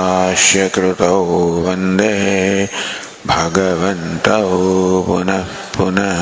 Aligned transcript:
वन्दे 1.65 2.15
भगवन्तौ 3.27 4.49
पुनः 5.07 5.45
पुनः 5.77 6.21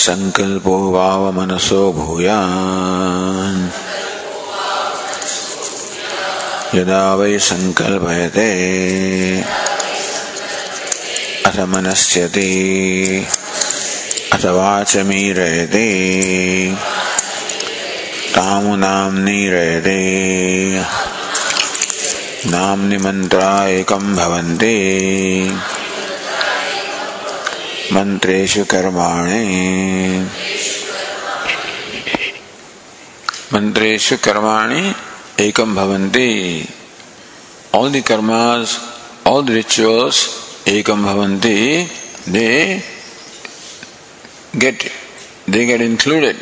सङ्कल्पो 0.05 0.77
वावमनसो 0.95 1.81
भूयान् 1.99 3.63
यदा 6.77 7.03
वै 7.19 7.35
सङ्कल्पयते 7.49 8.51
अथ 11.49 11.59
मनस्यति 11.73 12.51
अथ 14.35 14.45
वाचमीरयते 14.59 15.89
तामुनाम 18.39 19.15
रहते 19.29 19.95
नाम 22.51 22.81
निमंत्रा 22.81 23.67
एकम 23.69 24.17
भवन्ते। 24.17 24.75
मंत्रेषु 27.93 28.65
कर्माणे। 34.17 34.95
एकम 35.41 35.75
भवन्ति। 35.75 36.69
All 37.75 37.93
the 37.93 38.05
karmas 38.07 38.81
all 39.27 39.47
the 39.47 39.51
rituals 39.51 40.29
एकम 40.69 41.05
भवन्ति। 41.07 41.89
They 42.29 42.83
get 44.57 44.91
they 45.51 45.67
get 45.67 45.81
included 45.81 46.37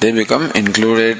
they 0.00 0.12
become 0.12 0.50
included 0.52 1.18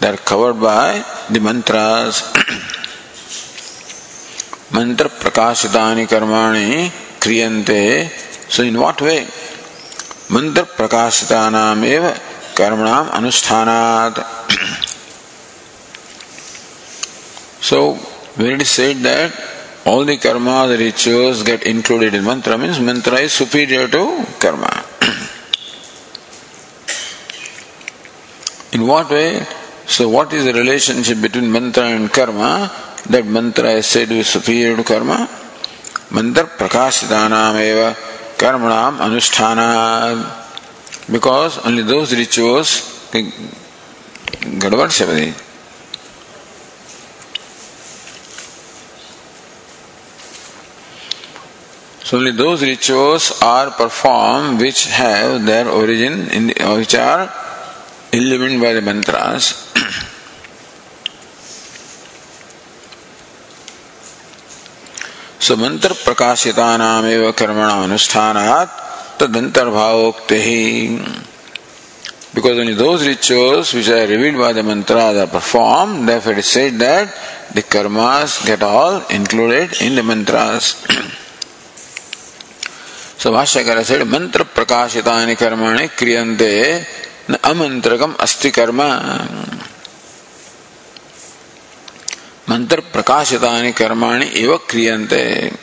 they 0.00 0.08
are 0.08 0.16
covered 0.16 0.60
by 0.60 1.04
the 1.30 1.40
mantras. 1.40 2.22
Mantra 4.72 5.08
prakashitani 5.08 6.06
karmani 6.06 6.90
kriyante. 7.18 8.08
So 8.50 8.62
in 8.62 8.78
what 8.78 9.00
way? 9.00 9.26
Mantra 10.30 10.64
prakashitanam 10.64 11.82
eva 11.84 12.14
karmanam 12.56 13.08
anusthanat 13.18 14.16
so 17.68 17.94
when 18.36 18.52
it 18.52 18.62
is 18.62 18.70
said 18.70 18.96
that 19.08 19.30
all 19.84 20.04
the 20.04 20.16
karma 20.16 20.66
the 20.70 20.78
rituals 20.78 21.42
get 21.42 21.62
included 21.64 22.14
in 22.14 22.24
mantra 22.24 22.56
means 22.56 22.80
mantra 22.80 23.18
is 23.26 23.32
superior 23.32 23.88
to 23.88 24.24
karma 24.40 24.85
In 28.76 28.86
what 28.86 29.08
way? 29.08 29.40
So, 29.86 30.10
what 30.10 30.34
is 30.34 30.44
the 30.44 30.52
relationship 30.52 31.22
between 31.22 31.50
mantra 31.50 31.84
and 31.84 32.12
karma? 32.12 32.70
That 33.08 33.24
mantra 33.24 33.70
is 33.70 33.86
said 33.86 34.10
to 34.10 34.16
be 34.16 34.22
superior 34.22 34.76
to 34.76 34.84
karma. 34.84 35.30
Mantra 36.10 36.44
prakashitanam 36.44 37.54
eva 37.68 37.96
karmanam 38.36 38.98
anusthana. 38.98 41.10
Because 41.10 41.56
only 41.64 41.84
those 41.84 42.14
rituals 42.14 43.08
gadavad 44.60 44.90
shavadi. 44.98 45.32
So 52.04 52.18
only 52.18 52.32
those 52.32 52.62
rituals 52.62 53.40
are 53.40 53.70
performed 53.70 54.60
which 54.60 54.84
have 54.88 55.46
their 55.46 55.66
origin 55.66 56.28
in 56.28 56.48
the, 56.48 56.54
which 56.76 56.94
are 56.94 57.32
illumined 58.12 58.60
by 58.60 58.72
the 58.72 58.82
mantras. 58.82 59.72
so 65.38 65.56
mantra 65.56 65.90
prakashitanam 65.90 67.08
eva 67.08 67.32
karmana 67.32 67.86
anusthanat 67.86 68.86
tadantarbhavoktehi. 69.18 71.24
Because 72.34 72.58
only 72.58 72.74
those 72.74 73.06
rituals 73.06 73.72
which 73.72 73.88
are 73.88 74.06
revealed 74.06 74.36
by 74.36 74.52
the 74.52 74.62
mantra 74.62 75.22
are 75.22 75.26
performed, 75.26 76.08
therefore 76.08 76.32
it 76.32 76.38
is 76.38 76.46
said 76.46 76.74
that 76.74 77.14
the 77.54 77.62
karmas 77.62 78.44
get 78.44 78.62
all 78.62 79.06
included 79.06 79.80
in 79.80 79.94
the 79.94 80.02
mantras. 80.02 80.84
so 83.16 83.32
Bhashyakara 83.32 83.84
said, 83.84 84.06
mantra 84.06 84.44
prakashitani 84.44 85.36
karmani 85.36 85.88
kriyante 85.88 87.05
na 87.28 87.36
amantrakam 87.38 88.16
asti 88.18 88.50
karma. 88.50 88.88
Mantra 92.48 92.82
prakashitani 92.82 93.72
karmani 93.72 94.32
eva 94.34 94.58
kriyante. 94.58 95.56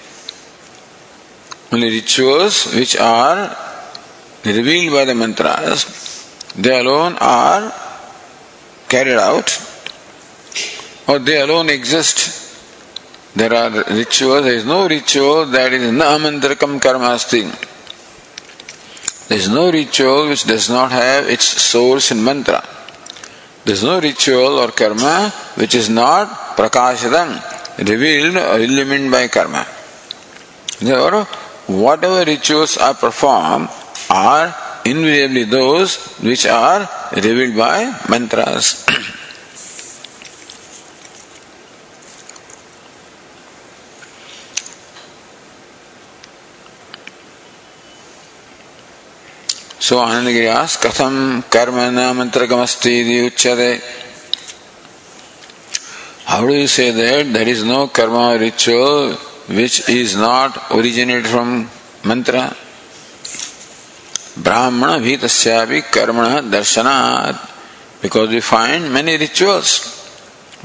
Only 1.72 1.90
rituals 1.90 2.74
which 2.76 2.98
are 2.98 3.56
revealed 4.46 4.94
by 4.94 5.06
the 5.06 5.16
mantras 5.16 5.86
they 6.56 6.80
alone 6.80 7.18
are 7.20 7.74
carried 8.88 9.18
out 9.18 9.50
or 11.08 11.20
they 11.20 11.42
alone 11.42 11.70
exist. 11.70 12.42
There 13.36 13.52
are 13.52 13.72
rituals, 13.72 14.44
there 14.44 14.54
is 14.54 14.66
no 14.66 14.88
ritual 14.88 15.48
that 15.48 15.74
is 15.74 15.92
na 15.92 16.18
amantrakam 16.18 16.80
karmasti. 16.80 17.73
There 19.28 19.38
is 19.38 19.48
no 19.50 19.72
ritual 19.72 20.28
which 20.30 20.44
does 20.44 20.70
not 20.70 20.92
have 20.92 21.30
its 21.30 21.46
source 21.46 22.12
in 22.12 22.24
mantra. 22.24 22.62
There 23.66 23.74
is 23.74 23.84
no 23.84 24.00
ritual 24.00 24.60
or 24.60 24.72
karma 24.72 25.32
which 25.56 25.76
is 25.76 25.90
not 25.90 26.28
prakashadam, 26.58 27.30
revealed 27.90 28.36
or 28.36 28.60
illumined 28.60 29.10
by 29.12 29.28
karma. 29.30 29.66
Therefore, 30.80 31.24
whatever 31.68 32.26
rituals 32.26 32.78
are 32.78 32.94
performed 32.94 33.70
are 34.10 34.54
invariably 34.86 35.46
those 35.46 35.96
which 36.20 36.46
are 36.46 36.90
revealed 37.16 37.56
by 37.56 37.98
mantras. 38.10 38.86
So 49.84 49.98
आनंद 50.00 50.30
गिरास 50.30 50.76
कथम 50.84 51.16
कर्म 51.54 51.78
न 51.96 52.12
मंत्रकमस्ती 52.18 52.96
उच्चते 53.26 53.72
how 56.28 56.46
do 56.48 56.54
you 56.54 56.68
say 56.76 56.86
that 57.00 57.34
that 57.34 57.48
is 57.48 57.64
no 57.66 57.86
karma 57.98 58.16
ritual 58.44 59.18
which 59.50 59.90
is 59.90 60.16
not 60.18 60.58
originate 60.78 61.28
from 61.28 61.52
mantra 62.08 62.48
ब्राह्मण 64.40 64.98
भी 65.02 65.18
तस्यापि 65.18 65.82
कर्मण 65.94 66.50
दर्शनात् 66.52 67.46
because 68.04 68.30
we 68.30 68.40
find 68.54 68.90
many 68.92 69.18
rituals 69.20 69.80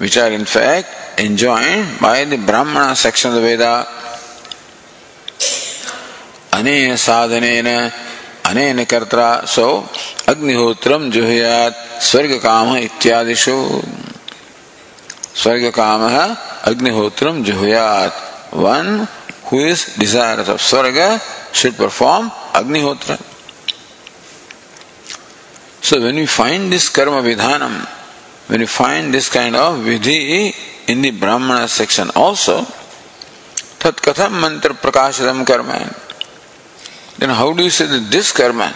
which 0.01 0.19
are 0.19 0.33
in 0.33 0.45
fact 0.47 1.21
enjoined 1.21 2.01
by 2.03 2.25
the 2.27 2.45
Brahmana 2.47 2.95
section 3.03 3.39
Veda 3.43 3.77
अनेन 6.55 6.97
साधनेन 6.97 7.69
अनेन 8.51 8.85
कर्ता 8.91 9.29
सो 9.55 9.69
अग्निहोत्रम 10.29 11.11
जुहुयात 11.11 11.85
स्वर्ग 12.11 12.35
काम 12.43 12.77
इत्यादिषु 12.77 13.59
स्वर्ग 15.43 15.71
काम 15.81 16.09
अग्निहोत्रम 16.73 17.43
जुहुयात 17.45 18.25
one 18.67 19.07
who 19.49 19.59
is 19.61 19.97
desirous 19.97 20.49
of 20.49 20.61
swarga 20.61 21.09
should 21.59 21.75
perform 21.77 22.31
agnihotra 22.61 23.17
So 25.89 25.99
when 26.03 26.17
we 26.17 26.27
find 26.27 26.71
this 26.71 26.91
karma 26.91 27.23
vidhanam, 27.23 27.87
when 28.49 28.61
we 28.61 28.67
find 28.67 29.15
this 29.15 29.31
kind 29.31 29.57
of 29.57 29.79
vidhi 29.79 30.55
in 30.87 31.01
the 31.01 31.13
Brahmana 31.13 31.67
section 31.67 32.11
also, 32.15 32.57
tat 33.79 33.97
katham 33.97 34.39
mantra 34.39 34.75
prakashadam 34.75 35.47
karma. 35.47 35.79
Then 37.19 37.31
how 37.31 37.53
do 37.53 37.65
you 37.65 37.71
say 37.71 37.87
that 37.87 38.11
this 38.11 38.31
karma, 38.33 38.73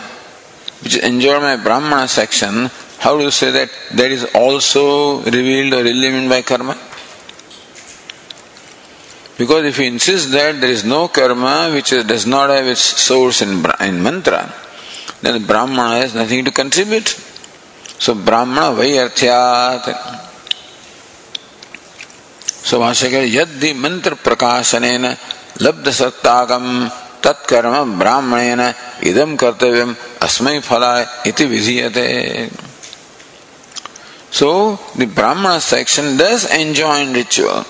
which 0.83 0.97
is 0.97 1.03
enjoyed 1.05 1.41
by 1.41 1.57
Brahmana 1.57 2.09
section, 2.09 2.71
how 2.99 3.17
do 3.17 3.25
you 3.25 3.31
say 3.31 3.51
that 3.53 3.71
that 3.95 4.11
is 4.11 4.25
also 4.35 5.23
revealed 5.23 5.75
or 5.75 5.87
illumined 5.87 6.29
by 6.29 6.43
karma? 6.43 6.77
Because 9.39 9.65
if 9.65 9.79
you 9.79 9.87
insist 9.87 10.31
that 10.33 10.61
there 10.61 10.71
is 10.71 10.85
no 10.85 11.09
karma 11.09 11.71
which 11.73 11.91
does 11.91 12.27
not 12.27 12.51
have 12.51 12.67
its 12.67 12.81
source 12.81 13.43
in, 13.43 13.65
in 13.81 14.03
mantra, 14.03 14.53
then 15.21 15.45
Brahmana 15.45 16.01
has 16.01 16.15
nothing 16.15 16.45
to 16.45 16.51
contribute. 16.51 17.09
So 17.99 18.15
Brahmana 18.15 18.77
Vayarthyat. 18.77 19.85
So 22.65 22.81
Bhashyakar 22.81 23.29
Yaddi 23.29 23.75
Mantra 23.77 24.17
Prakashanena 24.17 25.17
Labda 25.59 25.93
Sattagam 25.93 27.02
तत्कर्म 27.25 27.99
ब्राह्मणेन 27.99 28.61
इदम 29.09 29.35
कर्तव्यम 29.37 29.95
अस्मय 30.23 30.61
फलाय 30.61 31.07
इति 31.27 31.47
so 34.33 34.51
the 34.99 35.59
section 35.63 36.17
does 36.17 36.47
enjoin 36.51 37.05
ritual 37.15 37.63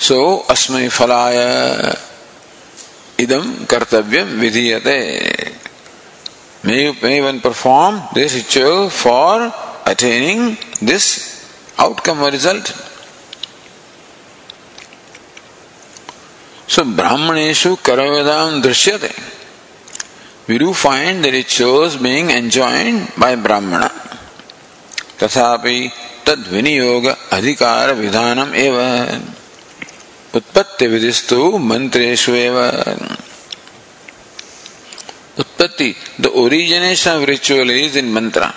so 0.00 0.22
अस्मय 0.50 0.88
फलाय 0.90 1.36
इदम 3.18 3.52
कर्तव्यम 3.70 4.28
विधीयते 4.40 4.98
may 6.66 6.78
may 7.02 7.20
one 7.20 7.38
perform 7.38 8.00
this 8.14 8.34
ritual 8.34 8.88
for 8.94 9.50
attaining 9.86 10.54
this 10.82 11.06
outcome 11.80 12.24
result 12.26 12.72
So 16.66 16.84
Brahmaneshu 16.84 17.76
Karavedam 17.76 18.62
Drishyate. 18.62 19.12
We 20.48 20.58
do 20.58 20.72
find 20.72 21.24
the 21.24 21.30
rituals 21.30 21.96
being 21.96 22.30
enjoined 22.30 23.12
by 23.16 23.36
Brahmana. 23.36 23.90
तथापि 25.22 25.78
तद 26.26 26.46
विनियोग 26.52 27.04
अधिकार 27.06 27.92
विधानम 27.94 28.54
एवं 28.62 29.20
उत्पत्ति 30.34 30.86
विधिस्तु 30.92 31.38
मंत्रेशु 31.70 32.32
उत्पत्ति 35.42 35.94
the 36.20 36.32
origination 36.42 37.10
of 37.10 37.24
ritual 37.30 37.70
is 37.70 37.98
in 37.98 38.12
mantra 38.12 38.50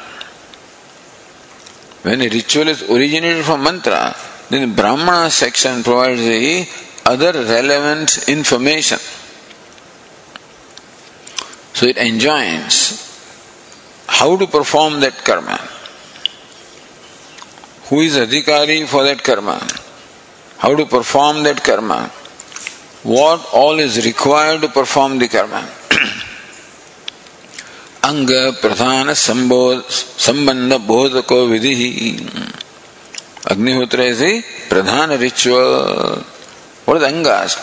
when 2.05 2.21
a 2.21 2.29
ritual 2.29 2.67
is 2.67 2.81
originated 2.95 3.43
from 3.43 3.63
mantra 3.63 4.15
then 4.49 4.61
the 4.69 4.75
brahmana 4.79 5.29
section 5.31 5.81
provides 5.83 6.21
the 6.21 6.67
other 7.05 7.31
relevant 7.33 8.27
information 8.27 8.99
so 11.73 11.85
it 11.85 11.97
enjoins 11.97 12.75
how 14.07 14.35
to 14.37 14.47
perform 14.47 14.99
that 14.99 15.17
karma 15.29 15.57
who 17.87 17.99
is 18.01 18.15
adhikari 18.17 18.87
for 18.87 19.03
that 19.03 19.23
karma 19.23 19.59
how 20.57 20.73
to 20.75 20.85
perform 20.85 21.43
that 21.43 21.63
karma, 21.63 22.07
what 23.03 23.47
all 23.53 23.77
is 23.79 24.03
required 24.05 24.61
to 24.61 24.69
perform 24.69 25.19
the 25.19 25.27
karma. 25.27 25.61
Anga 28.03 28.53
Pradhana 28.53 29.13
Sambandha 29.13 30.79
Bodhako 30.79 31.49
Vidhi. 31.51 32.17
Agnihotra 33.43 34.05
is 34.05 34.19
the 34.19 34.43
Pradhana 34.69 35.19
ritual. 35.19 36.23
What 36.85 36.97
are 36.97 36.99
the 36.99 37.07
Angas? 37.07 37.55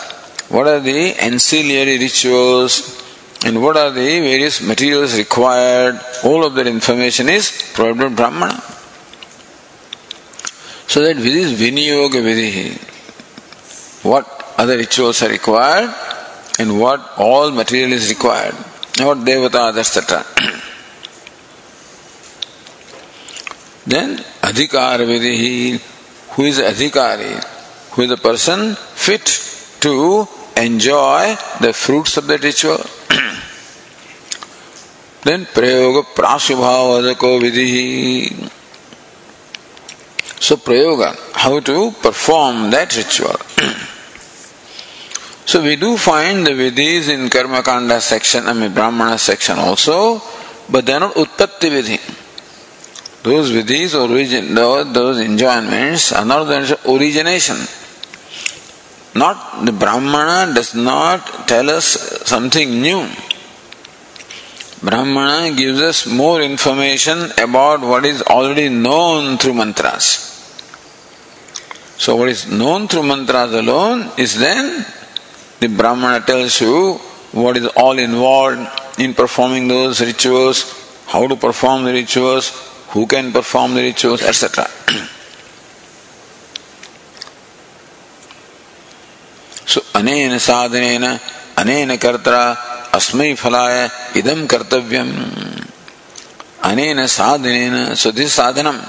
What 0.49 0.67
are 0.67 0.79
the 0.79 1.13
ancillary 1.15 1.97
rituals? 1.97 3.01
And 3.45 3.61
what 3.61 3.75
are 3.75 3.91
the 3.91 4.19
various 4.19 4.61
materials 4.61 5.17
required? 5.17 5.99
All 6.23 6.45
of 6.45 6.53
that 6.55 6.67
information 6.67 7.29
is 7.29 7.71
provided 7.73 8.09
by 8.09 8.15
Brahmana. 8.15 8.61
So 10.87 11.01
that 11.01 11.15
with 11.15 11.25
this 11.25 11.59
Viniyoga 11.59 12.21
Vidhi, 12.21 12.77
what 14.03 14.53
other 14.57 14.77
rituals 14.77 15.23
are 15.23 15.29
required 15.29 15.93
and 16.59 16.79
what 16.79 17.01
all 17.17 17.51
material 17.51 17.93
is 17.93 18.09
required, 18.09 18.53
what 18.99 19.17
devatas, 19.19 19.77
etc. 19.77 20.23
then 23.87 24.17
adhikar 24.41 24.99
vidihi, 24.99 25.79
who 26.35 26.43
is 26.43 26.59
adhikari, 26.59 27.43
who 27.93 28.03
is 28.03 28.09
the 28.09 28.17
person 28.17 28.75
fit 28.75 29.25
to 29.81 30.27
enjoy 30.57 31.35
the 31.61 31.73
fruits 31.73 32.17
of 32.17 32.27
the 32.27 32.37
ritual. 32.37 32.77
then 35.23 35.45
prayoga 35.45 36.03
prasubhavadako 36.03 37.39
vidihi. 37.41 38.49
So 40.41 40.57
prayoga, 40.57 41.15
how 41.33 41.59
to 41.59 41.91
perform 42.01 42.71
that 42.71 42.95
ritual. 42.97 43.35
So 45.45 45.61
we 45.61 45.75
do 45.75 45.97
find 45.97 46.47
the 46.47 46.51
vidhis 46.51 47.09
in 47.09 47.29
Karma 47.29 47.61
Kanda 47.61 47.99
section, 47.99 48.47
I 48.47 48.53
mean 48.53 48.73
Brahmana 48.73 49.17
section 49.17 49.59
also, 49.59 50.21
but 50.69 50.85
they 50.85 50.93
are 50.93 51.01
not 51.01 51.15
Utpatti 51.15 51.69
vidhi. 51.69 51.99
Those 53.23 53.51
vidhis, 53.51 53.93
origin, 53.93 54.55
those 54.55 55.19
enjoyments 55.19 56.13
are 56.13 56.23
not 56.23 56.45
the 56.45 56.79
origination. 56.89 57.57
Not 59.15 59.65
the 59.65 59.71
Brahmana 59.71 60.53
does 60.53 60.73
not 60.73 61.47
tell 61.47 61.69
us 61.69 61.85
something 62.25 62.81
new. 62.81 63.07
Brahmana 64.81 65.55
gives 65.55 65.79
us 65.81 66.07
more 66.07 66.41
information 66.41 67.31
about 67.37 67.81
what 67.81 68.05
is 68.05 68.21
already 68.23 68.69
known 68.69 69.37
through 69.37 69.53
mantras. 69.53 70.29
So, 71.97 72.15
what 72.15 72.29
is 72.29 72.51
known 72.51 72.87
through 72.87 73.03
mantras 73.03 73.53
alone 73.53 74.11
is 74.17 74.37
then 74.37 74.85
the 75.59 75.67
Brahmana 75.67 76.25
tells 76.25 76.59
you 76.59 76.95
what 77.31 77.55
is 77.55 77.67
all 77.67 77.97
involved 77.97 78.67
in 78.99 79.13
performing 79.13 79.67
those 79.67 80.01
rituals, 80.01 80.57
how 81.07 81.27
to 81.27 81.35
perform 81.35 81.85
the 81.85 81.93
rituals, 81.93 82.49
who 82.89 83.07
can 83.07 83.31
perform 83.31 83.75
the 83.75 83.81
rituals, 83.81 84.21
etc. 84.21 84.67
अनेन 90.03 90.37
साधनेन, 90.37 91.19
अनेन 91.57 91.97
कर्तरा, 91.97 92.43
अस्मै 92.93 93.33
फलाय, 93.33 93.89
इदं 94.17 94.47
कर्तव्यम। 94.47 95.11
अनेन 96.63 97.07
साधनेन 97.07 97.95
सुधि 97.95 98.25
this 98.25 98.81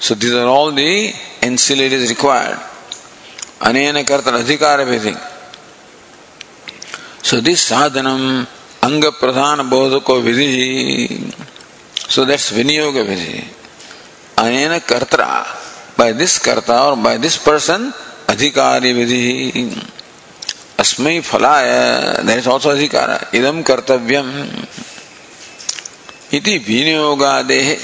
so 0.00 0.14
this 0.14 0.34
are 0.34 0.46
all 0.46 0.72
are 0.72 1.14
ancillary 1.44 1.92
is 1.92 2.08
required 2.08 2.58
अनेन 3.62 4.02
कर्तरा 4.02 4.38
अधिकार 4.38 4.80
everything. 4.80 5.16
सो 7.24 7.40
दिस 7.40 7.68
साधनम 7.68 8.46
अंग 8.82 9.04
प्रधान 9.04 9.62
बोध 9.62 10.02
को 10.02 10.20
विधि। 10.20 11.32
सो 12.10 12.24
दैट्स 12.24 12.52
विनियोग 12.52 12.96
विधि। 12.96 13.50
अनेन 14.38 14.78
कर्तरा 14.78 15.46
बाय 15.98 16.12
दिस 16.12 16.38
कर्ता 16.38 16.82
और 16.82 16.94
बाय 16.94 17.18
दिस 17.18 17.36
पर्सन 17.36 17.92
अधिकारी 18.28 18.92
विधि। 18.92 19.82
अस्मय 20.78 21.20
फलाय 21.20 21.70
देर 22.26 22.48
ऑल्सो 22.48 22.70
अधिकार। 22.70 23.10
इदम 23.34 23.62
कर्तव्यम। 23.62 24.30
इति 26.32 26.56
विनियोगादेह 26.58 27.76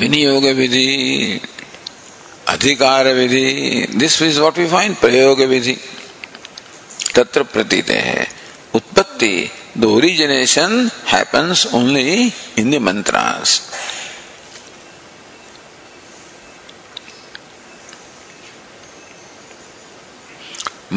विनियोग 0.00 0.44
विधि 0.56 1.40
अधिकार 2.48 3.08
विधि 3.08 3.86
this 3.96 4.20
is 4.22 4.38
what 4.40 4.58
we 4.58 4.66
find 4.68 4.96
प्रयोग 4.96 5.40
विधि 5.42 5.76
तत्र 7.14 7.42
प्रतीत। 7.42 7.90
है 7.90 8.28
उत्पत्ति 8.74 9.50
the 9.78 9.84
origination 9.84 10.90
happens 11.08 11.66
only 11.74 12.32
in 12.58 12.70
the 12.70 12.82
mantras 12.82 13.60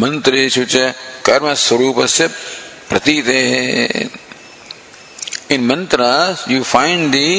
मंत्रेशु 0.02 0.64
च 0.70 0.94
कर्म 1.26 1.54
स्वरूप 1.66 2.06
से 2.16 2.28
प्रतीत 2.90 3.28
in 5.52 5.66
mantra 5.66 6.06
you 6.50 6.64
find 6.64 7.12
the 7.12 7.30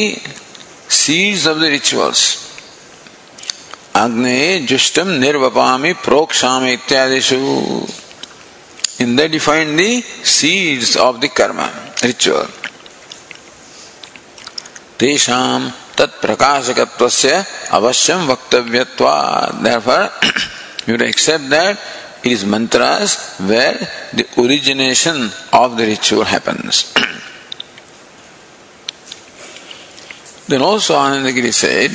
seeds 1.00 1.46
of 1.48 1.58
the 1.58 1.64
rituals 1.74 2.22
अग्ने 3.96 4.40
जुष्टम 4.70 5.08
निर्वपामी 5.24 5.92
प्रोक्षाम 6.04 6.66
इत्यादिशु 6.68 7.36
in 9.02 9.16
that 9.16 9.34
you 9.34 9.40
find 9.40 9.76
the 9.78 10.02
seeds 10.34 10.96
of 11.06 11.16
the 11.20 11.30
karma 11.36 11.60
ritual 12.04 12.48
तेषाम 15.00 15.70
तत्प्रकाशकत्वस्य 15.98 17.44
अवश्यम 17.78 18.26
वक्तव्यत्वा 18.26 19.14
therefore 19.62 20.02
you 20.88 20.96
accept 21.06 21.44
that 21.54 21.78
is 22.24 22.44
mantras 22.44 23.36
where 23.38 23.78
the 24.12 24.26
origination 24.38 25.30
of 25.52 25.76
the 25.76 25.86
ritual 25.86 26.24
happens. 26.24 26.92
then 30.48 30.62
also 30.62 30.94
Anandagiri 30.94 31.52
said, 31.52 31.90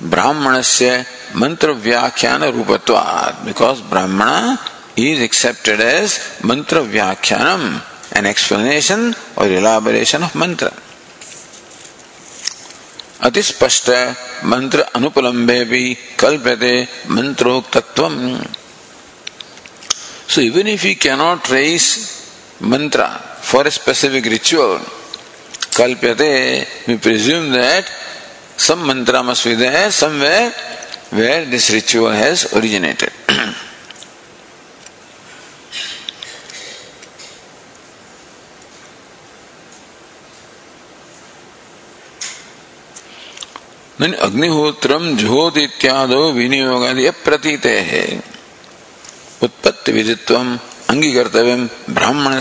Brahmanasya 0.00 1.34
mantra 1.34 1.74
vyakhyana 1.74 2.52
rupatvat 2.52 3.44
because 3.44 3.82
Brahmana 3.82 4.58
is 4.96 5.20
accepted 5.20 5.80
as 5.80 6.40
mantra 6.44 6.80
vyakhyanam, 6.80 7.82
an 8.12 8.26
explanation 8.26 9.14
or 9.36 9.46
elaboration 9.46 10.22
of 10.22 10.34
mantra. 10.34 10.72
अतिस्पष्ट 13.26 13.88
मंत्र 14.50 14.80
अनुपलम्बे 14.96 15.62
भी 15.70 15.82
कल्प्यते 16.20 16.74
मंत्रोक्तत्वम 17.16 18.14
So 20.28 20.42
even 20.42 20.66
if 20.66 20.84
we 20.84 20.94
cannot 20.94 21.42
trace 21.42 22.58
mantra 22.60 23.08
for 23.40 23.66
a 23.66 23.70
specific 23.70 24.26
ritual, 24.26 24.76
kalpyate, 25.78 26.86
we 26.86 26.98
presume 26.98 27.50
that 27.52 27.90
some 28.58 28.86
mantra 28.86 29.22
must 29.22 29.44
be 29.44 29.54
there 29.54 29.90
somewhere 29.90 30.50
where 31.10 31.46
this 31.46 31.70
ritual 31.70 32.10
has 32.10 32.52
originated. 32.52 33.10
अग्निहोत्रम 44.28 45.04
ज्योत 45.18 45.56
इत्यादो 45.58 46.20
विनियोग 46.32 47.12
प्रतीत 47.24 47.66
है 47.66 48.37
उत्पत्ति 49.42 49.92
विधित्व 49.92 50.36
अंगी 50.90 51.12
कर्तव्य 51.14 51.54
ब्राह्मण 51.98 52.40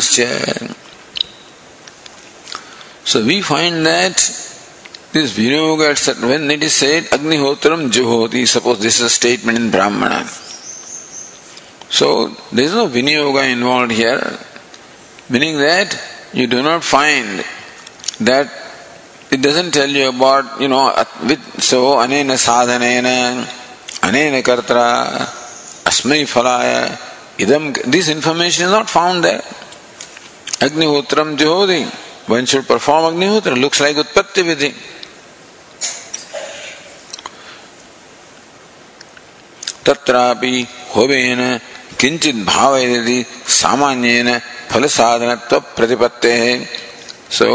so 3.11 3.19
we 3.29 3.41
find 3.49 3.83
that 3.85 4.21
this 5.13 5.37
विनियोग 5.37 5.81
when 6.23 6.51
it 6.51 6.63
is 6.63 6.73
said 6.73 7.09
अग्निहोत्रम 7.13 7.89
जो 7.97 8.05
होती 8.07 8.45
suppose 8.55 8.79
this 8.81 9.01
is 9.01 9.07
statement 9.13 9.59
in 9.59 9.69
Brahmana 9.71 10.23
so 11.99 12.11
this 12.53 12.65
is 12.65 12.75
no 12.75 12.85
विनियोग 12.99 13.39
involve 13.39 13.91
here 13.91 14.23
meaning 15.31 15.59
that 15.59 15.99
you 16.35 16.47
do 16.47 16.61
not 16.69 16.81
find 16.93 17.43
that 18.29 18.65
It 19.29 19.41
doesn't 19.41 19.71
tell 19.71 19.89
you 19.89 20.07
about, 20.07 20.61
you 20.61 20.69
know, 20.69 20.85
with, 21.27 21.61
so, 21.61 21.97
anena 21.97 22.35
sadhanena, 22.35 23.43
anena 24.01 24.41
kartra, 24.41 25.27
तस्मय 25.97 26.23
फलाय 26.25 26.73
इदम 27.41 27.71
this 27.89 28.09
information 28.09 28.63
is 28.63 28.71
not 28.71 28.87
found 28.87 29.23
there 29.23 30.65
अग्निहोत्रम 30.65 31.35
जोदि 31.37 31.79
one 32.29 32.45
should 32.51 32.65
perform 32.65 33.05
Agnihotra 33.07 33.55
looks 33.55 33.81
like 33.81 33.97
उत्पत्ति 33.97 34.41
विधि 34.49 34.69
तत्रापि 39.87 40.55
होवेन 40.95 41.41
किंचित 41.99 42.45
भाव 42.45 42.77
यदि 42.77 43.19
सामान्य 43.61 44.39
फल 44.71 44.85
साधन 44.97 45.35
प्रतिपत्ति 45.49 46.31
है 46.41 46.53
सो 47.37 47.47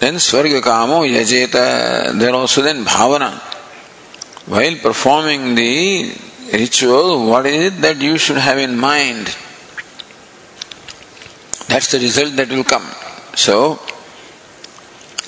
देन 0.00 0.18
स्वर्ग 0.28 0.58
कामो 0.64 1.04
यजेत 1.06 1.56
bhavana 2.86 3.30
while 4.48 4.80
performing 4.84 5.54
the 5.56 5.74
ritual, 6.53 7.27
what 7.27 7.45
is 7.45 7.73
it 7.73 7.81
that 7.81 8.01
you 8.01 8.17
should 8.17 8.37
have 8.37 8.57
in 8.57 8.77
mind? 8.77 9.35
That's 11.67 11.91
the 11.91 11.99
result 11.99 12.35
that 12.35 12.49
will 12.49 12.63
come. 12.63 12.87
So, 13.35 13.79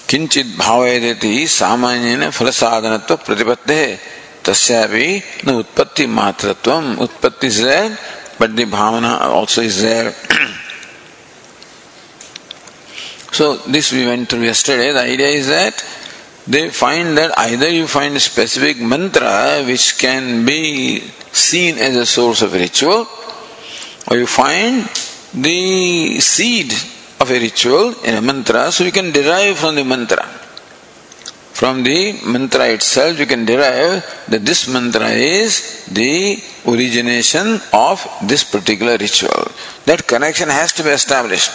किंचित 0.09 0.57
भावयति 0.57 1.47
सामान्यन 1.49 2.29
फल 2.29 2.49
साधनत्व 2.53 3.15
प्रतिपत्ते 3.25 3.79
तस्यापि 4.45 5.07
न 5.47 5.51
उत्पत्ति 5.61 6.05
मात्रत्वम 6.17 6.95
उत्पत्ति 7.05 7.47
is 7.47 7.59
there 7.61 7.97
but 8.41 8.49
the 8.59 8.67
Bhavna 8.71 9.11
also 9.25 9.61
is 9.61 9.79
there 9.83 10.13
So 13.33 13.55
this 13.65 13.91
we 13.91 14.05
went 14.05 14.29
through 14.29 14.43
yesterday. 14.43 14.91
The 14.93 15.01
idea 15.01 15.27
is 15.27 15.47
that 15.47 15.83
they 16.48 16.70
find 16.70 17.16
that 17.18 17.38
either 17.38 17.68
you 17.68 17.86
find 17.86 18.16
a 18.16 18.20
specific 18.20 18.80
mantra 18.80 19.62
which 19.66 19.98
can 19.98 20.46
be 20.46 21.00
seen 21.30 21.76
as 21.78 21.94
a 21.94 22.06
source 22.06 22.40
of 22.42 22.54
ritual, 22.54 23.06
or 24.10 24.16
you 24.16 24.26
find 24.26 24.88
the 25.34 26.18
seed 26.20 26.72
of 27.20 27.30
a 27.30 27.38
ritual 27.38 27.94
in 28.02 28.14
a 28.14 28.22
mantra, 28.22 28.72
so 28.72 28.82
you 28.84 28.92
can 28.92 29.12
derive 29.12 29.58
from 29.58 29.74
the 29.74 29.84
mantra. 29.84 30.24
from 31.58 31.82
the 31.82 32.00
mantra 32.32 32.66
itself 32.68 33.18
you 33.18 33.26
can 33.26 33.44
derive 33.44 33.96
that 34.32 34.44
this 34.48 34.68
mantra 34.74 35.08
is 35.08 35.86
the 36.00 36.40
origination 36.72 37.60
of 37.72 37.96
this 38.30 38.44
particular 38.44 38.96
ritual. 38.96 39.42
That 39.84 40.06
connection 40.06 40.48
has 40.50 40.72
to 40.74 40.84
be 40.84 40.90
established. 40.90 41.50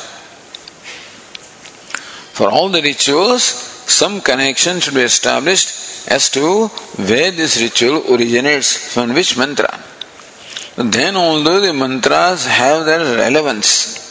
For 2.38 2.50
all 2.51 2.67
the 2.67 2.81
rituals, 2.81 3.73
some 3.86 4.22
connection 4.22 4.80
should 4.80 4.94
be 4.94 5.02
established 5.02 6.10
as 6.10 6.30
to 6.32 6.68
where 7.08 7.32
this 7.32 7.62
ritual 7.62 8.13
originates, 8.13 8.94
from 8.94 9.13
which 9.13 9.38
mantra. 9.38 9.84
Then, 10.75 11.16
although 11.16 11.62
the 11.62 11.74
mantras 11.74 12.46
have 12.46 12.86
their 12.86 13.18
relevance, 13.18 14.10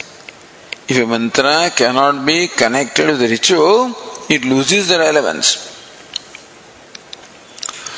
if 0.87 0.97
a 0.97 1.05
mantra 1.05 1.69
cannot 1.75 2.25
be 2.25 2.47
connected 2.47 3.07
with 3.07 3.19
the 3.19 3.27
ritual, 3.27 3.95
it 4.29 4.45
loses 4.45 4.87
the 4.87 4.97
relevance. 4.97 5.69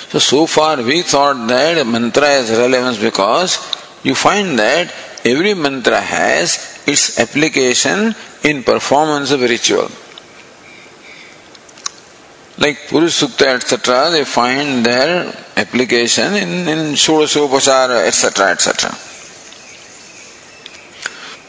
So, 0.10 0.20
so 0.20 0.46
far 0.46 0.82
we 0.82 1.01
thought 1.01 1.48
that 1.48 1.86
mantra 1.86 2.27
has 2.27 2.50
relevance 2.50 2.98
because 2.98 3.58
you 4.03 4.15
find 4.15 4.58
that 4.60 4.94
every 5.25 5.53
mantra 5.53 6.00
has 6.00 6.84
its 6.88 7.20
application 7.20 8.15
in 8.44 8.63
performance 8.63 9.32
of 9.32 9.41
a 9.41 9.48
ritual. 9.48 9.89
Like 12.57 12.88
Purush 12.88 13.21
Sukta, 13.21 13.55
etc., 13.55 14.09
they 14.12 14.24
find 14.24 14.85
their 14.85 15.33
application 15.57 16.35
in, 16.35 16.67
in 16.67 16.93
Shodasopachara, 16.93 18.07
etc., 18.07 18.51
etc. 18.51 18.91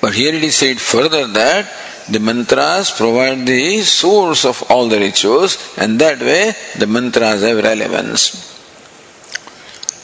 But 0.01 0.15
here 0.15 0.35
it 0.35 0.43
is 0.43 0.57
said 0.57 0.81
further 0.81 1.27
that 1.29 1.73
the 2.09 2.21
mantras 2.21 2.91
provide 2.91 3.47
the 3.47 3.81
source 3.83 4.45
of 4.45 4.63
all 4.71 4.89
the 4.89 4.99
rituals, 4.99 5.59
and 5.77 6.01
that 6.01 6.21
way 6.21 6.53
the 6.79 6.87
mantras 6.87 7.43
have 7.43 7.63
relevance. 7.63 8.53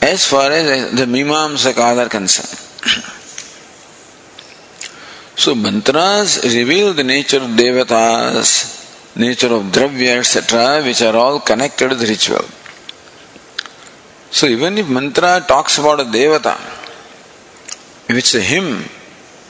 As 0.01 0.25
far 0.25 0.51
as 0.51 0.91
the 0.91 1.05
Mimamsakas 1.05 2.05
are 2.05 2.09
concerned. 2.09 2.59
so 5.37 5.55
mantras 5.55 6.43
reveal 6.43 6.93
the 6.93 7.05
nature 7.05 7.37
of 7.37 7.51
devatas, 7.51 8.82
nature 9.15 9.53
of 9.53 9.63
dravya, 9.71 10.19
etc., 10.19 10.83
which 10.83 11.01
are 11.01 11.15
all 11.15 11.39
connected 11.39 11.89
with 11.89 12.01
ritual. 12.09 12.45
So 14.31 14.47
even 14.47 14.77
if 14.77 14.89
mantra 14.89 15.45
talks 15.47 15.77
about 15.77 15.99
a 15.99 16.05
devata, 16.05 16.55
if 18.09 18.17
it's 18.17 18.33
a 18.33 18.41
hymn 18.41 18.83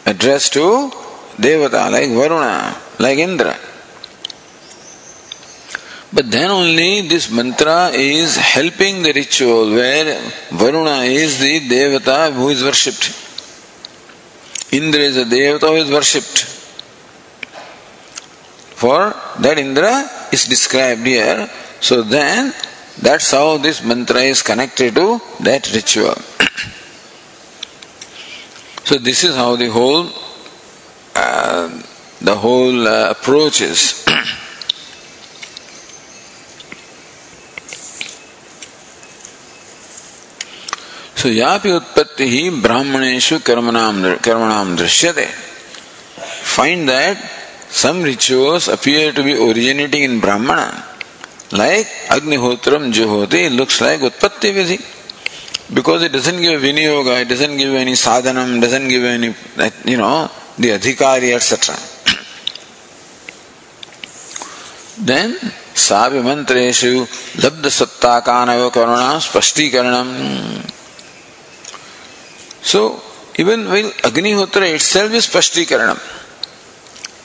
addressed 0.05 0.53
to 0.53 0.91
devata 1.37 1.89
like 1.89 2.09
Varuna, 2.09 2.75
like 2.99 3.17
Indra, 3.17 3.57
but 6.11 6.29
then 6.29 6.51
only 6.51 7.07
this 7.07 7.31
mantra 7.31 7.89
is 7.93 8.35
helping 8.35 9.01
the 9.01 9.13
ritual 9.13 9.71
where 9.71 10.19
Varuna 10.51 11.03
is 11.05 11.39
the 11.39 11.61
devata 11.61 12.31
who 12.31 12.49
is 12.49 12.61
worshipped. 12.61 13.05
Indra 14.71 15.01
is 15.01 15.17
a 15.17 15.25
devata 15.25 15.69
who 15.69 15.75
is 15.75 15.89
worshipped. 15.89 16.62
For 18.75 19.15
that 19.39 19.57
Indra 19.57 20.09
is 20.31 20.45
described 20.45 21.05
here. 21.05 21.49
So 21.79 22.01
then 22.01 22.53
that's 23.01 23.31
how 23.31 23.57
this 23.57 23.83
mantra 23.83 24.21
is 24.21 24.41
connected 24.41 24.95
to 24.95 25.21
that 25.41 25.71
ritual. 25.73 26.15
so 28.83 28.97
this 28.97 29.23
is 29.23 29.35
how 29.35 29.55
the 29.55 29.69
whole 29.69 30.09
uh, 31.15 31.81
the 32.21 32.35
whole 32.35 32.87
uh, 32.87 33.11
approach 33.11 33.61
is. 33.61 33.79
so 41.15 41.29
yapi 41.29 41.79
utpatti 41.79 42.27
hi 42.33 42.49
brahmaneshu 42.65 43.39
karmanam 43.39 44.17
karmanam 44.17 44.75
drishyate. 44.77 45.27
Find 46.55 46.89
that 46.89 47.17
some 47.72 48.02
rituals 48.02 48.68
appear 48.68 49.12
to 49.12 49.22
be 49.22 49.34
originating 49.34 50.02
in 50.02 50.20
Brahmana, 50.20 50.84
like 51.52 51.86
Agnihotram 52.08 52.92
Juhoti 52.92 53.54
looks 53.54 53.80
like 53.80 54.00
Utpatti 54.00 54.52
Vidhi. 54.52 54.94
Because 55.74 56.02
it 56.02 56.12
doesn't 56.12 56.40
give 56.40 56.62
Viniyoga, 56.62 57.20
it 57.20 57.28
doesn't 57.28 57.56
give 57.58 57.74
any 57.74 57.92
sadhanam, 57.92 58.60
doesn't 58.60 58.88
give 58.88 59.04
any, 59.04 59.34
you 59.84 59.98
know, 59.98 60.30
the 60.56 60.70
adhikari, 60.70 61.34
etc. 61.34 61.76
then 65.04 65.38
साविमंत्रेषु 65.78 66.92
लब्ध 67.42 67.68
सत्ता 67.78 68.18
कानव 68.28 68.68
करुणा 68.76 69.18
स्पष्टीकरणम 69.26 70.08
so 72.70 72.80
even 73.38 73.60
while 73.70 73.90
agnihotra 74.08 74.74
itself 74.74 75.12
is 75.12 75.26
spashtikaranam 75.28 76.00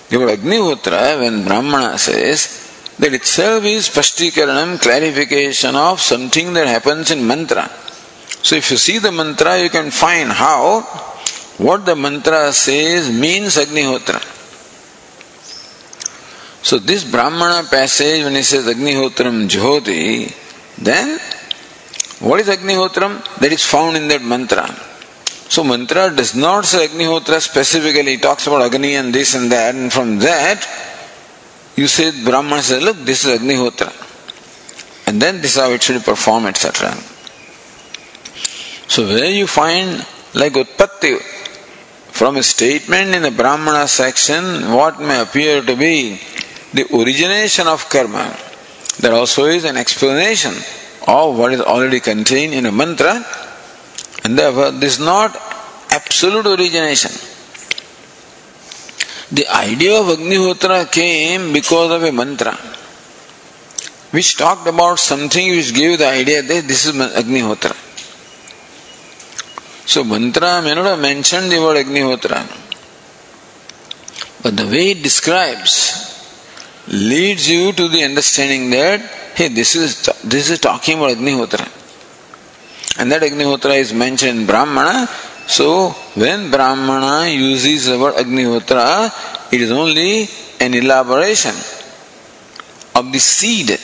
Therefore, 0.09 0.37
Agnihotra, 0.37 1.21
when 1.21 1.45
Brahmana 1.45 1.99
says 1.99 2.95
that 2.99 3.13
itself 3.13 3.65
is 3.65 3.89
Pastikaranam, 3.89 4.81
clarification 4.81 5.77
of 5.77 6.01
something 6.01 6.53
that 6.55 6.67
happens 6.67 7.11
in 7.11 7.27
mantra. 7.27 7.71
So 8.43 8.57
if 8.57 8.71
you 8.71 8.77
see 8.77 8.99
the 8.99 9.13
mantra, 9.13 9.63
you 9.63 9.69
can 9.69 9.91
find 9.91 10.31
how 10.31 10.81
what 11.59 11.85
the 11.85 11.95
mantra 11.95 12.53
says 12.53 13.11
means 13.11 13.57
Agnihotra. 13.57 14.37
So 16.63 16.79
this 16.79 17.05
Brahmana 17.05 17.69
passage, 17.69 18.25
when 18.25 18.35
he 18.35 18.43
says 18.43 18.67
Agnihotram 18.67 19.49
Juhoti, 19.49 20.35
then 20.79 21.19
what 22.21 22.41
is 22.41 22.49
Agnihotram? 22.49 23.39
That 23.39 23.53
is 23.53 23.65
found 23.65 23.97
in 23.97 24.09
that 24.09 24.23
mantra. 24.23 24.88
So 25.49 25.65
mantra 25.65 26.15
does 26.15 26.35
not 26.35 26.67
say 26.67 26.89
Agnihotra 26.89 27.41
specifically, 27.41 28.15
it 28.15 28.23
talks 28.23 28.47
about 28.47 28.63
Agni 28.63 28.95
and 28.97 29.15
this 29.15 29.35
and 29.35 29.51
that, 29.51 29.75
and 29.75 29.93
from 29.93 30.19
that 30.19 30.67
you 31.77 31.87
say 31.87 32.11
Brahman 32.25 32.61
says, 32.61 32.83
look, 32.83 32.97
this 32.99 33.25
is 33.25 33.39
Agnihotra. 33.39 33.93
And 35.07 35.23
then 35.23 35.41
this 35.41 35.55
is 35.55 35.61
how 35.61 35.71
it 35.71 35.83
should 35.83 36.03
perform, 36.03 36.47
etc. 36.47 36.93
So 38.89 39.07
where 39.07 39.31
you 39.31 39.47
find 39.47 40.05
like 40.35 40.55
Utpatti, 40.55 41.19
from 42.11 42.37
a 42.37 42.43
statement 42.43 43.15
in 43.15 43.23
the 43.23 43.31
Brahmana 43.31 43.87
section, 43.87 44.73
what 44.73 45.01
may 45.01 45.21
appear 45.21 45.63
to 45.63 45.77
be 45.77 46.21
the 46.75 46.85
origination 46.93 47.69
of 47.69 47.89
karma, 47.89 48.37
there 48.99 49.15
also 49.15 49.45
is 49.45 49.65
an 49.65 49.77
explanation 49.77 50.53
of 51.07 51.39
what 51.39 51.53
is 51.53 51.61
already 51.61 52.01
contained 52.01 52.53
in 52.53 52.67
a 52.67 52.73
mantra 52.73 53.25
and 54.25 54.39
therefore, 54.39 54.71
this 54.73 54.95
is 54.99 55.05
not 55.05 55.37
absolute 55.91 56.47
origination. 56.47 57.13
The 59.31 59.47
idea 59.49 60.01
of 60.01 60.07
Agnihotra 60.07 60.91
came 60.91 61.53
because 61.53 61.91
of 61.93 62.03
a 62.03 62.13
mantra 62.13 62.57
which 64.11 64.37
talked 64.37 64.67
about 64.67 64.99
something 64.99 65.51
which 65.51 65.75
gave 65.75 65.99
the 65.99 66.09
idea 66.09 66.41
that 66.43 66.67
this 66.67 66.87
is 66.87 66.93
Agnihotra. 66.93 67.77
So, 69.87 70.05
mantra 70.05 70.63
may 70.63 70.75
not 70.75 70.87
have 70.87 71.01
mentioned 71.01 71.53
the 71.53 71.61
word 71.61 71.77
Agnihotra, 71.85 72.47
but 74.43 74.57
the 74.57 74.67
way 74.67 74.93
it 74.93 75.03
describes 75.03 76.07
leads 76.89 77.49
you 77.51 77.73
to 77.73 77.89
the 77.89 78.03
understanding 78.03 78.71
that 78.71 79.01
hey, 79.35 79.49
this 79.49 79.77
is 79.77 80.07
this 80.25 80.51
is 80.51 80.59
talking 80.59 80.97
about 80.99 81.17
Agnihotra. 81.17 81.69
And 82.98 83.12
that 83.12 83.22
Agnihotra 83.22 83.78
is 83.78 83.94
mentioned 83.94 84.40
in 84.40 84.46
Brahmana. 84.46 85.08
So, 85.48 85.90
when 86.16 86.52
Brahmana 86.52 87.30
uses 87.30 87.88
the 87.88 88.00
word 88.00 88.16
Agnihotra, 88.16 89.12
it 89.52 89.62
is 89.62 89.72
only 89.72 90.28
an 90.60 90.74
elaboration 90.74 91.56
of 92.96 93.12
the 93.12 93.20
seed 93.20 93.80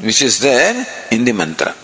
which 0.00 0.22
is 0.22 0.40
there 0.40 0.86
in 1.10 1.24
the 1.24 1.32
mantra. 1.32 1.74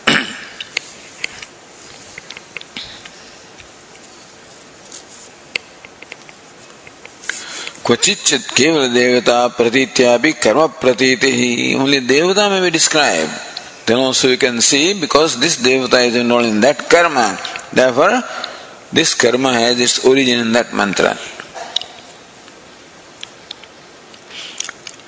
क्वचित 7.88 8.50
केवल 8.56 8.88
देवता 8.92 9.46
प्रतीत्या 9.56 10.16
भी 10.22 10.32
कर्म 10.44 10.66
प्रतीति 10.80 11.30
ही 11.32 11.74
only 11.74 12.00
देवता 12.08 12.48
में 12.48 12.60
भी 12.62 12.70
describe 12.70 13.28
then 13.86 13.98
also 13.98 14.28
you 14.28 14.38
can 14.38 14.60
see 14.60 14.98
because 14.98 15.38
this 15.40 15.56
devata 15.56 16.06
is 16.06 16.16
involved 16.16 16.46
in 16.46 16.60
that 16.60 16.88
karma, 16.90 17.38
therefore 17.72 18.22
this 18.92 19.14
karma 19.14 19.52
has 19.52 19.80
its 19.80 20.04
origin 20.04 20.40
in 20.40 20.52
that 20.52 20.72
mantra. 20.72 21.16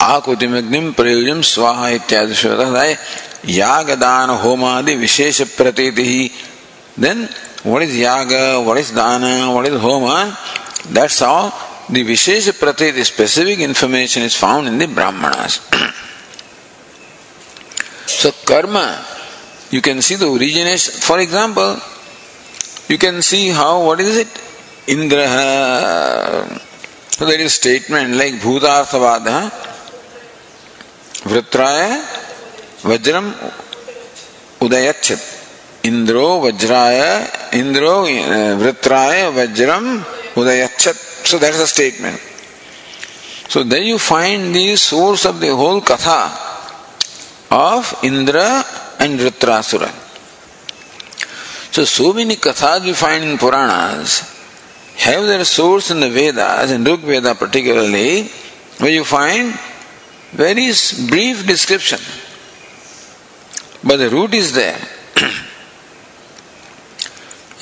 आकुतिमग्निम 0.00 0.92
प्रयोजन 0.96 1.40
स्वाहा 1.44 1.88
इत्यादि 1.96 2.96
याग 3.58 3.90
दान 4.00 4.30
होमादि 4.42 4.94
विशेष 4.96 5.40
प्रतीति 5.56 6.04
ही 6.04 6.30
then 6.98 7.28
what 7.62 7.82
is 7.82 7.96
yaga 7.96 8.60
what 8.60 8.78
is 8.78 8.90
dana 8.90 9.52
what 9.52 9.66
is 9.66 9.80
homa 9.80 10.36
that's 10.90 11.20
how 11.20 11.52
the 11.88 12.04
vishesha 12.04 12.52
pratit 12.52 13.02
specific 13.04 13.58
information 13.60 14.22
is 14.22 14.34
found 14.34 14.66
in 14.66 14.78
the 14.78 14.86
brahmanas 14.86 15.60
So 18.07 18.31
karma, 18.45 19.03
you 19.71 19.81
can 19.81 20.01
see 20.01 20.15
the 20.15 20.29
origination. 20.29 20.93
For 20.93 21.19
example, 21.19 21.79
you 22.89 22.97
can 22.97 23.21
see 23.21 23.49
how, 23.49 23.83
what 23.85 23.99
is 23.99 24.17
it? 24.17 24.27
Indraha. 24.87 26.61
So 27.11 27.25
there 27.25 27.39
is 27.39 27.53
statement 27.53 28.15
like 28.15 28.35
bhutarthavada, 28.35 29.49
vritraya, 31.23 32.01
vajram, 32.83 33.33
उदयच्छत 34.61 35.21
इंद्रो 35.85 36.27
वज्राय 36.41 36.99
इंद्रो 37.53 37.95
वृत्राय 38.61 39.21
vajram, 39.35 39.85
उदयच्छत 40.37 41.01
So 41.25 41.39
that 41.41 41.53
is 41.55 41.61
a 41.61 41.65
statement 41.65 42.19
so 43.51 43.63
then 43.63 43.83
you 43.83 43.97
find 43.97 44.55
the 44.55 44.75
source 44.77 45.25
of 45.27 45.35
the 45.35 45.49
whole 45.59 45.79
katha 45.87 46.17
of 47.51 47.99
Indra 48.03 48.63
and 48.99 49.19
Vritrasura. 49.19 49.91
So, 51.73 51.83
so 51.83 52.13
many 52.13 52.37
kathas 52.37 52.83
we 52.85 52.93
find 52.93 53.23
in 53.23 53.37
Puranas 53.37 54.31
have 54.97 55.25
their 55.25 55.43
source 55.43 55.91
in 55.91 55.99
the 55.99 56.09
Vedas, 56.09 56.71
in 56.71 56.83
Rig 56.83 57.01
Veda 57.01 57.35
particularly, 57.35 58.29
where 58.77 58.91
you 58.91 59.03
find 59.03 59.53
very 60.31 60.71
brief 61.09 61.45
description. 61.45 61.99
But 63.83 63.97
the 63.97 64.09
root 64.09 64.33
is 64.33 64.53
there. 64.53 64.79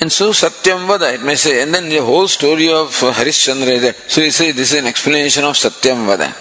and 0.00 0.10
so 0.10 0.30
Satyam 0.30 0.86
Vada, 0.86 1.12
it 1.12 1.22
may 1.22 1.34
say, 1.34 1.62
and 1.62 1.74
then 1.74 1.88
the 1.88 2.02
whole 2.02 2.28
story 2.28 2.72
of 2.72 2.88
Harishchandra 2.90 3.66
is 3.66 3.82
there. 3.82 3.94
So 3.94 4.20
you 4.20 4.30
say 4.30 4.52
this 4.52 4.72
is 4.72 4.78
an 4.78 4.86
explanation 4.86 5.44
of 5.44 5.54
Satyam 5.56 6.06
Vada. 6.06 6.32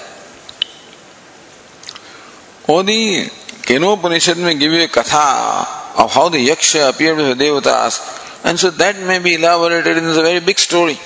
Or 2.67 2.83
the 2.83 3.29
Kenopanishad 3.63 4.37
may 4.37 4.55
give 4.55 4.71
you 4.71 4.83
a 4.83 4.87
katha 4.87 5.99
of 5.99 6.11
how 6.13 6.29
the 6.29 6.37
Yaksha 6.37 6.89
appeared 6.89 7.17
with 7.17 7.37
the 7.37 7.43
Devatas, 7.43 8.45
and 8.45 8.59
so 8.59 8.69
that 8.71 8.99
may 8.99 9.19
be 9.19 9.35
elaborated 9.35 9.97
in 9.97 10.05
a 10.05 10.13
very 10.13 10.39
big 10.39 10.59
story. 10.59 10.97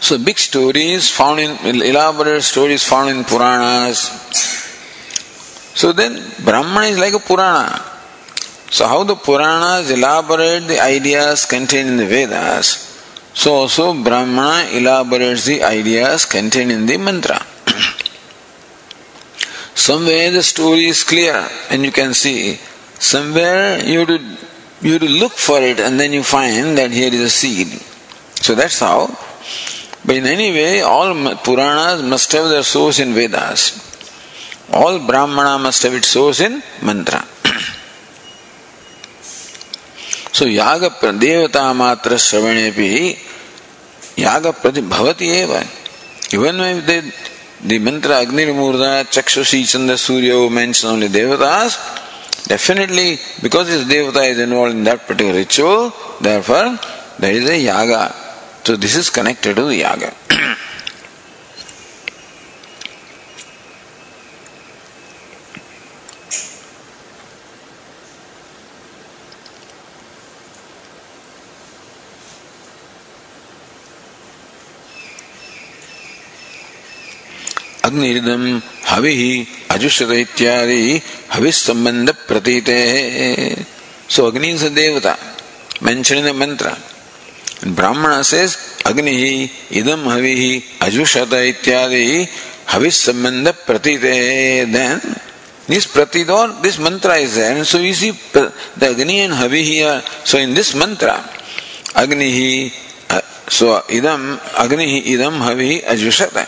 So 0.00 0.18
big 0.18 0.38
stories 0.38 1.10
found 1.10 1.40
in 1.40 1.82
elaborate 1.82 2.42
stories 2.42 2.82
found 2.82 3.10
in 3.10 3.24
Puranas. 3.24 3.98
So 5.74 5.92
then 5.92 6.22
Brahmana 6.44 6.86
is 6.86 6.98
like 6.98 7.12
a 7.12 7.18
Purana. 7.18 7.82
So 8.70 8.86
how 8.86 9.04
the 9.04 9.16
Puranas 9.16 9.90
elaborate 9.90 10.66
the 10.68 10.80
ideas 10.80 11.44
contained 11.46 11.90
in 11.90 11.96
the 11.98 12.06
Vedas, 12.06 12.86
so 13.34 13.54
also 13.54 13.92
Brahmana 13.92 14.70
elaborates 14.70 15.44
the 15.46 15.62
ideas 15.62 16.24
contained 16.24 16.72
in 16.72 16.86
the 16.86 16.96
mantra. 16.96 17.44
Somewhere 19.80 20.30
the 20.30 20.42
story 20.42 20.84
is 20.92 21.02
clear 21.04 21.48
and 21.70 21.82
you 21.86 21.90
can 21.90 22.12
see. 22.12 22.56
Somewhere 22.98 23.82
you 23.82 24.00
have 24.00 24.08
to 24.08 24.18
you 24.82 24.92
have 24.92 25.00
to 25.00 25.08
look 25.08 25.32
for 25.32 25.58
it 25.62 25.80
and 25.80 25.98
then 25.98 26.12
you 26.12 26.22
find 26.22 26.76
that 26.76 26.90
here 26.90 27.10
is 27.10 27.20
a 27.20 27.30
seed. 27.30 27.68
So 28.44 28.54
that's 28.54 28.78
how. 28.78 29.06
But 30.04 30.16
in 30.16 30.26
any 30.26 30.50
way, 30.52 30.82
all 30.82 31.14
Puranas 31.46 32.02
must 32.02 32.30
have 32.32 32.50
their 32.50 32.62
source 32.62 32.98
in 32.98 33.14
Vedas. 33.14 33.62
All 34.70 34.98
Brahmana 34.98 35.58
must 35.58 35.82
have 35.84 35.94
its 35.94 36.08
source 36.08 36.40
in 36.40 36.62
mantra. 36.82 37.24
so 40.36 40.44
yaga 40.44 40.90
devata 40.90 41.72
matra 41.80 42.18
shravane 42.26 43.16
yaga 44.16 44.52
prati 44.52 44.82
bhavati 44.82 45.26
eva. 45.42 45.64
Even 46.34 46.60
if 46.60 46.84
they 46.84 47.00
the 47.62 47.78
mantra 47.78 48.20
Agni 48.20 48.44
Murda, 48.46 49.04
Chakshushi, 49.04 49.70
Chanda, 49.70 49.98
Surya 49.98 50.48
mention 50.50 50.90
only 50.90 51.08
Devatas, 51.08 51.76
definitely 52.46 53.18
because 53.42 53.66
this 53.66 53.84
Devata 53.84 54.30
is 54.30 54.38
involved 54.38 54.74
in 54.74 54.84
that 54.84 55.06
particular 55.06 55.34
ritual, 55.34 55.92
therefore 56.20 56.78
there 57.18 57.32
is 57.32 57.48
a 57.48 57.58
yaga. 57.58 58.14
So 58.64 58.76
this 58.76 58.96
is 58.96 59.10
connected 59.10 59.56
to 59.56 59.64
the 59.64 59.76
yaga. 59.76 60.14
अग्निदम 77.90 78.44
हवि 78.86 79.14
अजुष 79.70 80.00
इत्यादि 80.14 81.00
हवि 81.32 81.52
संबंध 81.54 82.10
प्रतीत 82.28 82.68
सो 84.14 84.26
अग्नि 84.26 84.48
is 84.50 84.64
देवता 84.74 85.16
mention 85.82 86.30
मंत्र 86.36 86.76
ब्राह्मण 87.78 88.22
से 88.22 88.42
अग्नि 88.86 89.16
ही 89.16 89.32
इदम 89.80 90.08
हवि 90.08 90.34
ही 90.34 90.52
अजुषत 90.82 91.34
इत्यादि 91.34 92.04
हवि 92.70 92.90
संबंध 92.96 93.48
प्रतीत 93.66 94.04
दिस 95.68 95.86
प्रतीत 95.86 96.30
और 96.30 96.52
this 96.62 96.78
mantra 96.80 97.16
is 97.18 97.38
and 97.40 97.62
so 97.64 97.78
you 97.80 98.12
the 98.78 98.84
Agni 98.84 99.18
and 99.18 99.34
havi 99.34 99.62
he 99.64 99.76
so 100.30 100.38
in 100.38 100.54
this 100.54 100.74
mantra 100.76 101.18
Agni 101.96 102.30
he 102.32 102.50
सो 103.58 103.68
इदम 103.98 104.38
अग्नि 104.58 104.84
ही 104.84 104.98
इदम 105.14 105.42
हवि 105.42 105.68
ही 105.68 105.78
अजुषत 105.94 106.36
है 106.36 106.46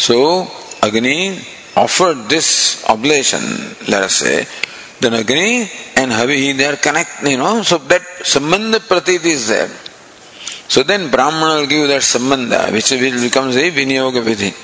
So 0.00 0.48
Agni 0.82 1.38
offered 1.76 2.28
this 2.30 2.88
oblation, 2.88 3.42
let 3.92 4.04
us 4.04 4.14
say, 4.14 4.46
then 5.00 5.12
Agni 5.12 5.68
and 5.96 6.10
Havi, 6.10 6.56
they 6.56 6.64
are 6.64 6.76
connected, 6.76 7.28
you 7.28 7.36
know, 7.36 7.62
so 7.62 7.76
that 7.76 8.00
Sambandha 8.32 8.78
Pratit 8.78 9.24
is 9.26 9.48
there. 9.48 9.68
So 10.68 10.82
then 10.82 11.10
Brahmana 11.10 11.60
will 11.60 11.66
give 11.66 11.88
that 11.88 12.00
Sambandha, 12.00 12.72
which 12.72 12.90
will 12.92 13.20
becomes 13.20 13.56
a 13.56 13.70
Vinyoga 13.70 14.22
Vidhi. 14.22 14.54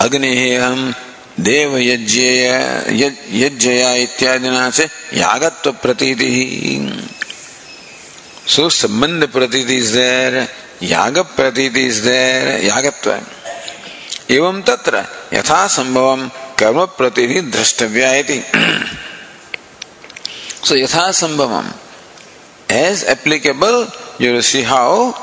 अग्निहेयम 0.00 0.80
देव 1.42 1.76
यज्ञेय 1.78 2.44
यज्ञया 3.42 3.88
इत्यादिना 4.02 4.68
से 4.76 4.84
यागत्व 5.18 5.70
प्रतीति 5.82 6.28
सो 8.54 8.68
संबंध 8.82 9.26
प्रतीति 9.34 9.76
is 9.76 9.92
there 9.94 10.34
याग 10.82 11.18
प्रतीति 11.36 11.86
is 11.86 12.08
यागत्व 12.08 13.10
एवं 14.34 14.60
तत्र 14.66 15.04
यथा 15.32 15.66
संभव 15.76 16.28
कर्म 16.58 16.84
प्रतीति 16.98 17.40
द्रष्टव्या 17.54 18.12
सो 20.66 20.76
यथा 20.76 21.10
संभव 21.22 21.62
applicable 22.70 23.86
you 24.18 24.32
will 24.34 24.42
see 24.42 24.62
how 24.62 25.14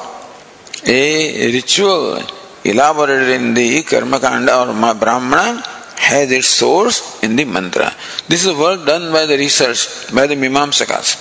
a 0.85 1.51
ritual 1.51 2.21
elaborated 2.63 3.29
in 3.29 3.53
the 3.53 3.83
karma 3.83 4.19
kanda 4.19 4.53
or 4.61 4.93
brahmana 4.95 5.63
has 5.95 6.31
its 6.31 6.47
source 6.47 7.23
in 7.23 7.35
the 7.35 7.45
mantra 7.45 7.93
this 8.27 8.45
is 8.45 8.53
work 8.57 8.85
done 8.85 9.11
by 9.13 9.25
the 9.25 9.37
research 9.37 10.11
by 10.13 10.25
the 10.27 10.35
mimamsakas 10.35 11.15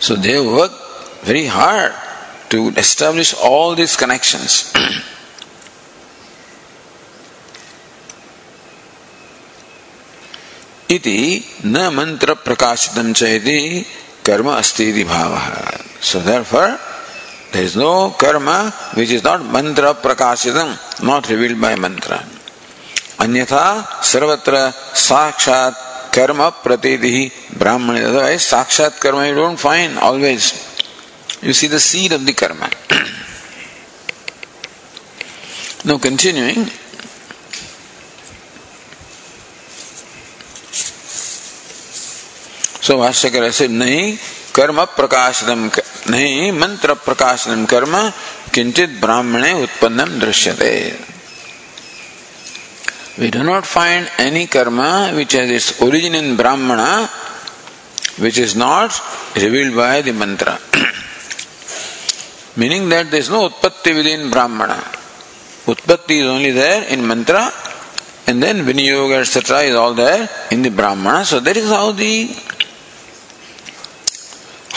so 0.00 0.14
they 0.14 0.40
work 0.40 0.87
very 1.23 1.45
hard 1.45 1.93
to 2.49 2.69
establish 2.77 3.33
all 3.33 3.75
these 3.75 3.95
connections. 3.95 4.73
इति 10.91 11.19
न 11.65 11.87
मंत्र 11.95 12.33
प्रकाशितम 12.45 13.13
चेति 13.13 13.59
कर्म 14.25 14.49
अस्ति 14.51 15.03
भाव 15.03 15.37
so 16.09 16.19
therefore 16.21 16.77
there 17.53 17.63
is 17.63 17.75
no 17.75 18.09
karma 18.17 18.71
which 18.95 19.11
is 19.11 19.23
not 19.23 19.41
mantra 19.45 19.93
prakashitam 19.93 20.69
not 21.03 21.29
revealed 21.29 21.59
by 21.61 21.75
mantra 21.75 22.19
अन्यथा 23.23 23.65
सर्वत्र 24.11 24.55
साक्षात 24.99 25.73
कर्म 26.15 26.39
प्रतीति 26.63 27.15
ब्राह्मण 27.59 27.97
otherwise 27.99 28.47
साक्षात 28.53 28.99
कर्म 29.03 29.19
you 29.27 29.35
don't 29.35 29.61
find 29.65 29.99
always 29.99 30.47
You 31.41 31.53
see 31.53 31.67
the 31.67 31.79
seed 31.79 32.13
of 32.13 32.25
the 32.25 32.33
karma. 32.33 32.69
now 35.85 35.97
continuing. 35.97 36.65
So 42.83 42.97
Vashyakara 42.97 43.51
said, 43.51 43.71
नहीं 43.71 44.17
कर्म 44.55 44.83
प्रकाशनम 44.95 45.69
नहीं 46.11 46.51
मंत्र 46.51 46.93
प्रकाशनम 47.05 47.65
कर्म 47.73 47.95
किंचित 48.53 48.99
ब्राह्मणे 49.01 49.53
उत्पन्नम 49.63 50.19
दृश्यते 50.19 50.73
We 53.17 53.29
do 53.29 53.43
not 53.43 53.65
find 53.65 54.09
any 54.17 54.47
karma 54.47 55.11
which 55.13 55.33
has 55.33 55.49
its 55.49 55.79
origin 55.79 56.15
in 56.15 56.35
Brahmana, 56.35 57.07
which 58.17 58.39
is 58.39 58.55
not 58.55 58.99
revealed 59.35 59.75
by 59.75 60.01
the 60.01 60.13
mantra. 60.13 60.57
Meaning 62.58 62.88
that 62.88 63.10
there 63.12 63.20
is 63.20 63.30
no 63.30 63.48
utpatti 63.48 63.94
within 63.94 64.30
Brahmana. 64.30 64.78
Utpatti 65.72 66.16
is 66.22 66.26
only 66.26 66.50
there 66.50 66.82
in 66.92 67.06
mantra, 67.06 67.52
and 68.26 68.42
then 68.42 68.64
Viniyoga, 68.66 69.20
etc., 69.20 69.60
is 69.60 69.76
all 69.76 69.94
there 69.94 70.28
in 70.50 70.62
the 70.62 70.70
Brahmana. 70.70 71.24
So 71.24 71.38
that 71.38 71.56
is 71.56 71.68
how 71.68 71.92
the 71.92 72.14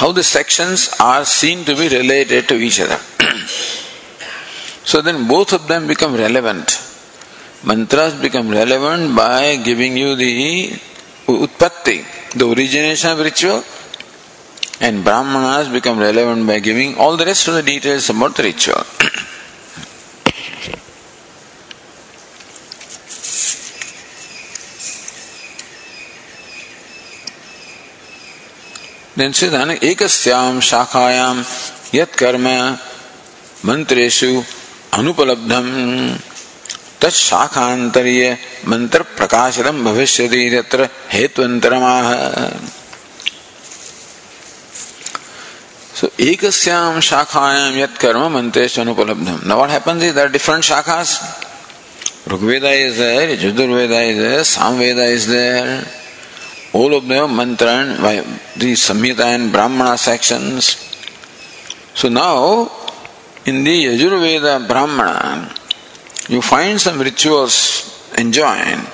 how 0.02 0.12
the 0.12 0.24
sections 0.24 0.94
are 1.00 1.26
seen 1.26 1.66
to 1.66 1.76
be 1.76 1.88
related 1.90 2.48
to 2.50 2.56
each 2.56 2.80
other. 2.80 3.00
so 4.92 5.02
then 5.02 5.28
both 5.28 5.52
of 5.54 5.68
them 5.68 5.88
become 5.88 6.14
relevant. 6.16 6.80
Mantras 7.64 8.14
become 8.22 8.50
relevant 8.50 9.16
by 9.16 9.58
giving 9.58 9.98
you 9.98 10.16
the 10.16 10.70
utpatti, 11.28 12.00
the 12.34 12.48
origination 12.48 13.12
of 13.12 13.20
ritual, 13.20 13.64
and 14.82 15.04
Brahmanas 15.04 15.70
become 15.70 16.00
relevant 16.00 16.46
by 16.48 16.60
giving 16.60 16.98
all 16.98 17.16
the 17.16 17.26
rest 17.26 17.48
of 17.48 17.54
the 17.54 17.64
details 17.64 18.10
about 18.10 18.36
the 18.36 18.44
ritual. 18.44 18.84
then 29.14 29.34
says 29.34 29.52
ekasyam 29.52 30.60
shakayam 30.68 31.38
yat 31.94 32.12
karma 32.14 32.80
mantreshu 33.68 34.32
anupalabdham 34.98 35.68
तत्शाखांतरीय 37.04 38.24
mantra 38.72 39.02
प्रकाशनम 39.18 39.84
भविष्य 39.86 40.26
हेतुअंतरमाह 41.14 42.10
So 46.02 46.08
ekasyam 46.18 46.98
shakhayam 46.98 47.78
yat 47.78 48.00
karma 48.00 48.28
mantres 48.28 48.74
anupalabdham. 48.82 49.46
Now 49.46 49.60
what 49.60 49.70
happens 49.70 50.02
is 50.02 50.16
there 50.16 50.26
are 50.26 50.30
different 50.30 50.64
shakhas. 50.64 51.22
Rigveda 52.26 52.74
is 52.76 52.98
there, 52.98 53.38
Yajurveda 53.38 54.10
is 54.10 54.18
there, 54.18 54.40
Samveda 54.40 55.08
is 55.12 55.28
there. 55.28 55.86
All 56.74 56.96
of 56.96 57.08
them 57.08 57.36
mantra 57.36 57.68
and 57.68 58.26
the 58.58 58.74
Samhita 58.74 59.26
and 59.26 59.52
Brahmana 59.52 59.96
sections. 59.96 60.76
So 61.94 62.10
now 62.10 62.72
in 63.46 63.64
the 63.64 63.86
Yajurveda 63.86 64.68
Brahmana 64.68 65.54
you 66.30 66.42
find 66.42 66.82
some 66.82 67.00
rituals 67.00 68.10
enjoined 68.18 68.88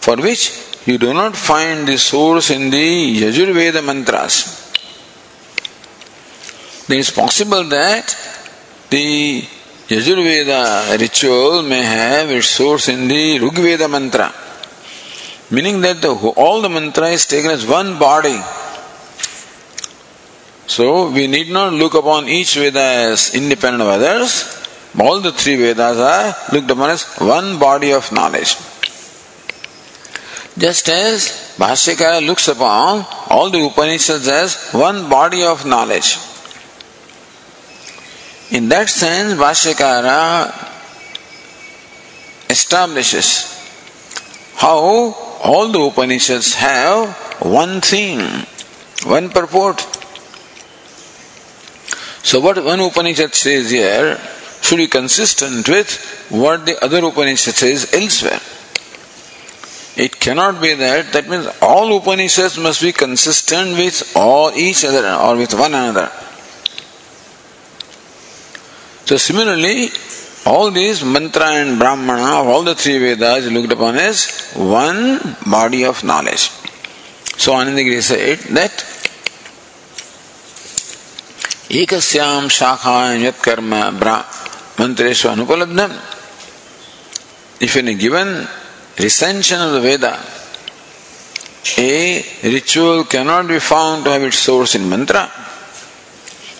for 0.00 0.16
which 0.16 0.80
you 0.86 0.96
do 0.96 1.12
not 1.12 1.36
find 1.36 1.86
the 1.86 1.98
source 1.98 2.48
in 2.48 2.70
the 2.70 3.20
Yajurveda 3.20 3.84
mantras 3.84 4.57
then 6.88 6.98
it's 7.00 7.10
possible 7.10 7.64
that 7.64 8.16
the 8.90 9.42
Yajurveda 9.88 10.98
ritual 10.98 11.62
may 11.62 11.82
have 11.82 12.30
its 12.30 12.48
source 12.48 12.88
in 12.88 13.08
the 13.08 13.38
Rigveda 13.38 13.88
mantra, 13.90 14.34
meaning 15.50 15.80
that 15.82 16.00
the, 16.00 16.14
all 16.14 16.60
the 16.60 16.68
mantra 16.68 17.08
is 17.08 17.26
taken 17.26 17.50
as 17.50 17.66
one 17.66 17.98
body. 17.98 18.40
So 20.66 21.10
we 21.10 21.26
need 21.26 21.50
not 21.50 21.72
look 21.72 21.94
upon 21.94 22.28
each 22.28 22.54
Veda 22.56 22.80
as 22.80 23.34
independent 23.34 23.82
of 23.82 23.88
others. 23.88 24.54
All 24.98 25.20
the 25.20 25.32
three 25.32 25.56
Vedas 25.56 25.98
are 25.98 26.34
looked 26.52 26.70
upon 26.70 26.90
as 26.90 27.04
one 27.16 27.58
body 27.58 27.92
of 27.92 28.10
knowledge. 28.12 28.56
Just 30.58 30.88
as 30.88 31.54
Bhashyakara 31.56 32.26
looks 32.26 32.48
upon 32.48 33.06
all 33.30 33.48
the 33.48 33.64
Upanishads 33.64 34.28
as 34.28 34.70
one 34.72 35.08
body 35.08 35.42
of 35.44 35.64
knowledge. 35.64 36.18
In 38.50 38.68
that 38.70 38.88
sense, 38.88 39.34
Bhashyakara 39.34 40.68
establishes 42.48 43.54
how 44.56 45.14
all 45.42 45.68
the 45.68 45.80
Upanishads 45.80 46.54
have 46.54 47.14
one 47.40 47.80
theme, 47.80 48.46
one 49.04 49.28
purport. 49.28 49.80
So, 52.22 52.40
what 52.40 52.62
one 52.64 52.80
Upanishad 52.80 53.34
says 53.34 53.70
here 53.70 54.18
should 54.62 54.78
be 54.78 54.86
consistent 54.86 55.68
with 55.68 56.26
what 56.30 56.66
the 56.66 56.82
other 56.82 57.04
Upanishad 57.04 57.54
says 57.54 57.92
elsewhere. 57.92 58.40
It 59.96 60.18
cannot 60.20 60.60
be 60.60 60.74
that, 60.74 61.12
that 61.12 61.28
means 61.28 61.48
all 61.60 61.96
Upanishads 61.96 62.58
must 62.58 62.80
be 62.80 62.92
consistent 62.92 63.76
with 63.76 64.12
all 64.16 64.52
each 64.52 64.84
other 64.84 65.06
or 65.08 65.36
with 65.36 65.54
one 65.54 65.74
another. 65.74 66.10
So 69.08 69.16
similarly, 69.16 69.88
all 70.44 70.70
these 70.70 71.02
mantra 71.02 71.46
and 71.60 71.78
brahmana 71.78 72.42
of 72.42 72.46
all 72.46 72.62
the 72.62 72.74
three 72.74 72.98
Vedas 72.98 73.50
looked 73.50 73.72
upon 73.72 73.96
as 73.96 74.52
one 74.52 75.18
body 75.50 75.86
of 75.86 76.04
knowledge. 76.04 76.50
So 77.42 77.52
Anandagiri 77.52 78.02
said 78.02 78.38
that 78.56 78.74
ekasyam 81.70 82.50
shakha 82.58 83.18
yat 83.22 83.40
karma 83.42 83.92
mantreshu 84.76 85.34
anupalabdham. 85.34 85.90
If 87.62 87.78
in 87.78 87.88
a 87.88 87.94
given 87.94 88.46
recension 88.98 89.58
of 89.62 89.72
the 89.72 89.80
Veda, 89.80 90.20
a 91.78 92.22
ritual 92.44 93.04
cannot 93.04 93.48
be 93.48 93.58
found 93.58 94.04
to 94.04 94.10
have 94.10 94.22
its 94.22 94.38
source 94.38 94.74
in 94.74 94.86
mantra, 94.86 95.32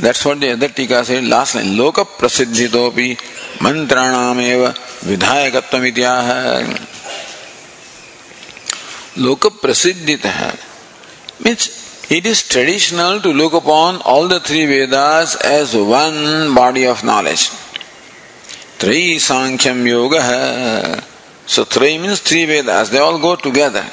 That's 0.00 0.24
what 0.24 0.40
the 0.40 0.52
other 0.52 0.68
tika 0.68 1.04
said 1.04 1.24
last 1.24 1.54
line. 1.56 1.76
Loka 1.76 2.04
prasiddhitopi 2.04 3.18
mantranameva 3.58 4.74
vidhayakatvam 5.08 5.84
ityaha. 5.90 6.64
Loka 9.16 9.50
prasiddhitaha 9.50 11.44
means 11.44 12.08
it 12.10 12.24
is 12.24 12.48
traditional 12.48 13.20
to 13.20 13.32
look 13.32 13.52
upon 13.52 14.00
all 14.02 14.26
the 14.26 14.40
three 14.40 14.64
Vedas 14.66 15.36
as 15.36 15.76
one 15.76 16.54
body 16.54 16.86
of 16.86 17.04
knowledge. 17.04 17.48
Three 18.78 19.18
Sankhya 19.18 19.74
Yoga. 19.74 21.02
So 21.46 21.64
three 21.64 21.98
means 21.98 22.20
three 22.20 22.46
Vedas, 22.46 22.88
they 22.88 22.98
all 22.98 23.18
go 23.18 23.36
together. 23.36 23.84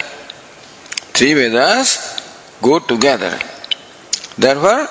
Three 1.17 1.33
Vedas 1.33 2.21
go 2.61 2.79
together. 2.79 3.37
Therefore, 4.37 4.87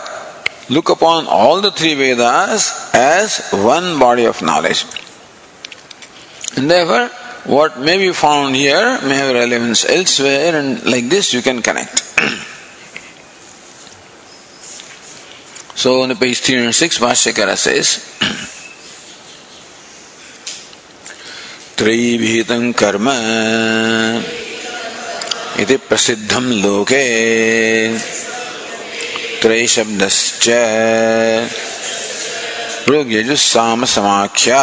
look 0.68 0.88
upon 0.88 1.26
all 1.26 1.60
the 1.60 1.70
three 1.70 1.94
Vedas 1.94 2.90
as 2.94 3.50
one 3.52 3.98
body 3.98 4.24
of 4.24 4.40
knowledge. 4.42 4.84
And 6.56 6.70
therefore, 6.70 7.08
what 7.44 7.78
may 7.78 7.98
be 7.98 8.12
found 8.12 8.56
here 8.56 8.98
may 9.02 9.16
have 9.16 9.34
relevance 9.34 9.84
elsewhere, 9.88 10.56
and 10.56 10.84
like 10.84 11.08
this 11.08 11.32
you 11.32 11.42
can 11.42 11.62
connect. 11.62 11.98
so 15.76 16.02
on 16.02 16.08
the 16.08 16.16
page 16.16 16.40
306, 16.40 16.98
Bhashyakara 16.98 17.56
says, 17.56 18.02
त्रयीभीतं 21.76 22.72
कर्म 22.80 23.08
इति 25.60 25.76
प्रसिद्धं 25.88 26.44
लोके 26.62 27.02
विक्रय 29.36 29.66
शब्द 29.68 30.02
प्रयोग 32.84 33.34
साम 33.36 33.84
समाख्या 33.84 34.60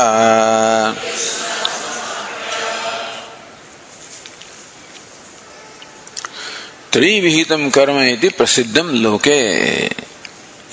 त्रिविहितम 6.92 7.70
कर्म 7.70 8.00
इति 8.02 8.30
प्रसिद्धम 8.30 8.90
लोके। 9.04 9.40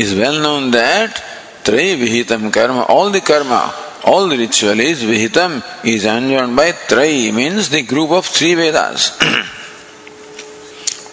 इज़ 0.01 0.15
वेल 0.15 0.37
नोन 0.43 0.71
दैट 0.71 1.19
त्रिविहितम 1.65 2.49
कर्म 2.57 2.79
all 2.81 3.13
the 3.13 3.23
karma 3.27 3.53
all 4.13 4.31
the 4.31 4.39
ritual 4.41 4.81
is 4.81 5.05
विहितम 5.07 5.61
is 5.93 6.07
enjoined 6.07 6.57
by 6.57 6.73
traya 6.89 7.31
means 7.33 7.71
the 7.73 7.85
group 7.91 8.11
of 8.21 8.33
three 8.39 8.55
Vedas 8.55 9.13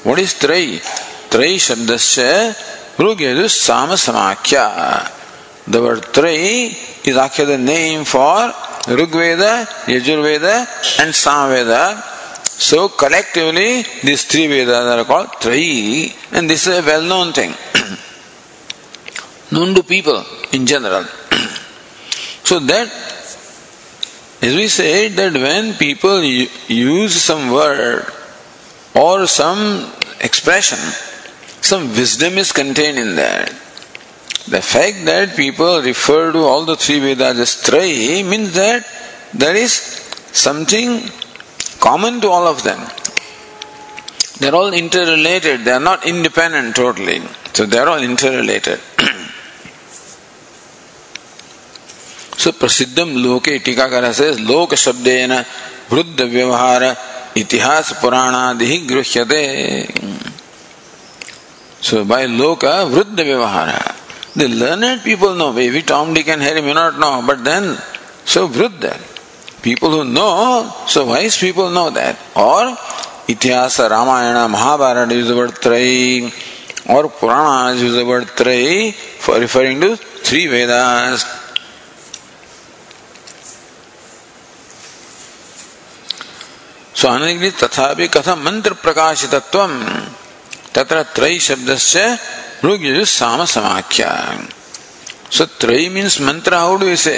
what 0.06 0.20
is 0.20 0.36
traya 0.42 0.66
त्रय 1.32 1.58
शब्दस्य 1.60 2.24
Rugyedu 2.98 3.48
Sama 3.48 3.94
Samakhya. 3.94 5.12
The 5.68 5.82
word 5.82 6.02
Trai 6.02 7.06
is 7.06 7.16
actually 7.16 7.58
the 7.58 7.58
name 7.60 8.06
for 8.06 8.52
Rigveda, 8.88 9.66
Yajurveda, 9.86 11.00
and 11.00 11.14
Samveda. 11.14 12.02
So 12.44 12.90
collectively, 12.90 13.84
these 14.04 14.26
three 14.26 14.48
Vedas 14.48 14.70
are 14.70 15.06
called 15.06 15.28
Trai, 15.28 16.12
and 16.32 16.50
this 16.50 16.66
is 16.66 16.80
a 16.80 16.82
well-known 16.82 17.34
thing, 17.34 17.54
known 19.52 19.76
to 19.76 19.84
people 19.84 20.24
in 20.52 20.66
general. 20.66 21.04
so 22.44 22.58
that, 22.58 22.88
as 24.42 24.56
we 24.56 24.68
said, 24.68 25.12
that 25.12 25.34
when 25.34 25.76
people 25.76 26.24
use 26.24 27.22
some 27.22 27.52
word 27.52 28.12
or 28.96 29.28
some 29.28 29.92
expression, 30.20 30.80
some 31.68 31.90
wisdom 32.00 32.38
is 32.38 32.52
contained 32.54 32.98
in 32.98 33.16
that. 33.16 33.50
The 34.48 34.62
fact 34.62 35.04
that 35.06 35.36
people 35.36 35.82
refer 35.82 36.32
to 36.32 36.40
all 36.40 36.64
the 36.64 36.78
three 36.78 37.00
Vedas 37.00 37.38
as 37.46 37.52
Trayi 37.66 38.24
means 38.28 38.54
that 38.54 38.88
there 39.34 39.56
is 39.56 39.74
something 40.32 41.12
common 41.82 42.22
to 42.22 42.30
all 42.30 42.48
of 42.48 42.64
them. 42.64 42.80
They're 44.40 44.56
all 44.56 44.72
interrelated, 44.74 45.66
they're 45.66 45.82
not 45.82 46.06
independent 46.06 46.78
totally. 46.78 47.22
So 47.54 47.66
they're 47.66 47.90
all 47.90 48.02
interrelated. 48.02 48.80
so 52.42 52.52
Prasiddham 52.52 53.22
Loke 53.22 53.52
Tikakara 53.66 54.14
says, 54.14 54.40
Loka 54.40 54.78
Shabdena 54.86 55.44
Vruddha 55.90 56.30
Vyavahara 56.30 56.96
Itihas 57.34 57.94
Puranadi 58.00 58.88
Gruhyate. 58.88 60.37
So 61.82 62.06
by 62.06 62.26
loka, 62.26 62.90
vruddha 62.90 63.24
vivahara. 63.24 63.96
The 64.36 64.48
learned 64.48 65.04
people 65.04 65.36
know, 65.36 65.54
maybe 65.54 65.82
Tom, 65.82 66.14
Dick 66.14 66.28
and 66.28 66.42
Harry 66.42 66.62
may 66.62 66.74
not 66.74 67.00
know, 67.00 67.24
but 67.26 67.44
then, 67.44 67.78
so 68.26 68.48
vruddha. 68.48 68.94
People 69.62 69.90
who 69.92 70.04
know, 70.04 70.74
so 70.88 71.08
wise 71.08 71.38
people 71.38 71.70
know 71.70 71.90
that. 71.90 72.18
Or, 72.36 72.78
इतिहास 73.30 73.80
Ramayan 73.92 74.38
Mahabharat 74.52 75.12
use 75.12 75.32
word 75.38 75.52
त्रय 75.64 76.30
और 76.96 77.08
Purana 77.20 77.72
use 77.80 77.98
word 78.08 78.28
traya 78.38 78.92
for 79.22 79.40
referring 79.40 79.82
to 79.82 79.96
three 80.26 80.46
Vedas 80.48 81.26
स्वामी 86.96 87.50
तथा 87.64 87.94
भी 87.94 88.08
कथम 88.16 88.40
मंत्र 88.46 88.74
प्रकाशितत्व 88.84 89.60
तत्र 90.78 91.02
त्रय 91.16 91.40
शब्द 91.48 91.70
से 91.82 92.06
ऋग 92.66 92.84
साम 93.10 93.44
समाख्या 93.54 94.10
so 95.38 95.46
traya 95.62 95.88
means 95.96 96.20
mantra 96.28 96.54
how 96.54 96.76
do 96.82 96.96
say 97.06 97.16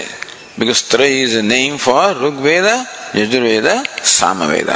because 0.60 0.84
traya 0.92 1.22
is 1.24 1.38
name 1.50 1.78
for 1.86 2.24
Rigveda 2.26 2.68
Yajurveda 3.16 3.68
Sama 4.16 4.44
Veda 4.52 4.72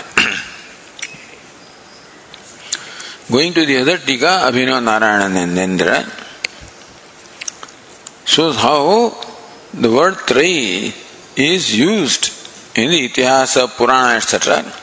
going 3.31 3.53
to 3.55 3.65
the 3.65 3.75
other 3.75 3.97
tika 4.05 4.35
Abhinava 4.51 4.79
Narayanendra. 5.55 6.03
So 8.35 8.49
how 8.65 9.09
the 9.81 9.85
word 9.97 10.15
traya 10.27 10.55
is 11.49 11.73
used 11.75 12.31
in 12.75 12.89
the 12.89 13.07
Itihasa, 13.07 13.67
Purana, 13.67 14.17
etc. 14.17 14.82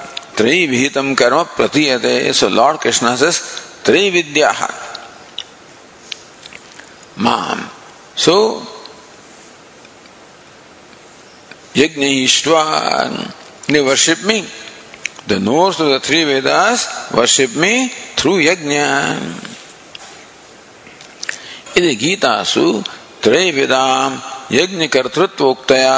Tri 0.35 0.67
vihitam 0.67 1.15
karma 1.15 1.45
pratiyate. 1.45 2.33
So 2.33 2.47
Lord 2.47 2.79
Krishna 2.79 3.17
says, 3.17 3.39
Tri 3.83 4.11
vidyaha. 4.11 4.69
Mam. 7.17 7.69
So, 8.15 8.61
Yajnaishwan, 11.73 13.33
they 13.67 13.81
worship 13.81 14.23
me. 14.25 14.45
The 15.27 15.39
nose 15.39 15.79
of 15.79 15.87
the 15.89 15.99
three 15.99 16.23
Vedas 16.23 17.13
worship 17.13 17.55
me 17.55 17.89
through 18.15 18.43
Yajna. 18.43 19.49
यदि 21.77 21.95
गीतासु 21.95 22.63
त्रय 23.23 23.51
वेदाम 23.55 24.19
यज्ञ 24.51 24.87
कर्तृत्वोक्तया 24.93 25.95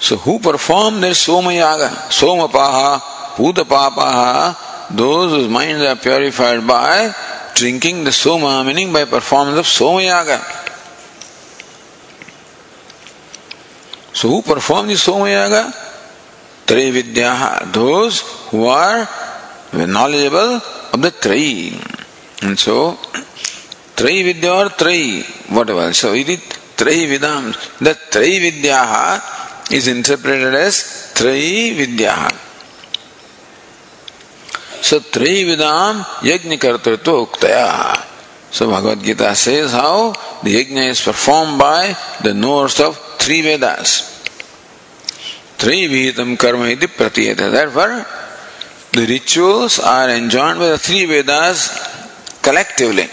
So 0.00 0.16
who 0.16 0.38
perform 0.38 1.00
their 1.00 1.14
Soma 1.14 1.52
Yaga? 1.52 1.88
Somapaha, 2.08 3.00
Pudapapaha, 3.34 4.96
those 4.96 5.32
whose 5.32 5.48
minds 5.48 5.82
are 5.82 5.96
purified 5.96 6.66
by 6.66 7.14
drinking 7.54 8.04
the 8.04 8.12
Soma, 8.12 8.62
meaning 8.64 8.92
by 8.92 9.04
performance 9.04 9.58
of 9.58 9.66
Soma 9.66 10.02
Yaga. 10.02 10.38
So 14.12 14.28
who 14.28 14.42
perform 14.42 14.86
the 14.86 14.96
Soma 14.96 15.28
Yaga? 15.28 15.72
Trividyaha, 16.66 17.72
those 17.72 18.20
who 18.50 18.66
are 18.66 19.08
knowledgeable 19.72 20.60
of 20.92 21.02
the 21.02 21.10
Tri. 21.10 21.72
And 22.42 22.58
so, 22.58 22.94
Trividya 23.96 24.66
or 24.66 24.68
Tri, 24.70 25.24
whatever. 25.54 25.92
So 25.92 26.12
it 26.12 26.28
is 26.28 26.38
Trividam. 26.76 27.52
The 27.78 27.94
Trividyaha 27.94 29.47
is 29.70 29.88
interpreted 29.88 30.54
as 30.54 31.12
Trayi 31.14 31.76
Vidya. 31.76 32.28
So 34.82 35.00
Trayi 35.00 35.44
Vidam 35.44 36.02
Yajna 36.20 36.58
Kartartva 36.58 37.26
Uktaya. 37.26 38.04
So 38.50 38.70
Bhagavad 38.70 39.02
Gita 39.02 39.34
says 39.34 39.72
how 39.72 40.12
the 40.42 40.64
yajna 40.64 40.88
is 40.88 41.02
performed 41.02 41.58
by 41.58 41.94
the 42.22 42.32
knowers 42.32 42.80
of 42.80 42.96
three 43.18 43.42
Vedas. 43.42 44.16
Trivihitam 45.58 46.38
karma 46.38 46.68
iti. 46.68 47.34
Therefore, 47.34 48.06
the 48.92 49.06
rituals 49.06 49.80
are 49.80 50.08
enjoined 50.08 50.60
by 50.60 50.68
the 50.68 50.78
three 50.78 51.04
Vedas 51.04 52.40
collectively. 52.40 53.08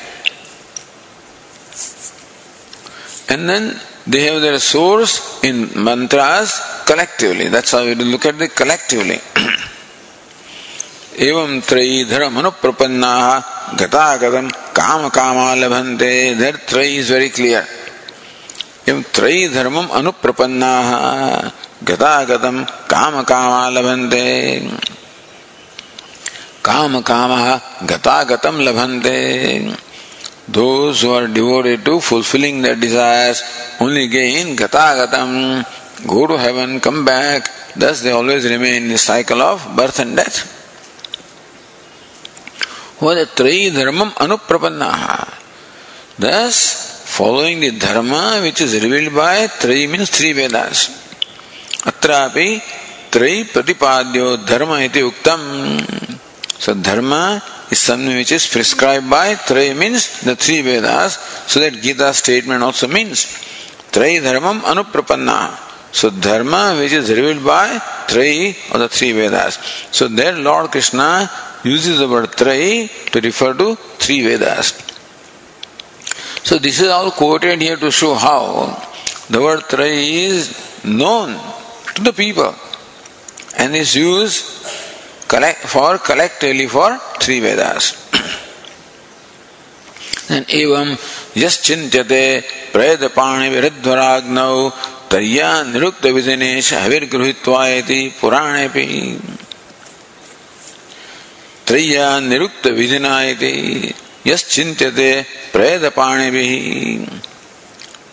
And 3.28 3.50
then 3.50 3.82
they 4.07 4.23
have 4.27 4.41
their 4.43 4.59
source 4.59 5.43
in 5.45 5.71
mantras 5.77 6.61
collectively. 6.87 7.49
That's 7.49 7.73
how 7.73 7.83
you 7.83 7.95
look 7.95 8.27
at 8.27 8.41
it 8.41 8.55
collectively. 8.55 9.21
एवं 11.27 11.61
त्रयी 11.69 12.05
धर्म 12.11 12.39
अनुप्रपन्ना 12.39 13.13
गतागतम 13.81 14.47
काम 14.77 15.09
कामा 15.17 15.47
लभन्ते 15.55 16.13
देर 16.35 16.57
त्रयी 16.69 16.97
is 16.99 17.11
very 17.13 17.29
clear 17.37 17.65
एवं 18.89 19.03
त्रयी 19.17 19.49
धर्मम 19.57 19.89
अनुप्रपन्ना 19.99 20.71
गतागतम 21.91 22.63
काम 22.93 23.21
कामा 23.31 23.61
लभन्ते 23.77 24.25
काम 26.65 27.01
काम 27.11 27.33
गतागतम 27.91 28.61
लभन्ते 28.69 29.19
those 30.48 31.02
who 31.02 31.12
are 31.12 31.28
devoted 31.28 31.84
to 31.86 32.00
fulfilling 32.00 32.62
their 32.62 32.76
desires 32.76 33.42
only 33.80 34.08
gain 34.08 34.56
gatagatam, 34.56 35.66
go 36.08 36.28
to 36.28 36.38
heaven, 36.38 36.80
come 36.80 37.04
back. 37.04 37.50
Thus 37.76 38.02
they 38.02 38.12
always 38.12 38.46
remain 38.50 38.84
in 38.84 38.90
the 38.90 38.98
cycle 38.98 39.42
of 39.42 39.76
birth 39.76 40.00
and 40.00 40.16
death. 40.16 40.52
Thus, 46.18 47.06
following 47.18 47.60
the 47.60 47.72
dharma 47.72 48.40
which 48.42 48.62
is 48.62 48.82
revealed 48.82 49.14
by 49.14 49.48
three 49.48 49.88
means 49.88 50.10
three 50.10 50.34
Vedas. 50.34 50.90
Atrapi 51.84 52.62
Trayi 53.16 53.46
pratipadyo 53.46 54.46
dharma 54.46 54.82
iti 54.84 55.00
uktam. 55.00 55.40
So 56.60 56.74
dharma 56.74 57.42
is 57.76 57.82
something 57.90 58.16
which 58.22 58.32
is 58.38 58.46
prescribed 58.56 59.10
by 59.10 59.28
Traya 59.48 59.76
means 59.84 60.22
the 60.22 60.36
three 60.36 60.62
Vedas, 60.62 61.14
so 61.52 61.60
that 61.60 61.74
Gita 61.84 62.14
statement 62.14 62.64
also 62.64 62.88
means 62.88 63.26
Traya 63.96 64.22
Dharmam 64.28 64.60
Anuprapanna. 64.72 65.40
So 66.00 66.10
Dharma 66.10 66.64
which 66.80 66.94
is 67.00 67.10
revealed 67.10 67.44
by 67.46 67.68
Traya 68.12 68.74
or 68.74 68.80
the 68.80 68.90
three 68.90 69.14
Vedas. 69.20 69.56
So 69.98 70.08
there 70.08 70.38
Lord 70.50 70.72
Krishna 70.72 71.30
uses 71.64 72.00
the 72.00 72.08
word 72.08 72.30
Traya 72.42 72.90
to 73.12 73.22
refer 73.22 73.54
to 73.62 73.76
three 74.04 74.22
Vedas. 74.28 74.68
So 76.48 76.60
this 76.60 76.80
is 76.80 76.90
all 76.90 77.10
quoted 77.12 77.62
here 77.62 77.78
to 77.78 77.90
show 77.90 78.14
how 78.14 78.42
the 79.30 79.42
word 79.42 79.62
Trayi 79.62 80.10
is 80.32 80.44
known 80.86 81.30
to 81.96 82.02
the 82.04 82.14
people 82.14 82.54
and 83.58 83.76
is 83.76 83.96
used 83.96 84.46
collect, 85.28 85.60
for 85.62 85.98
collect 85.98 86.40
collectively 86.40 86.68
for 86.68 86.98
three 87.20 87.40
Vedas. 87.40 88.02
and 90.30 90.46
evam 90.48 90.90
yaschintyate 91.36 92.44
prayatapani 92.74 93.48
viruddhvaragnau 93.56 94.72
तरिया 95.10 95.50
निरुक्त 95.72 96.06
विधिनेश 96.16 96.74
हविर्गृहीत्वायति 96.74 98.00
पुराणेपि 98.22 98.86
त्रय्या 101.68 102.08
निरुक्त 102.30 102.66
विधिनायति 102.78 103.54
यश्चिन्त्यते 104.28 105.10
प्रेतपाणिभिः 105.54 106.54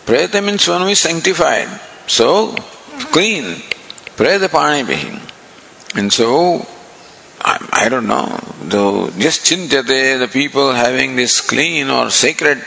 प्रेत 0.07 0.37
means 0.47 0.69
one 0.69 0.89
is 0.91 1.03
sanctified 1.09 1.69
so 2.19 2.29
clean 3.15 3.47
vihi 4.19 5.21
and 5.97 6.13
so 6.13 6.67
I, 7.45 7.85
I 7.85 7.89
don't 7.89 8.07
know, 8.07 8.39
though 8.63 9.11
just 9.19 9.45
chintyate, 9.47 10.19
the 10.19 10.29
people 10.29 10.73
having 10.73 11.17
this 11.17 11.41
clean 11.41 11.91
or 11.91 12.11
sacred 12.11 12.63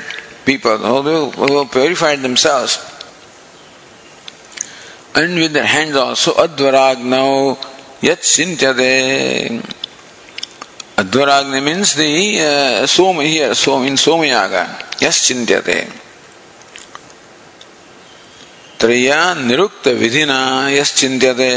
people 0.45 0.77
who, 0.77 1.57
have 1.59 1.71
purified 1.71 2.21
themselves. 2.21 2.77
And 5.15 5.35
with 5.35 5.53
their 5.53 5.65
hands 5.65 5.95
also, 5.95 6.33
Advaragna, 6.33 7.57
yet 8.01 8.19
chintyate. 8.19 9.61
Advaragna 10.97 11.63
means 11.63 11.95
the 11.95 12.81
uh, 12.83 12.87
Soma 12.87 13.23
here, 13.23 13.55
Som, 13.55 13.83
in 13.83 13.93
Somayaga. 13.93 15.01
Yes, 15.01 15.29
chintyate. 15.29 16.01
त्रया 18.79 19.19
निरुक्त 19.33 19.87
विधिना 19.99 20.39
यश्चिंत्यते 20.69 21.51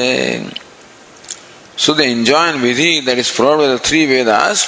So 1.78 1.94
the 1.94 2.04
enjoined 2.04 2.58
vidhi 2.58 3.04
that 3.04 3.18
is 3.18 3.28
followed 3.30 3.58
by 3.58 3.66
the 3.68 3.78
three 3.78 4.04
Vedas. 4.06 4.62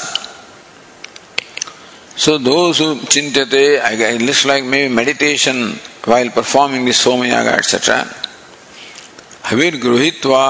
So 2.15 2.39
those 2.39 2.79
who 2.79 2.95
chintate, 3.15 3.81
I 3.81 4.17
looks 4.19 4.45
like 4.45 4.63
maybe 4.65 4.95
meditation 4.95 5.73
while 6.05 6.31
performing 6.31 6.85
this 6.85 7.05
somayaga, 7.05 7.59
etc. 7.59 8.07
हवीर 9.51 9.77
गृहित्वा 9.83 10.45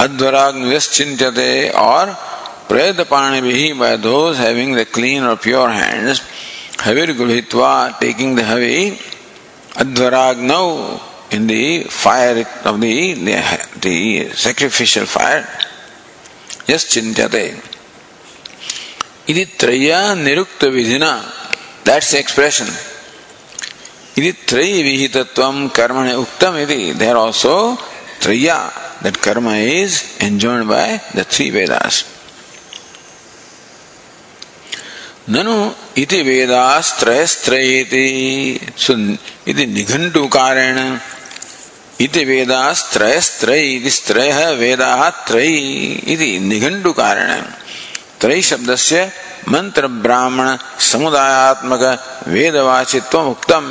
अध्वराग्निरस 0.00 0.88
चिंत्यते 0.96 1.68
और 1.76 2.12
प्रेत 2.68 3.00
पाणी 3.10 3.40
भी 3.40 3.72
by 3.80 3.96
those 4.06 4.36
having 4.38 4.76
the 4.76 4.86
clean 4.94 5.24
और 5.28 5.34
pure 5.44 5.70
hands 5.70 6.22
हवीर 6.84 7.12
गृहित्वा 7.18 7.72
taking 8.00 8.36
the 8.38 8.44
havi 8.52 8.78
in 11.34 11.46
the 11.48 11.82
fire 11.84 12.46
of 12.64 12.80
the, 12.80 13.14
the, 13.14 13.78
the 13.82 14.28
sacrificial 14.30 15.04
fire. 15.04 15.44
यिंत्यते 16.70 17.46
इति 19.30 19.44
त्रया 19.60 20.00
निरुक्त 20.14 20.64
विधिना 20.74 21.12
दैट्स 21.86 22.14
एक्सप्रेशन 22.14 22.68
इति 24.18 24.32
त्रयी 24.48 24.82
विहितत्वम 24.82 25.56
कर्मण 25.76 26.06
उक्तम 26.12 26.52
इति। 26.58 26.82
There 26.94 27.16
also 27.16 27.56
traya 28.22 28.58
that 29.02 29.16
karma 29.16 29.46
is 29.54 29.94
enjoined 30.24 30.68
by 30.68 30.90
the 31.16 31.18
three 31.32 31.46
Vedas 31.50 31.94
ननु 35.30 35.56
इति 36.02 36.20
वेदास्त्रयस्त्रयेति। 36.22 38.06
इति 39.50 39.64
निघंटु 39.66 40.22
कारण 40.28 40.76
इति 42.00 42.24
वेदास्त्रयस्त्रय 42.24 43.60
इति 43.74 43.90
स्त्रयः 43.96 44.48
वेदाः 44.60 45.08
त्रयी 45.26 45.58
इति 46.12 46.28
निघण्टु 46.50 46.92
कारण 46.92 47.42
त्रयी 48.20 48.42
शब्दस्य 48.50 49.10
मंत्र 49.54 49.86
ब्राह्मण 50.04 50.56
समुदायात्मक 50.90 51.82
वेदवाचित्व 52.34 53.18
उक्तम 53.30 53.66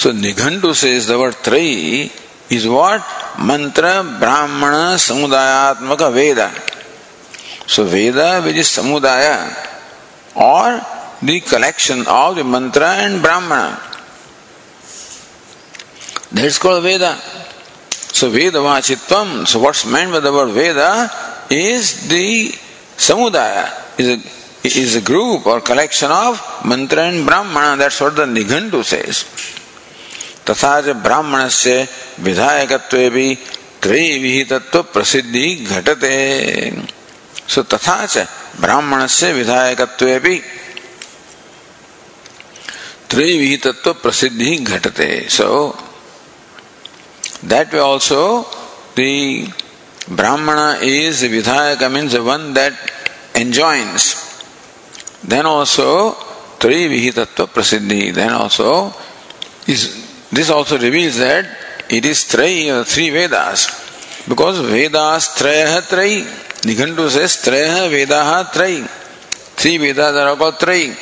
सो 0.00 0.12
निघंटु 0.24 0.72
से 0.80 0.96
is 0.96 1.08
the 1.10 1.16
word 1.20 1.34
trayi 1.44 2.10
is 2.56 2.66
what 2.68 3.02
mantra 3.50 3.90
Brahmana 4.20 4.74
समुदायात्मक 5.08 6.02
Veda. 6.16 6.40
So 7.74 7.82
Veda 7.94 8.18
which 8.44 8.56
is 8.56 8.70
samudaya 8.70 9.26
और 10.48 10.80
the 11.24 11.40
collection 11.50 12.02
of 12.20 12.36
the 12.38 12.46
mantra 12.54 12.82
and 13.04 13.20
Brahmana 13.22 13.62
That's 16.32 16.58
called 16.58 16.82
Veda. 16.82 17.16
So 17.90 18.30
Veda 18.30 18.58
Vachitvam, 18.58 19.46
so 19.46 19.60
what's 19.60 19.86
meant 19.86 20.12
by 20.12 20.20
the 20.20 20.32
word 20.32 20.52
Veda 20.52 21.10
is 21.50 22.08
the 22.08 22.48
Samudaya, 22.96 23.98
is 23.98 24.08
a, 24.08 24.78
is 24.78 24.96
a 24.96 25.00
group 25.00 25.46
or 25.46 25.60
collection 25.60 26.10
of 26.10 26.40
mantra 26.64 27.08
and 27.08 27.26
brahmana. 27.26 27.76
That's 27.76 28.00
what 28.00 28.16
the 28.16 28.26
Nighantu 28.26 28.84
says. 28.84 29.24
तथा 30.48 30.80
च 30.80 30.88
ब्राह्मण 31.04 31.48
से 31.52 31.76
विधायकत्व 32.24 32.96
भी 33.12 33.34
त्रय 33.82 34.16
विहितत्व 34.18 34.82
प्रसिद्धि 34.92 35.48
घटते 35.70 36.12
सो 37.54 37.62
तथा 37.72 37.96
च 38.06 38.26
ब्राह्मण 38.60 39.06
से 39.12 39.32
विधायकत्व 39.32 40.06
भी 40.24 40.36
त्रय 43.10 43.36
विहितत्व 43.38 43.92
प्रसिद्धि 44.02 44.56
घटते 44.56 45.10
सो 45.36 45.50
That 47.44 47.72
way 47.72 47.78
also 47.78 48.44
the 48.94 49.46
Brahmana 50.08 50.78
is 50.82 51.22
Vidhayaka 51.22 51.92
means 51.92 52.12
the 52.12 52.22
one 52.22 52.54
that 52.54 52.72
enjoins. 53.34 54.42
Then 55.22 55.46
also 55.46 56.14
Tri 56.58 56.88
Vihitatva 56.88 57.46
Prasiddhi. 57.46 58.12
Then 58.14 58.32
also 58.32 58.92
is 59.66 60.28
this 60.30 60.50
also 60.50 60.78
reveals 60.78 61.18
that 61.18 61.46
it 61.88 62.04
is 62.04 62.24
or 62.34 62.84
three 62.84 63.10
Vedas. 63.10 64.24
Because 64.28 64.60
Vedas 64.60 65.28
Trayaha 65.36 65.88
Tri. 65.88 66.24
Nighantu 66.62 67.08
says 67.08 67.36
Trayaha 67.36 67.88
Vedaha 67.88 68.52
Tri. 68.52 68.86
Three 69.56 69.78
Vedas 69.78 70.14
are 70.14 70.34
about 70.34 70.58
Tri 70.60 70.94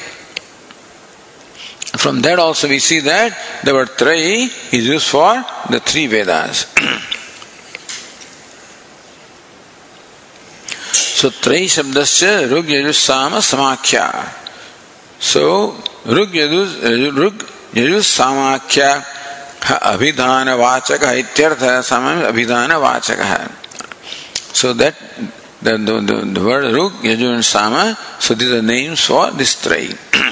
From 2.05 2.21
that 2.21 2.39
also 2.39 2.67
we 2.67 2.79
see 2.79 2.99
that 2.99 3.37
the 3.63 3.73
word 3.73 3.89
Trayi 3.89 4.47
is 4.73 4.87
used 4.87 5.07
for 5.07 5.43
the 5.69 5.79
three 5.79 6.07
Vedas. 6.07 6.65
so 11.19 11.29
Trayi 11.29 11.65
Shabdasya 11.65 12.49
Rug 12.51 12.65
Yajus 12.65 12.95
Sama 12.95 13.41
So 15.19 15.71
Rug 16.05 16.29
Yajus 16.29 17.17
Rug 17.17 17.43
Yajus 17.73 18.07
Samakhya 18.17 19.05
अभिधान 19.61 20.49
वाचक 20.59 21.03
इत्यर्थ 21.17 21.63
समय 21.85 22.23
अभिधान 22.27 22.71
वाचक 22.81 23.19
है 23.19 23.47
so 24.53 24.73
that 24.73 24.95
the, 25.61 25.77
the, 25.77 26.01
the, 26.01 26.25
the 26.33 26.43
word 26.43 26.73
rug 26.73 26.91
yajun 27.03 27.43
sama 27.43 27.97
so 28.19 28.33
these 28.33 28.51
are 28.51 28.61
names 28.61 29.05
for 29.05 29.31
this 29.31 29.55
three 29.55 29.93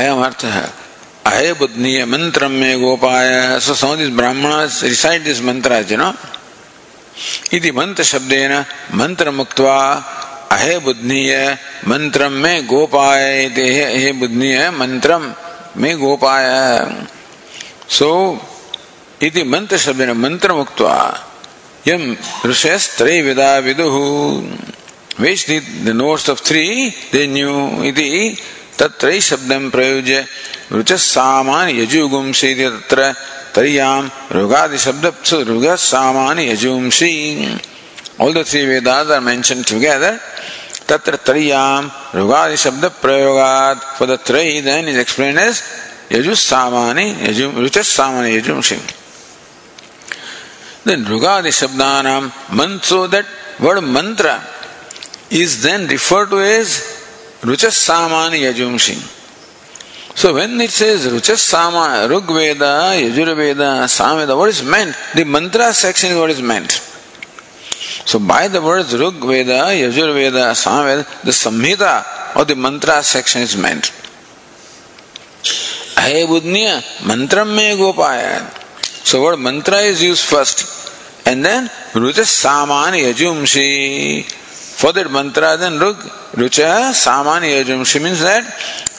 अयम 0.00 0.24
अर्थ 0.24 0.44
है। 0.56 0.66
अहे 1.26 1.52
बुद्धनीय 1.52 2.04
मंत्र 2.04 2.48
में 2.48 2.80
गोपाय 2.80 3.60
so 3.60 3.74
some 3.74 3.94
this 3.96 4.08
Brahmana 4.18 4.52
reside 4.88 5.24
this 5.24 5.40
mantra 5.48 5.84
you 5.90 5.98
know 5.98 6.12
इति 7.52 7.70
मंत्र 7.70 8.04
शब्देन 8.12 8.52
मंत्र 9.00 9.30
मुक्त्वा 9.30 9.76
अहे 10.52 10.78
बुद्धनीय 10.86 11.34
मंत्र 11.88 12.28
में 12.42 12.66
गोपाय 12.66 13.24
हे 13.56 14.12
बुद्धनीय 14.20 14.70
मंत्र 14.80 15.18
में 15.76 15.94
गोपाय 15.98 16.46
सो 17.98 18.10
इति 19.22 19.42
मंत्र 19.54 19.78
शब्देन 19.78 20.10
मंत्र 20.24 20.52
मुक्त्वा 20.52 20.96
यम 21.88 22.16
ऋषयस्त्रय 22.46 23.20
विदा 23.22 23.56
विदुः। 23.66 23.96
which 25.18 25.42
the, 25.46 25.58
the 25.84 25.92
notes 25.92 26.28
of 26.28 26.38
three 26.40 26.94
they 27.12 27.26
knew 27.26 27.54
iti 27.84 28.38
तत्र 28.80 29.08
शब्दं 29.30 29.70
प्रयुज्य 29.70 30.26
रुच 30.72 30.92
सामान 30.92 31.68
यजुगुंसी 31.80 32.54
तत्र 32.54 33.12
तरियाम 33.54 34.10
रुगादि 34.36 34.78
शब्द 34.86 35.12
रुग 35.50 35.66
सामान 35.90 36.38
यजुंसी 36.38 37.12
three 38.20 38.66
Vedas 38.66 39.10
are 39.10 39.20
mentioned 39.20 39.66
together. 39.66 40.20
Tatra 40.86 41.16
Tariyam 41.16 41.88
Rugadi 42.10 42.56
Shabda 42.56 42.90
Prayogat 42.90 43.80
for 43.96 44.06
the 44.06 44.18
three 44.18 44.60
then 44.60 44.88
is 44.88 44.98
explained 44.98 45.38
as 45.38 45.60
Yajus 46.08 46.50
Samani 46.50 47.14
Yajum 47.14 47.52
Ruchas 47.52 47.88
Samani 47.96 48.38
Yajum 48.38 48.62
Singh. 48.62 48.80
Then 50.84 51.04
Rugadi 51.04 51.48
Shabdanam 51.48 52.54
mantra 52.54 52.82
so 52.82 53.06
that 53.06 53.24
word 53.60 53.80
mantra 53.82 54.42
is 55.30 55.62
then 55.62 55.86
referred 55.86 56.30
to 56.30 56.40
as 56.40 56.99
Ruchas 57.40 57.76
Samani 57.88 58.40
Yajumshi. 58.40 59.16
So 60.14 60.34
when 60.34 60.60
it 60.60 60.70
says 60.70 61.06
Ruchas 61.06 61.38
Sama, 61.38 62.06
Rug 62.06 62.26
Veda, 62.26 62.92
Yajurveda, 62.92 63.84
Samveda, 63.86 64.36
what 64.36 64.50
is 64.50 64.62
meant? 64.62 64.94
The 65.14 65.24
mantra 65.24 65.72
section 65.72 66.10
is 66.10 66.18
what 66.18 66.28
is 66.28 66.42
meant. 66.42 66.72
So 68.04 68.18
by 68.18 68.48
the 68.48 68.60
words 68.60 68.94
Rug 68.98 69.14
Veda, 69.14 69.70
Yajurveda, 69.72 70.52
Samveda, 70.52 71.22
the 71.22 71.30
Samhita 71.30 72.36
or 72.36 72.44
the 72.44 72.56
mantra 72.56 73.02
section 73.02 73.40
is 73.40 73.56
meant. 73.56 73.86
Hey 75.96 76.26
Budnya, 76.26 76.82
mantram 77.00 77.56
me 77.56 77.76
gopaya. 77.76 78.50
So 78.82 79.22
what 79.22 79.38
mantra 79.38 79.78
is 79.78 80.02
used 80.02 80.26
first. 80.26 81.26
And 81.26 81.42
then 81.42 81.68
Ruchas 81.94 82.26
Saman 82.26 82.94
Yajumshi. 82.94 84.39
For 84.80 84.94
that 84.94 85.10
mantra, 85.10 85.58
then 85.58 85.78
Rug, 85.78 85.96
Rucha, 86.40 86.92
Samani 86.96 87.62
Yajumshi 87.62 88.02
means 88.02 88.20
that 88.20 88.44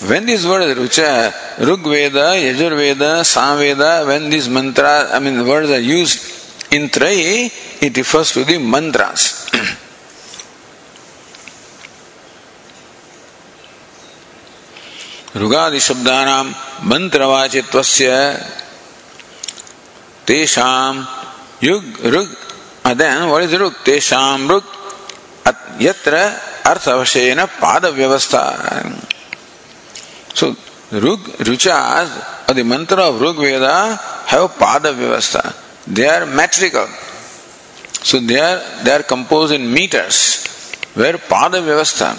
when 0.07 0.27
these 0.27 0.45
words 0.45 0.77
Rucha, 0.79 1.33
Rug 1.67 1.81
Veda, 1.81 2.35
Yajur 2.37 2.77
Veda, 2.77 3.21
Samveda, 3.21 4.05
when 4.05 4.29
these 4.29 4.47
mantras, 4.47 5.09
I 5.11 5.17
mean 5.17 5.43
words 5.43 5.71
are 5.71 5.79
used 5.79 6.19
in 6.71 6.87
Trayi, 6.89 7.49
it 7.81 7.97
refers 7.97 8.31
to 8.33 8.43
the 8.43 8.59
mantras. 8.59 9.49
ऋगादिशब्दानां 15.41 16.43
मन्त्रवाचित्वस्य 16.91 18.07
तेषां 20.27 20.93
युग 21.63 21.83
Rig 22.15 22.35
then 22.99 23.29
what 23.29 23.43
is 23.43 23.53
Rig 23.53 23.73
तेषां 23.85 24.47
ऋग 24.49 24.80
यत्र 25.80 26.16
अर्थ 26.70 26.88
अवशयन 26.88 27.44
पाद 27.60 27.84
व्यवस्था 27.98 28.42
सो 30.36 30.54
Rig 31.04 31.30
ऋचास 31.48 32.08
or 32.48 32.54
the 32.54 32.62
mantra 32.62 33.08
of 33.08 33.20
Rug 33.20 33.36
Veda 33.36 33.98
have 34.26 34.50
pada 34.52 34.94
vyavastha. 34.94 35.54
They 35.86 36.06
are 36.06 36.26
metrical. 36.26 36.86
So 38.02 38.20
they 38.20 38.38
are 38.38 38.62
they 38.84 38.92
are 38.92 39.02
composed 39.02 39.52
in 39.52 39.72
meters. 39.72 40.18
Where 40.94 41.14
pada 41.14 41.60
vyavastha. 41.68 42.10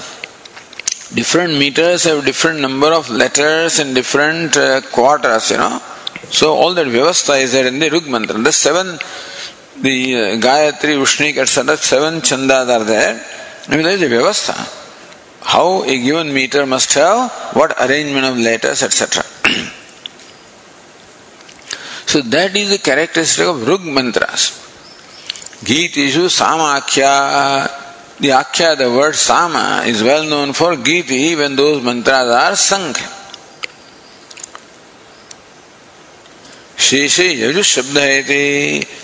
Different 1.16 1.58
meters 1.58 2.04
have 2.04 2.26
different 2.26 2.60
number 2.60 2.91
of 2.91 3.10
letters 3.10 3.80
and 3.80 3.95
different 3.95 4.58
uh, 4.58 4.82
quarters, 4.91 5.52
you 5.52 5.58
know. 5.58 5.82
So 6.30 6.54
all 6.54 6.74
that 6.74 6.88
vyavastha 6.88 7.41
is 7.41 7.54
there 7.54 7.68
in 7.68 7.80
the 7.80 7.89
Rug 7.89 8.08
mantra. 8.08 8.38
The 8.38 8.52
seven 8.52 9.00
the 9.81 10.16
uh, 10.16 10.18
Gayatri, 10.37 10.97
Ushnik, 11.01 11.39
etc. 11.39 11.77
Seven 11.77 12.20
chandas 12.20 12.68
are 12.68 12.85
there. 12.85 13.25
I 13.68 13.77
mean, 13.77 13.85
there 13.85 13.95
is 13.95 14.03
a 14.03 14.07
vyavastha. 14.07 14.79
How 15.43 15.83
a 15.85 16.03
given 16.03 16.33
meter 16.33 16.66
must 16.66 16.95
have, 16.95 17.31
what 17.55 17.73
arrangement 17.81 18.27
of 18.27 18.39
letters, 18.39 18.83
etc. 18.83 19.23
so 22.07 22.20
that 22.23 22.55
is 22.55 22.70
the 22.70 22.79
characteristic 22.79 23.47
of 23.47 23.66
Rug 23.66 23.83
mantras. 23.83 24.59
Geetishu 25.64 26.29
Samakhya. 26.29 27.79
The 28.20 28.29
Akhya, 28.29 28.77
the 28.79 28.89
word 28.89 29.16
Sama, 29.16 29.83
is 29.85 30.03
well 30.03 30.25
known 30.29 30.53
for 30.53 30.77
Giti 30.77 31.37
when 31.37 31.57
those 31.57 31.83
mantras 31.83 32.29
are 32.29 32.55
sung. 32.55 32.95
Yaju 36.77 37.62
Shabda 37.62 39.02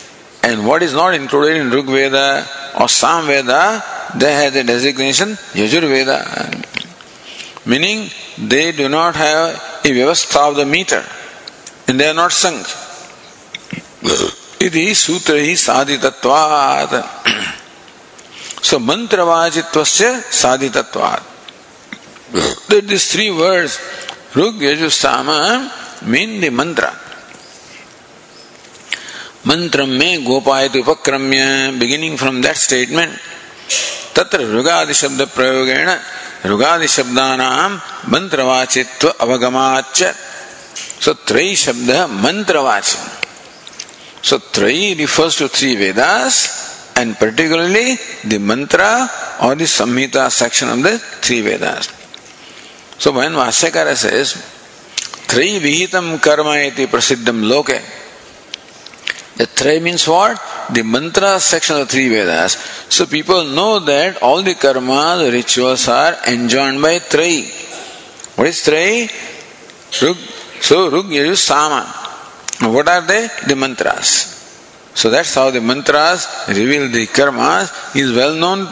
and 0.48 0.66
what 0.66 0.82
is 0.82 0.94
not 0.94 1.14
included 1.14 1.56
in 1.58 1.70
Rig 1.70 1.86
Veda 1.86 2.46
or 2.80 2.86
Samveda, 2.86 4.18
they 4.18 4.32
have 4.32 4.54
the 4.54 4.64
designation 4.64 5.28
Yajurveda. 5.60 6.18
Meaning 7.66 8.08
they 8.38 8.72
do 8.72 8.88
not 8.88 9.14
have 9.16 9.56
a 9.84 9.88
vyavastha 9.88 10.50
of 10.50 10.56
the 10.56 10.64
meter 10.64 11.04
and 11.86 12.00
they 12.00 12.08
are 12.08 12.14
not 12.14 12.32
sung. 12.32 12.58
Iti 14.60 14.94
sutra 14.94 15.38
hi 15.38 15.52
sadhitatvat. 15.52 16.92
So 18.62 18.78
mantravajittvasya 18.78 20.10
sadhitatvat. 20.42 21.22
That 22.68 22.86
these 22.86 23.12
three 23.12 23.30
words, 23.30 23.78
Rug, 24.34 24.54
Yajur, 24.54 24.90
Sama, 24.90 25.72
mean 26.06 26.40
the 26.40 26.50
mantra. 26.50 27.07
मंत्र 29.46 29.84
में 29.84 30.24
गोपायत 30.24 30.76
उपक्रम्य। 30.76 31.42
Beginning 31.78 32.16
from 32.18 32.40
that 32.42 32.56
statement 32.56 33.10
तत्र 34.14 34.38
ऋगादि 34.58 34.94
शब्द 34.94 35.20
प्रयोगेण 35.34 35.90
ऋगादि 36.46 36.88
शब्दानां 36.88 37.68
मंत्रवाचित्व 38.12 39.08
अवगमाच 39.08 40.02
सो 41.04 41.12
त्रयी 41.28 41.54
शब्द 41.56 41.90
मंत्रवाच। 42.24 42.96
So 44.28 44.38
trayi 44.54 44.94
refers 44.94 45.38
to 45.38 45.48
three 45.48 45.74
Vedas 45.76 46.34
and 46.98 47.14
particularly 47.16 47.96
the 48.26 48.40
mantra 48.42 48.84
और 49.40 49.54
the 49.56 49.66
Samhita 49.70 50.28
section 50.38 50.70
of 50.70 50.80
the 50.86 50.98
three 51.24 51.40
Vedas 51.42 51.90
so 53.00 53.12
वयन 53.12 53.34
भाष्यकार 53.36 53.94
से 53.94 54.24
त्रयी 55.30 55.58
विहितम 55.58 56.16
कर्म 56.24 56.52
इति 56.54 56.86
प्रसिद्धम 56.86 57.42
लोके 57.44 57.78
The 59.38 59.46
Trey 59.46 59.78
means 59.78 60.06
what? 60.08 60.40
The 60.72 60.82
mantra 60.82 61.38
section 61.38 61.76
of 61.76 61.86
the 61.86 61.92
three 61.92 62.08
Vedas. 62.08 62.52
So 62.90 63.06
people 63.06 63.44
know 63.44 63.78
that 63.78 64.20
all 64.20 64.42
the 64.42 64.54
karma, 64.54 65.16
the 65.22 65.30
rituals 65.30 65.86
are 65.88 66.16
enjoined 66.26 66.82
by 66.82 66.98
Trey. 66.98 67.44
What 68.34 68.48
is 68.48 68.64
Trey? 68.64 69.08
Rug. 70.02 70.16
So 70.60 70.90
Rug 70.90 71.12
is 71.12 71.40
Sama. 71.40 71.82
What 72.60 72.88
are 72.88 73.02
they? 73.06 73.28
The 73.46 73.54
mantras. 73.54 74.10
So 74.94 75.08
that's 75.08 75.32
how 75.36 75.50
the 75.50 75.60
mantras 75.60 76.26
reveal 76.48 76.88
the 76.88 77.06
karmas 77.06 77.94
is 77.94 78.12
well 78.12 78.34
known 78.34 78.66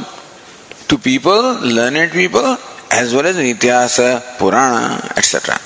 to 0.88 0.98
people, 0.98 1.60
learned 1.62 2.10
people, 2.10 2.56
as 2.90 3.14
well 3.14 3.26
as 3.26 3.38
in 3.38 3.56
Itihasa, 3.56 4.36
Purana, 4.38 5.12
etc. 5.16 5.56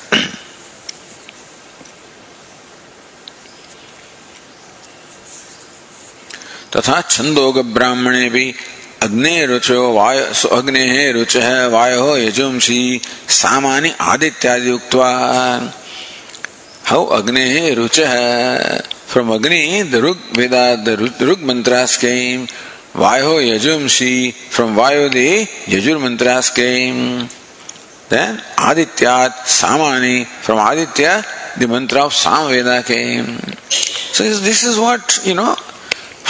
तथा 6.77 7.01
छंदोग 7.11 7.59
ब्राह्मणे 7.75 8.29
भी 8.31 8.55
अग्ने 9.03 9.35
रुचो 9.47 9.81
वाय 9.93 10.19
अग्ने 10.53 11.13
रुच 11.13 11.37
है 11.37 11.69
वाय 11.69 11.95
हो 11.95 12.17
यजुमसी 12.17 12.81
सामानी 13.29 13.93
आदित्यादि 14.01 14.71
उक्तवा। 14.71 15.11
हो 16.91 17.05
अग्ने 17.19 17.75
रुच। 17.75 17.99
है 18.01 18.79
फ्रॉम 19.11 19.33
अग्नि 19.35 19.83
द 19.93 19.95
रुग 19.95 20.19
वेदा 20.37 20.65
द 20.85 20.97
रुग 21.23 21.43
मंत्रास 21.45 21.97
केम 21.97 22.47
वाय 22.97 23.21
हो 23.21 23.41
यजुमसी 23.41 24.15
from 24.53 24.75
Vayu 24.75 25.09
the 25.09 25.29
Yajur 25.69 25.99
mantras 25.99 26.51
came 26.51 26.97
then 28.11 28.39
आदित्यात 28.59 29.45
सामानी, 29.49 30.25
from 30.45 30.59
Aditya 30.61 31.23
the 31.59 31.71
mantra 31.73 31.99
of 31.99 32.15
Sama 32.15 32.47
Veda 32.47 32.81
came 32.81 33.37
so 34.15 34.25
this 34.45 34.65
is 34.65 34.79
what 34.79 35.27
you 35.27 35.35
know 35.35 35.57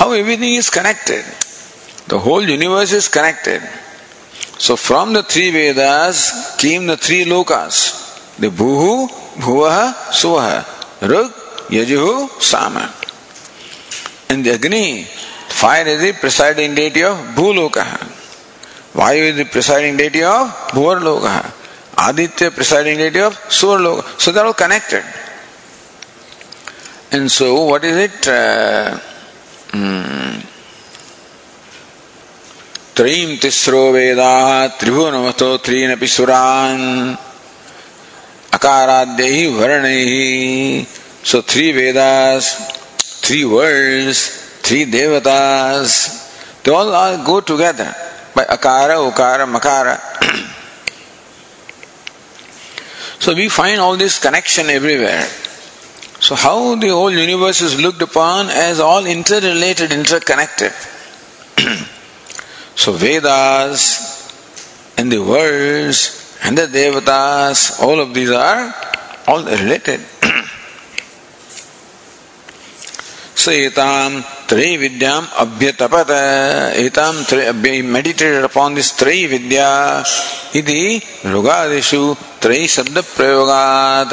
how 0.01 0.13
everything 0.13 0.55
is 0.55 0.71
connected. 0.71 1.23
The 2.09 2.19
whole 2.19 2.43
universe 2.43 2.93
is 2.93 3.07
connected. 3.09 3.61
So 4.59 4.75
from 4.75 5.13
the 5.13 5.23
three 5.23 5.51
Vedas 5.51 6.57
came 6.57 6.87
the 6.87 6.97
three 6.97 7.27
lokas. 7.27 8.39
The 8.39 8.49
Bhuhu, 8.49 9.09
Bhuvaha, 9.45 9.93
Suvaha. 10.21 10.65
Rug, 11.07 11.31
Yajuhu, 11.69 12.41
Sama. 12.41 12.91
And 14.31 14.43
the 14.43 14.55
Agni, 14.55 15.05
fire 15.05 15.87
is 15.87 16.01
the 16.01 16.13
presiding 16.15 16.75
deity 16.75 17.05
of 17.05 17.19
Bhulokaha. 17.37 18.01
Vayu 18.95 19.31
is 19.33 19.37
the 19.37 19.45
presiding 19.45 19.99
deity 19.99 20.23
of 20.23 20.49
Bhuvarlokaha. 20.73 22.09
Aditya 22.09 22.51
presiding 22.53 22.97
deity 22.97 23.21
of 23.21 23.35
Suvarlokaha. 23.35 24.19
So 24.19 24.33
they 24.33 24.41
are 24.41 24.47
all 24.47 24.55
connected. 24.55 25.05
And 27.13 27.31
so 27.31 27.65
what 27.65 27.85
is 27.85 27.97
it? 27.97 28.29
Uh, 28.29 28.99
त्रयीं 32.97 33.37
तिस्रो 33.39 33.83
वेदाः 33.93 34.67
त्रिभुवनमतो 34.79 35.57
त्रीनपि 35.57 36.09
सुरान्। 36.09 37.17
अकाराद्यैः 38.55 39.37
वर्णैः। 39.59 40.85
So 41.25 41.43
three 41.43 41.67
Vedas 41.73 42.45
three 43.25 43.43
worlds 43.45 44.21
three 44.65 44.85
devatas 44.85 45.89
they 46.65 46.71
all 46.71 46.95
are 46.95 47.17
go 47.29 47.39
together 47.41 47.91
by 48.37 48.45
akara 48.57 48.95
ukara 48.95 49.45
makara 49.47 49.87
so 53.25 53.33
we 53.35 53.49
find 53.49 53.81
all 53.81 53.99
this 53.99 54.19
connection 54.19 54.71
everywhere 54.71 55.29
So, 56.21 56.35
how 56.35 56.75
the 56.75 56.89
whole 56.89 57.11
universe 57.11 57.63
is 57.63 57.81
looked 57.81 58.03
upon 58.03 58.51
as 58.51 58.79
all 58.79 59.07
interrelated, 59.07 59.91
interconnected. 59.91 60.73
so, 62.77 62.93
Vedas 62.93 64.21
and 64.99 65.11
the 65.11 65.19
worlds 65.19 66.39
and 66.45 66.59
the 66.59 66.67
Devatas, 66.67 67.81
all 67.81 68.01
of 68.01 68.13
these 68.13 68.31
are 68.31 68.75
all 69.27 69.45
related. 69.45 70.01
so 73.41 73.51
etam 73.53 74.21
vidyam 74.49 75.23
abhyatapata 75.43 76.75
etam 76.75 77.25
tri 77.27 77.81
meditated 77.81 78.45
upon 78.45 78.75
this 78.75 78.91
tri 79.01 79.27
vidya 79.27 80.05
iti 80.53 81.01
rugadishu 81.35 82.03
tri 82.43 82.61
sabda 82.77 83.03
prayogat 83.17 84.13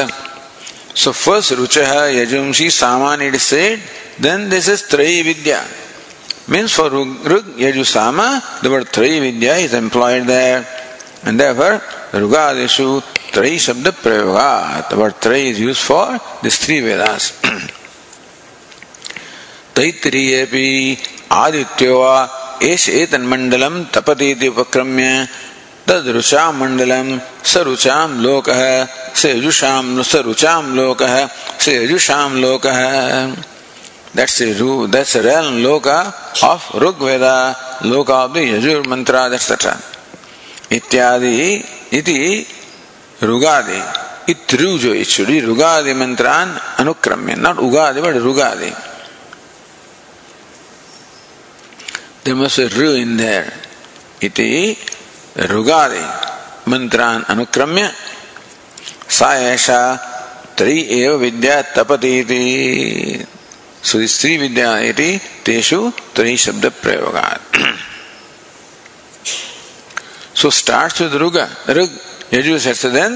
so 1.02 1.12
first 1.26 1.52
ruchaha 1.62 2.02
yajumshi 2.20 2.68
saman 2.82 3.22
it 3.28 3.36
is 3.40 3.46
said 3.52 3.80
then 4.26 4.50
this 4.54 4.68
is 4.74 4.82
tri 4.94 5.12
vidya 5.30 5.60
means 6.54 6.74
for 6.78 6.90
rug 7.32 7.48
yajusama 7.66 8.28
the 8.64 8.70
word 8.74 8.88
tri 8.98 9.12
vidya 9.26 9.56
is 9.66 9.74
employed 9.84 10.26
there 10.36 10.62
and 11.26 11.40
therefore 11.44 11.76
rugadishu 12.22 12.88
tri 13.36 13.54
sabda 13.68 13.94
prayogat 14.04 14.90
the 14.92 14.98
word 15.02 15.16
tri 15.26 15.42
is 15.54 15.60
used 15.70 15.84
for 15.92 16.06
these 16.44 16.60
three 16.66 16.82
vedas 16.90 17.26
तैत्तिरीयेऽपि 19.78 20.68
आदित्यो 21.42 21.96
वा 22.02 22.14
एष 22.70 22.84
एतन्मण्डलं 23.02 23.76
तपतीति 23.96 24.48
उपक्रम्य 24.54 25.10
तदृचां 25.88 26.48
मण्डलं 26.60 27.10
स 27.52 27.62
रुचां 27.68 28.08
लोकः 28.24 28.62
यजुषां 29.26 30.04
स 30.04 30.16
रुचां 30.28 30.64
लोकः 30.78 31.16
स 31.60 31.68
यजुषां 31.68 32.30
लोकः 32.44 32.80
That's 34.18 34.40
the 34.40 34.54
ru, 34.54 34.88
that's 34.88 35.14
the 35.14 35.22
realm 35.22 35.62
loka 35.62 36.12
of 36.44 36.98
Veda, 36.98 37.56
loka 37.82 38.26
of 38.26 38.34
the 38.34 38.40
Yajur 38.40 38.88
mantra, 38.88 39.30
etc. 39.32 39.74
Ityadi, 40.72 41.94
iti 41.94 42.48
rugadi. 43.20 43.80
Itrujo, 44.28 45.00
it 45.00 45.06
should 45.06 45.28
be 45.28 45.40
rugadi 45.40 45.94
mantran 45.94 46.58
anukramya, 46.78 47.38
not 47.38 47.58
ugadi 47.58 48.02
but 48.02 48.16
rugadi. 48.16 48.74
There 52.24 52.36
must 52.36 52.58
be 52.58 52.68
ru 52.70 52.96
in 52.96 53.18
there. 53.18 53.54
Iti 54.20 54.74
rugadi 55.36 56.66
mantran 56.66 57.24
anukramya 57.26 58.17
सा 59.19 59.31
ऐसा 59.53 59.81
त्रि 60.59 60.79
एव 61.01 61.17
विद्या 61.25 61.61
तपती 61.77 62.15
so 63.85 63.99
this 63.99 64.21
त्रि 64.21 64.37
विद्या 64.45 64.79
इति 64.91 65.11
तेषु 65.47 65.81
त्रि 66.17 66.37
शब्द 66.45 66.67
प्रयोगात् 66.83 67.57
so 70.35 70.51
starts 70.51 71.01
with 71.01 71.13
ruga 71.23 71.45
rug 71.77 71.91
yajus 72.35 72.67
etc 72.67 72.91
then 72.91 73.13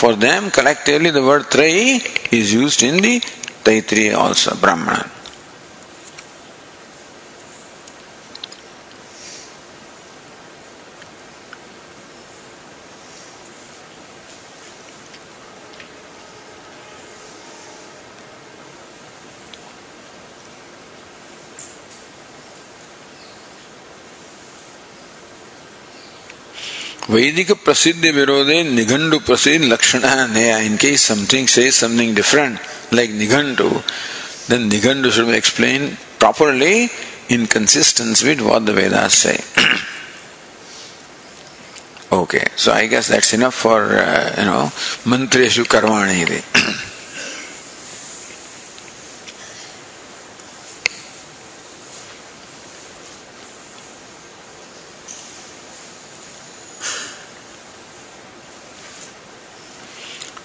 for 0.00 0.12
them 0.14 0.50
collectively 0.50 1.10
the 1.10 1.22
word 1.22 1.44
trai 1.54 2.00
is 2.38 2.52
used 2.54 2.82
in 2.82 2.96
the 3.06 3.14
taitriya 3.64 4.16
Vedic 27.15 27.47
Prasiddhi 27.63 28.11
Virode 28.11 28.65
Nighantu 28.75 29.19
Prasid 29.19 29.69
Lakshana 29.69 30.27
Neya. 30.27 30.65
In 30.65 30.77
case 30.77 31.01
something 31.01 31.47
says 31.47 31.73
something 31.77 32.13
different, 32.13 32.59
like 32.91 33.09
Nighantu, 33.09 33.69
then 34.47 34.69
Nighantu 34.69 35.11
should 35.11 35.27
be 35.27 35.37
explained 35.37 35.97
properly 36.19 36.89
in 37.29 37.47
consistence 37.47 38.21
with 38.21 38.41
what 38.41 38.65
the 38.65 38.73
Vedas 38.73 39.13
say. 39.13 39.39
okay, 42.11 42.47
so 42.57 42.73
I 42.73 42.87
guess 42.87 43.07
that's 43.07 43.31
enough 43.31 43.55
for, 43.55 43.81
uh, 43.81 44.35
you 44.37 44.43
know, 44.43 44.69
Mantreshu 45.05 45.63
Karmani. 45.63 46.91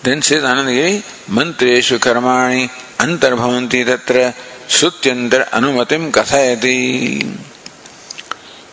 Then 0.02 0.22
says 0.22 0.42
Anandagiri, 0.42 1.02
Mantreshu 1.28 1.98
karmani 1.98 2.68
antarbhavanti 2.98 3.84
tatra 3.84 4.32
shrutyantar 4.66 5.48
anumatim 5.50 6.10
kathayati. 6.10 7.22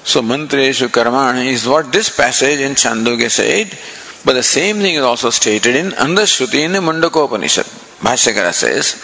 So 0.05 0.21
Mantreshu 0.21 0.87
karmani 0.87 1.47
is 1.47 1.67
what 1.67 1.91
this 1.91 2.15
passage 2.15 2.61
in 2.61 2.75
Chandogya 2.75 3.29
said, 3.29 3.77
but 4.23 4.33
the 4.33 4.43
same 4.43 4.77
thing 4.77 4.95
is 4.95 5.03
also 5.03 5.29
stated 5.29 5.75
in 5.75 5.91
Andashruti 5.91 6.63
in 6.63 6.71
the 6.71 6.79
Mundakopanishad. 6.79 7.67
Bhashyakara 7.99 8.53
says, 8.53 8.95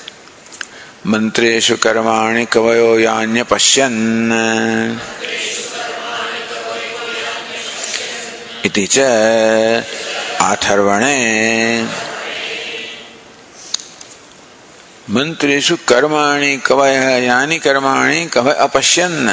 karmani 1.03 2.47
kavayo 2.47 2.97
yanya 3.03 3.43
pashyan. 3.43 4.99
इति 8.63 8.85
च 8.87 8.99
आथर्वणे 10.41 11.15
मंत्रेशु 15.15 15.75
कर्माणि 15.87 16.55
कवय 16.65 17.25
यानी 17.25 17.57
कर्माणि 17.65 18.25
कवय 18.33 18.53
अपश्यन 18.67 19.29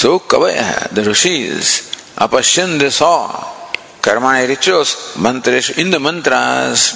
सो 0.00 0.16
कवय 0.30 0.60
the 0.94 1.06
rishis 1.08 1.70
अपश्यन 2.26 2.78
they 2.78 2.90
saw 3.00 3.16
कर्माणि 4.04 4.46
rituals 4.46 4.96
मंत्रेशु 5.26 5.80
in 5.80 5.90
the 5.90 5.96
mantras 6.06 6.92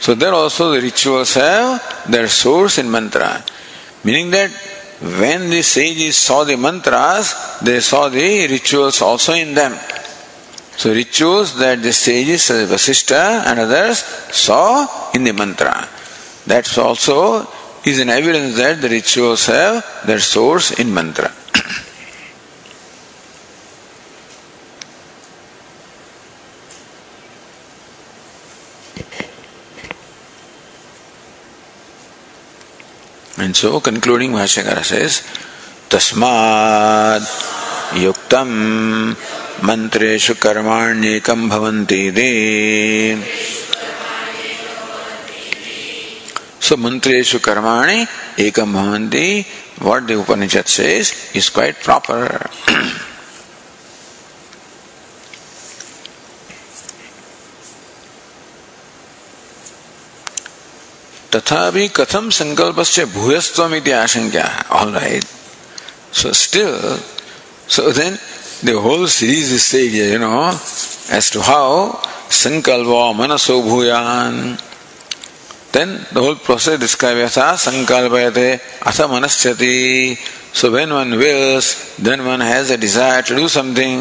So 0.00 0.14
there 0.14 0.32
also 0.32 0.70
the 0.72 0.80
rituals 0.80 1.34
have 1.34 1.82
their 2.10 2.28
source 2.28 2.78
in 2.78 2.90
mantra. 2.90 3.44
Meaning 4.04 4.30
that 4.30 4.50
when 5.20 5.50
the 5.50 5.62
sages 5.62 6.16
saw 6.16 6.44
the 6.44 6.56
mantras, 6.56 7.34
they 7.60 7.80
saw 7.80 8.08
the 8.08 8.46
rituals 8.48 9.02
also 9.02 9.32
in 9.34 9.54
them. 9.54 9.74
So 10.76 10.94
rituals 10.94 11.58
that 11.58 11.82
the 11.82 11.92
sages, 11.92 12.48
Vasishta 12.48 13.44
and 13.44 13.58
others 13.58 13.98
saw 13.98 15.12
in 15.12 15.24
the 15.24 15.32
mantra. 15.32 15.88
That's 16.48 16.78
also 16.78 17.46
is 17.84 18.00
an 18.00 18.08
evidence 18.08 18.56
that 18.56 18.80
the 18.80 18.88
rituals 18.88 19.44
have 19.46 19.84
their 20.06 20.18
source 20.18 20.70
in 20.72 20.94
mantra. 20.94 21.30
and 33.36 33.54
so 33.54 33.78
concluding 33.80 34.32
Bhashyakara 34.32 34.82
says, 34.82 35.20
Tasmad 35.90 37.20
yuktam 37.92 39.14
mantreshu 39.60 40.34
karmanyekam 40.34 41.50
bhavanti 41.50 42.10
de 42.14 43.16
So 46.60 46.76
mantrashu 46.76 47.38
karmani 47.38 48.06
ekam 48.36 48.72
bhavanti. 48.72 49.46
What 49.82 50.06
the 50.06 50.20
Upanishad 50.20 50.68
says 50.68 51.30
is 51.34 51.50
quite 51.50 51.80
proper. 51.82 52.50
तथा 61.34 61.70
भी 61.70 61.88
कथम 61.96 62.28
संकल्प 62.32 62.80
से 62.88 63.04
भूयस्व 63.12 63.62
आशंका 63.94 64.44
all 64.72 64.92
right 64.94 65.24
so 66.16 66.32
still 66.32 66.98
so 67.68 67.90
then 67.98 68.16
the 68.62 68.80
whole 68.80 69.06
series 69.06 69.52
is 69.52 69.64
saying, 69.64 69.94
you 69.94 70.18
know, 70.18 70.48
as 71.10 71.30
to 71.30 71.40
how 71.40 71.92
sankalva 72.28 73.14
manaso 73.14 73.62
bhuyan, 73.62 74.58
Then 75.78 76.04
the 76.10 76.20
whole 76.20 76.34
process 76.34 76.80
described 76.80 77.20
as 77.20 77.36
sankalpayate 77.36 78.58
asa 78.84 79.04
manaschati. 79.04 80.18
So 80.52 80.72
when 80.72 80.92
one 80.92 81.12
wills, 81.12 81.94
then 81.98 82.26
one 82.26 82.40
has 82.40 82.70
a 82.70 82.76
desire 82.76 83.22
to 83.22 83.36
do 83.36 83.46
something. 83.46 84.00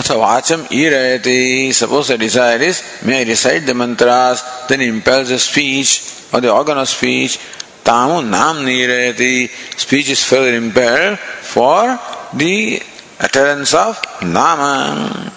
Atha 0.00 0.14
vacham 0.16 0.64
irayati. 0.72 1.70
Suppose 1.74 2.08
the 2.08 2.16
desire 2.16 2.62
is, 2.62 2.82
may 3.04 3.20
I 3.20 3.24
recite 3.24 3.66
the 3.66 3.74
mantras, 3.74 4.42
then 4.66 4.80
impels 4.80 5.28
the 5.28 5.38
speech 5.38 5.90
or 6.32 6.40
the 6.40 6.50
organ 6.50 6.78
of 6.78 6.88
speech. 6.88 7.38
Tamu 7.84 8.26
nam 8.26 8.64
nirayati. 8.64 9.50
Speech 9.78 10.08
is 10.08 10.24
further 10.24 10.54
impelled 10.54 11.18
for 11.18 12.00
the 12.32 12.80
utterance 13.20 13.74
of 13.74 14.00
nama. 14.22 15.30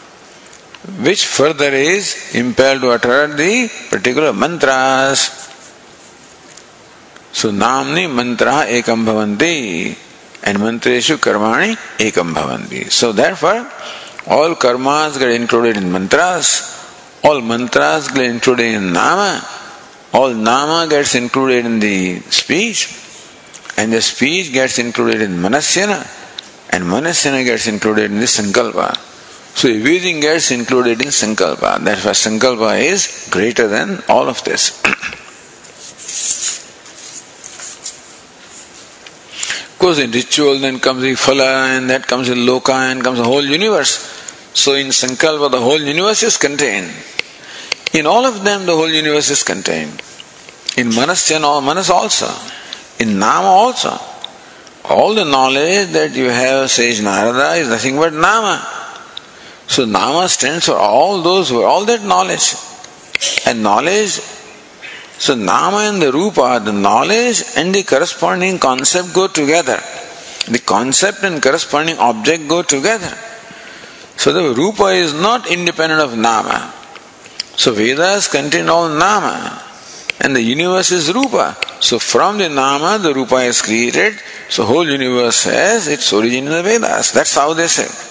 Which 1.00 1.26
further 1.26 1.70
is 1.70 2.34
impelled 2.34 2.82
to 2.82 2.90
utter 2.90 3.28
the 3.28 3.70
particular 3.90 4.34
mantras. 4.34 5.20
So 7.34 7.52
namni 7.52 8.12
mantra 8.14 8.66
ekam 8.66 9.06
bhavanti 9.06 9.96
and 10.44 10.58
mantreshu 10.58 11.18
karmani 11.18 11.76
ekam 12.00 12.34
bhavanti. 12.34 12.90
So 12.90 13.12
therefore 13.12 13.70
all 14.28 14.56
karmas 14.56 15.20
get 15.20 15.32
included 15.32 15.78
in 15.78 15.92
mantras, 15.92 16.76
all 17.24 17.42
mantras 17.42 18.08
get 18.08 18.26
included 18.26 18.74
in 18.76 18.94
nama, 18.94 19.46
all 20.14 20.34
nama 20.34 20.88
gets 20.90 21.16
included 21.16 21.66
in 21.66 21.80
the 21.80 22.20
speech, 22.32 22.94
and 23.78 23.92
the 23.94 24.02
speech 24.02 24.52
gets 24.52 24.80
included 24.80 25.22
in 25.22 25.32
manasyana, 25.32 26.00
and 26.72 26.84
manasyana 26.86 27.44
gets 27.46 27.68
included 27.68 28.10
in 28.10 28.20
the 28.20 28.26
sankalpa. 28.26 29.07
So 29.58 29.70
everything 29.70 30.20
gets 30.20 30.52
included 30.52 31.02
in 31.02 31.08
sankalpa. 31.08 31.84
That's 31.84 32.06
why 32.06 32.12
sankalpa 32.12 32.80
is 32.80 33.28
greater 33.32 33.68
than 33.68 34.04
all 34.08 34.30
of 34.30 34.44
this. 34.44 34.70
of 39.72 39.80
course, 39.80 39.98
in 39.98 40.12
ritual, 40.12 40.60
then 40.60 40.80
comes 40.80 41.02
the 41.02 41.14
phala, 41.14 41.76
and 41.76 41.90
that 41.90 42.06
comes 42.06 42.30
in 42.30 42.38
loka, 42.46 42.76
and 42.92 43.04
comes 43.04 43.18
the 43.18 43.24
whole 43.24 43.44
universe. 43.44 43.98
So 44.54 44.76
in 44.76 44.90
Sankalpa, 44.90 45.50
the 45.50 45.60
whole 45.60 45.82
universe 45.82 46.22
is 46.22 46.38
contained. 46.38 46.92
In 47.94 48.06
all 48.06 48.28
of 48.28 48.44
them, 48.44 48.68
the 48.68 48.76
whole 48.76 48.90
universe 48.90 49.32
is 49.32 49.42
contained. 49.42 50.04
In 50.78 50.90
Manasya, 50.90 51.40
Manas 51.64 51.90
also. 51.90 52.30
In 53.00 53.18
Nama 53.18 53.48
also. 53.48 53.98
All 54.86 55.16
the 55.16 55.26
knowledge 55.26 55.90
that 55.94 56.14
you 56.14 56.30
have, 56.30 56.70
says 56.70 57.02
Narada, 57.02 57.56
is 57.56 57.70
nothing 57.70 57.96
but 57.96 58.14
Nama. 58.14 58.87
So 59.68 59.86
Nama 59.86 60.28
stands 60.30 60.66
for 60.66 60.78
all 60.78 61.22
those 61.22 61.50
who 61.50 61.64
all 61.64 61.86
that 61.86 62.04
knowledge. 62.04 62.56
And 63.46 63.64
knowledge, 63.64 64.20
so 65.20 65.34
Nama 65.36 65.78
and 65.90 66.02
the 66.02 66.12
Rupa, 66.12 66.62
the 66.64 66.72
knowledge 66.72 67.44
and 67.56 67.74
the 67.74 67.84
corresponding 67.84 68.60
concept 68.60 69.14
go 69.14 69.28
together. 69.28 69.80
The 70.48 70.60
concept 70.60 71.24
and 71.24 71.42
corresponding 71.42 71.98
object 71.98 72.48
go 72.48 72.62
together. 72.62 73.18
So 74.16 74.32
the 74.32 74.54
Rupa 74.54 74.86
is 74.86 75.14
not 75.14 75.52
independent 75.52 76.02
of 76.02 76.18
Nama. 76.18 76.74
So 77.56 77.74
Vedas 77.74 78.28
contain 78.28 78.70
all 78.70 78.90
Nama. 78.90 79.64
And 80.20 80.36
the 80.36 80.42
universe 80.42 80.92
is 80.92 81.12
Rupa. 81.14 81.58
So 81.80 82.00
from 82.00 82.38
the 82.38 82.50
Nama, 82.50 82.98
the 83.00 83.14
Rupa 83.14 83.38
is 83.38 83.62
created. 83.62 84.14
So 84.50 84.66
whole 84.66 84.88
universe 84.88 85.44
has 85.46 85.88
its 85.88 86.12
origin 86.14 86.46
in 86.46 86.52
the 86.52 86.64
Vedas. 86.64 87.12
That's 87.12 87.36
how 87.36 87.54
they 87.54 87.68
say. 87.68 88.07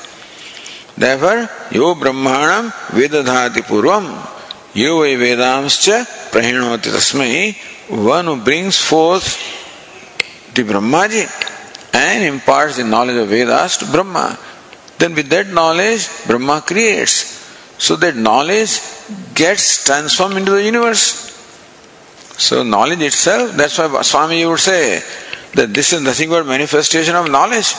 Therefore, 0.96 1.48
Yo 1.70 1.94
Brahmanam 1.94 2.70
Vedadhati 2.88 3.62
Purvam 3.62 4.04
Yo 4.74 5.00
Vai 5.00 5.16
Vedamscha 5.16 6.04
Prahinoti 6.30 6.90
Tasmai 6.90 7.54
one 7.88 8.24
who 8.24 8.36
brings 8.42 8.78
forth 8.78 9.38
the 10.54 10.62
Brahmaji 10.62 11.94
and 11.94 12.24
imparts 12.24 12.76
the 12.76 12.84
knowledge 12.84 13.16
of 13.16 13.28
Vedas 13.28 13.78
to 13.78 13.86
Brahma. 13.86 14.38
Then 14.98 15.14
with 15.14 15.28
that 15.28 15.48
knowledge, 15.48 16.08
Brahma 16.26 16.62
creates. 16.66 17.36
So 17.78 17.96
that 17.96 18.16
knowledge 18.16 18.80
gets 19.34 19.84
transformed 19.84 20.38
into 20.38 20.52
the 20.52 20.62
universe. 20.62 21.32
So 22.38 22.62
knowledge 22.62 23.00
itself, 23.00 23.52
that's 23.52 23.78
why 23.78 24.02
Swami 24.02 24.44
would 24.44 24.58
say 24.58 25.02
that 25.54 25.72
this 25.72 25.92
is 25.92 26.02
nothing 26.02 26.28
but 26.30 26.46
manifestation 26.46 27.14
of 27.14 27.30
knowledge. 27.30 27.74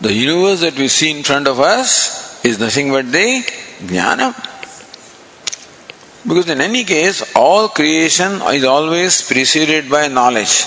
The 0.00 0.12
universe 0.14 0.60
that 0.60 0.76
we 0.76 0.88
see 0.88 1.10
in 1.10 1.22
front 1.22 1.46
of 1.46 1.60
us 1.60 2.42
is 2.42 2.58
nothing 2.58 2.90
but 2.90 3.12
the 3.12 3.42
jnana. 3.80 4.34
Because 6.26 6.48
in 6.48 6.60
any 6.62 6.84
case, 6.84 7.34
all 7.36 7.68
creation 7.68 8.40
is 8.52 8.64
always 8.64 9.20
preceded 9.20 9.90
by 9.90 10.08
knowledge. 10.08 10.64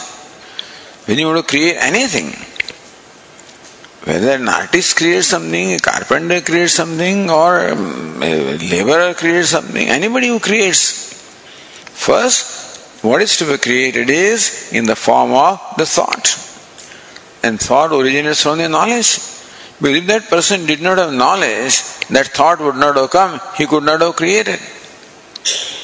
When 1.06 1.18
you 1.18 1.28
want 1.28 1.46
to 1.46 1.50
create 1.50 1.78
anything, 1.78 2.32
whether 4.06 4.32
an 4.32 4.48
artist 4.50 4.98
creates 4.98 5.28
something, 5.28 5.74
a 5.74 5.80
carpenter 5.80 6.42
creates 6.42 6.74
something, 6.74 7.30
or 7.30 7.70
um, 7.70 8.22
a 8.22 8.58
laborer 8.58 9.14
creates 9.16 9.50
something, 9.50 9.88
anybody 9.88 10.28
who 10.28 10.40
creates, 10.40 11.14
first, 11.90 13.04
what 13.04 13.22
is 13.22 13.36
to 13.38 13.46
be 13.46 13.58
created 13.58 14.10
is 14.10 14.72
in 14.74 14.86
the 14.86 14.96
form 14.96 15.32
of 15.32 15.60
the 15.78 15.86
thought. 15.86 16.53
And 17.44 17.60
thought 17.60 17.92
originates 17.92 18.42
from 18.42 18.58
the 18.58 18.70
knowledge. 18.70 19.20
But 19.82 19.92
if 19.92 20.08
that 20.08 20.30
person 20.30 20.66
did 20.66 20.82
not 20.82 20.98
have 20.98 21.14
knowledge, 21.14 21.82
that 22.10 22.28
thought 22.28 22.60
would 22.60 22.76
not 22.76 22.96
have 22.96 23.10
come, 23.10 23.40
he 23.58 23.66
could 23.66 23.84
not 23.84 24.02
have 24.02 24.16
created. 24.16 24.60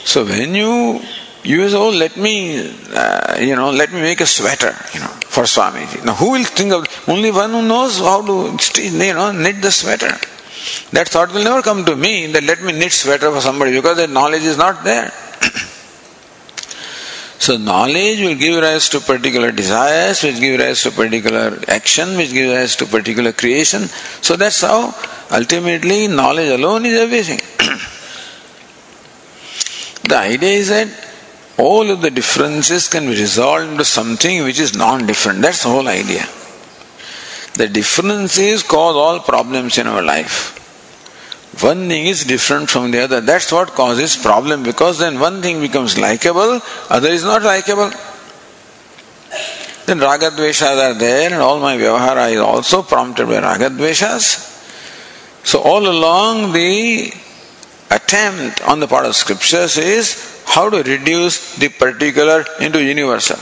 So 0.05 0.23
when 0.25 0.55
you 0.55 1.01
you 1.43 1.69
say, 1.69 1.77
oh, 1.77 1.89
let 1.89 2.17
me, 2.17 2.75
uh, 2.93 3.37
you 3.39 3.55
know, 3.55 3.71
let 3.71 3.91
me 3.93 4.01
make 4.01 4.19
a 4.21 4.25
sweater, 4.25 4.75
you 4.93 4.99
know, 4.99 5.07
for 5.27 5.43
Swamiji. 5.43 6.03
Now, 6.05 6.13
who 6.15 6.31
will 6.31 6.43
think 6.43 6.73
of, 6.73 6.85
only 7.07 7.31
one 7.31 7.51
who 7.51 7.65
knows 7.65 7.99
how 7.99 8.25
to, 8.25 8.81
you 8.81 9.13
know, 9.13 9.31
knit 9.31 9.61
the 9.61 9.71
sweater. 9.71 10.11
That 10.91 11.07
thought 11.07 11.31
will 11.33 11.43
never 11.43 11.61
come 11.61 11.85
to 11.85 11.95
me 11.95 12.27
that 12.27 12.43
let 12.43 12.61
me 12.61 12.73
knit 12.73 12.91
sweater 12.91 13.31
for 13.31 13.39
somebody 13.41 13.71
because 13.71 13.97
that 13.97 14.09
knowledge 14.09 14.43
is 14.43 14.57
not 14.57 14.83
there. 14.83 15.11
So 17.39 17.55
knowledge 17.55 18.19
will 18.19 18.35
give 18.35 18.61
rise 18.61 18.89
to 18.89 18.99
particular 18.99 19.53
desires, 19.53 20.21
which 20.21 20.41
give 20.41 20.59
rise 20.59 20.83
to 20.83 20.91
particular 20.91 21.57
action, 21.69 22.17
which 22.17 22.33
give 22.33 22.53
rise 22.53 22.75
to 22.75 22.85
particular 22.85 23.31
creation. 23.31 23.83
So 24.21 24.35
that's 24.35 24.59
how 24.59 24.93
ultimately 25.31 26.09
knowledge 26.09 26.49
alone 26.49 26.85
is 26.85 26.99
everything. 26.99 27.37
the 30.09 30.17
idea 30.17 30.49
is 30.49 30.67
that 30.67 30.89
all 31.57 31.89
of 31.89 32.01
the 32.01 32.11
differences 32.11 32.89
can 32.89 33.05
be 33.05 33.11
resolved 33.11 33.71
into 33.71 33.85
something 33.85 34.43
which 34.43 34.59
is 34.59 34.75
non 34.75 35.07
different. 35.07 35.41
That's 35.41 35.63
the 35.63 35.69
whole 35.69 35.87
idea. 35.87 36.27
The 37.53 37.69
differences 37.69 38.63
cause 38.63 38.97
all 38.97 39.21
problems 39.21 39.77
in 39.77 39.87
our 39.87 40.01
life. 40.01 40.58
One 41.61 41.89
thing 41.89 42.05
is 42.05 42.23
different 42.23 42.69
from 42.69 42.91
the 42.91 42.99
other. 42.99 43.19
That's 43.19 43.51
what 43.51 43.69
causes 43.69 44.15
problem 44.15 44.63
because 44.63 44.99
then 44.99 45.19
one 45.19 45.41
thing 45.41 45.59
becomes 45.59 45.97
likable, 45.97 46.61
other 46.89 47.09
is 47.09 47.23
not 47.23 47.43
likable. 47.43 47.91
Then 49.85 49.99
ragadveshas 49.99 50.91
are 50.91 50.93
there 50.93 51.31
and 51.31 51.41
all 51.41 51.59
my 51.59 51.75
vyavahara 51.75 52.31
is 52.31 52.39
also 52.39 52.81
prompted 52.81 53.27
by 53.27 53.41
ragadveshas. 53.41 54.45
So 55.43 55.61
all 55.61 55.87
along 55.87 56.53
the 56.53 57.11
attempt 57.89 58.61
on 58.61 58.79
the 58.79 58.87
part 58.87 59.05
of 59.05 59.15
scriptures 59.15 59.77
is 59.77 60.43
how 60.45 60.69
to 60.69 60.83
reduce 60.83 61.55
the 61.55 61.69
particular 61.69 62.45
into 62.61 62.83
universal. 62.83 63.37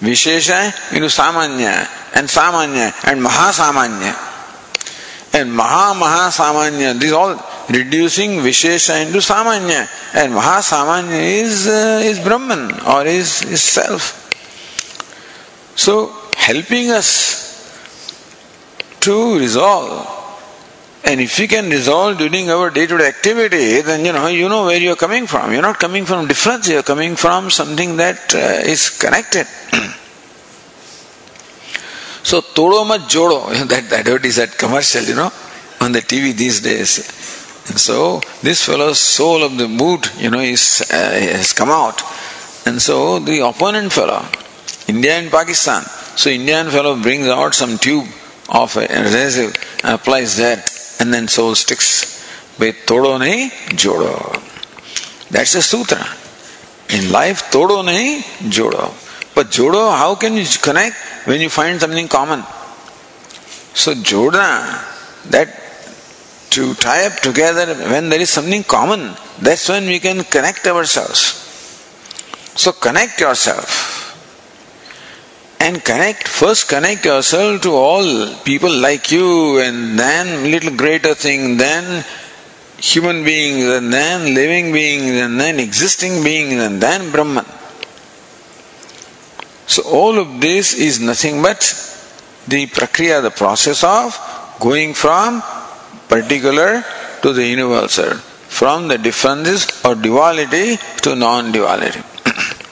Vishesha 0.00 0.92
into 0.92 1.08
Samanya, 1.08 1.88
and 2.14 2.28
Samanya, 2.28 2.92
and 3.04 3.20
Mahasamanya. 3.20 4.35
And 5.36 5.52
Maha 5.52 5.94
Mahasamanya, 6.00 6.98
these 6.98 7.12
all 7.12 7.36
reducing 7.68 8.30
Vishesha 8.40 9.04
into 9.04 9.18
Samanya. 9.18 9.86
And 10.14 10.32
Mahasamanya 10.32 11.42
is, 11.42 11.68
uh, 11.68 12.00
is 12.02 12.18
Brahman 12.20 12.80
or 12.86 13.04
is, 13.04 13.42
is 13.42 13.60
self. 13.60 14.22
So, 15.76 16.12
helping 16.34 16.90
us 16.90 17.44
to 19.00 19.38
resolve 19.38 20.16
and 21.06 21.20
if 21.20 21.38
you 21.38 21.46
can 21.46 21.70
resolve 21.70 22.18
during 22.18 22.50
our 22.50 22.68
day-to-day 22.68 23.06
activity, 23.06 23.80
then 23.80 24.04
you 24.04 24.12
know 24.12 24.26
you 24.26 24.48
know 24.48 24.64
where 24.64 24.80
you 24.80 24.90
are 24.90 24.96
coming 24.96 25.28
from. 25.28 25.52
You're 25.52 25.62
not 25.62 25.78
coming 25.78 26.04
from 26.04 26.26
difference. 26.26 26.66
You 26.68 26.80
are 26.80 26.82
coming 26.82 27.14
from 27.14 27.48
something 27.48 27.96
that 27.98 28.34
uh, 28.34 28.68
is 28.68 28.90
connected. 28.90 29.46
so 32.26 32.40
todo 32.40 32.84
mat 32.84 33.02
jodo. 33.02 33.38
That 33.68 33.88
that 34.04 34.24
is 34.24 34.38
commercial, 34.56 35.04
you 35.04 35.14
know, 35.14 35.30
on 35.80 35.92
the 35.92 36.00
TV 36.00 36.36
these 36.36 36.60
days. 36.60 36.98
And 37.68 37.78
so 37.78 38.20
this 38.42 38.64
fellow's 38.64 38.98
soul 38.98 39.44
of 39.44 39.56
the 39.56 39.68
mood, 39.68 40.10
you 40.18 40.30
know, 40.30 40.40
is 40.40 40.82
uh, 40.90 40.96
has 40.96 41.52
come 41.52 41.70
out. 41.70 42.02
And 42.66 42.82
so 42.82 43.20
the 43.20 43.46
opponent 43.46 43.92
fellow, 43.92 44.24
India 44.88 45.12
and 45.12 45.30
Pakistan. 45.30 45.84
So 46.16 46.28
Indian 46.30 46.68
fellow 46.70 47.00
brings 47.00 47.28
out 47.28 47.54
some 47.54 47.78
tube 47.78 48.08
of 48.48 48.76
adhesive 48.76 49.54
applies 49.84 50.36
that 50.38 50.68
and 50.98 51.14
then 51.14 51.28
soul 51.28 51.54
sticks 51.54 51.88
with 52.58 52.74
todo 52.86 53.18
nahi 53.18 53.50
jodo. 53.82 54.16
That's 55.30 55.54
a 55.54 55.62
sutra. 55.62 56.04
In 56.90 57.12
life, 57.12 57.52
todo 57.52 57.84
nahi 57.84 58.22
jodo. 58.50 58.86
But 59.36 59.48
jodo, 59.48 59.96
how 59.96 60.16
can 60.16 60.34
you 60.34 60.46
connect 60.60 60.96
when 61.26 61.40
you 61.40 61.50
find 61.50 61.80
something 61.80 62.08
common? 62.08 62.42
So 63.74 63.92
joda, 63.94 64.82
that 65.30 65.48
to 66.50 66.74
tie 66.74 67.06
up 67.06 67.16
together 67.20 67.74
when 67.92 68.08
there 68.08 68.20
is 68.20 68.30
something 68.30 68.64
common, 68.64 69.14
that's 69.40 69.68
when 69.68 69.86
we 69.86 69.98
can 69.98 70.24
connect 70.24 70.66
ourselves. 70.66 71.20
So 72.56 72.72
connect 72.72 73.20
yourself. 73.20 73.96
and 75.58 75.82
connect 75.90 76.28
first 76.28 76.68
connect 76.68 77.04
yourself 77.04 77.62
to 77.62 77.70
all 77.72 78.06
people 78.48 78.72
like 78.86 79.10
you 79.10 79.58
and 79.64 79.98
then 79.98 80.50
little 80.52 80.74
greater 80.82 81.14
thing 81.14 81.56
then 81.56 82.04
human 82.90 83.24
beings 83.24 83.64
and 83.76 83.92
then 83.92 84.34
living 84.34 84.66
beings 84.72 85.14
and 85.24 85.40
then 85.40 85.58
existing 85.58 86.22
beings 86.22 86.58
and 86.66 86.80
then 86.86 87.10
brahman 87.14 87.46
so 89.66 89.82
all 89.82 90.18
of 90.18 90.40
this 90.40 90.74
is 90.74 91.00
nothing 91.00 91.42
but 91.42 91.60
the 92.48 92.66
prakriya 92.66 93.22
the 93.22 93.30
process 93.30 93.82
of 93.84 94.16
going 94.60 94.94
from 94.94 95.42
particular 96.08 96.84
to 97.22 97.32
the 97.32 97.46
universal 97.46 98.12
from 98.60 98.88
the 98.88 98.98
differences 98.98 99.66
or 99.84 99.94
duality 99.94 100.76
to 101.02 101.14
non-duality 101.14 102.02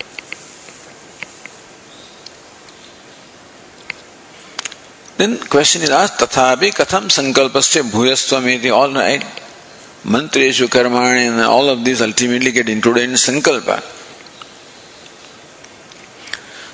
Then 5.16 5.38
question 5.38 5.82
is 5.82 5.90
asked, 5.90 6.18
Tathapi 6.18 6.70
Katham 6.74 7.04
Sankalpasya 7.04 7.82
Bhuyastvamiti, 7.82 8.74
all 8.74 8.92
right. 8.92 9.22
Mantreshu 10.04 10.66
Karmani 10.66 11.30
and 11.30 11.40
all 11.40 11.70
of 11.70 11.84
these 11.84 12.02
ultimately 12.02 12.50
get 12.52 12.68
included 12.68 13.04
in 13.04 13.10
Sankalpa. 13.12 13.82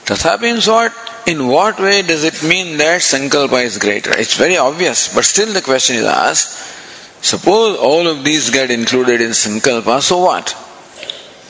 Tathapi 0.06 0.42
means 0.42 0.68
what? 0.68 0.94
In 1.26 1.48
what 1.48 1.80
way 1.80 2.02
does 2.02 2.24
it 2.24 2.44
mean 2.44 2.78
that 2.78 3.02
Sankalpa 3.02 3.64
is 3.64 3.78
greater? 3.78 4.16
It's 4.18 4.36
very 4.36 4.58
obvious, 4.58 5.14
but 5.14 5.26
still 5.26 5.52
the 5.52 5.62
question 5.62 5.96
is 5.96 6.06
asked. 6.06 6.74
Suppose 7.24 7.78
all 7.78 8.08
of 8.08 8.24
these 8.24 8.52
get 8.52 8.70
included 8.70 9.22
in 9.22 9.32
Sankalpa, 9.32 10.02
so 10.02 10.20
what? 10.20 10.56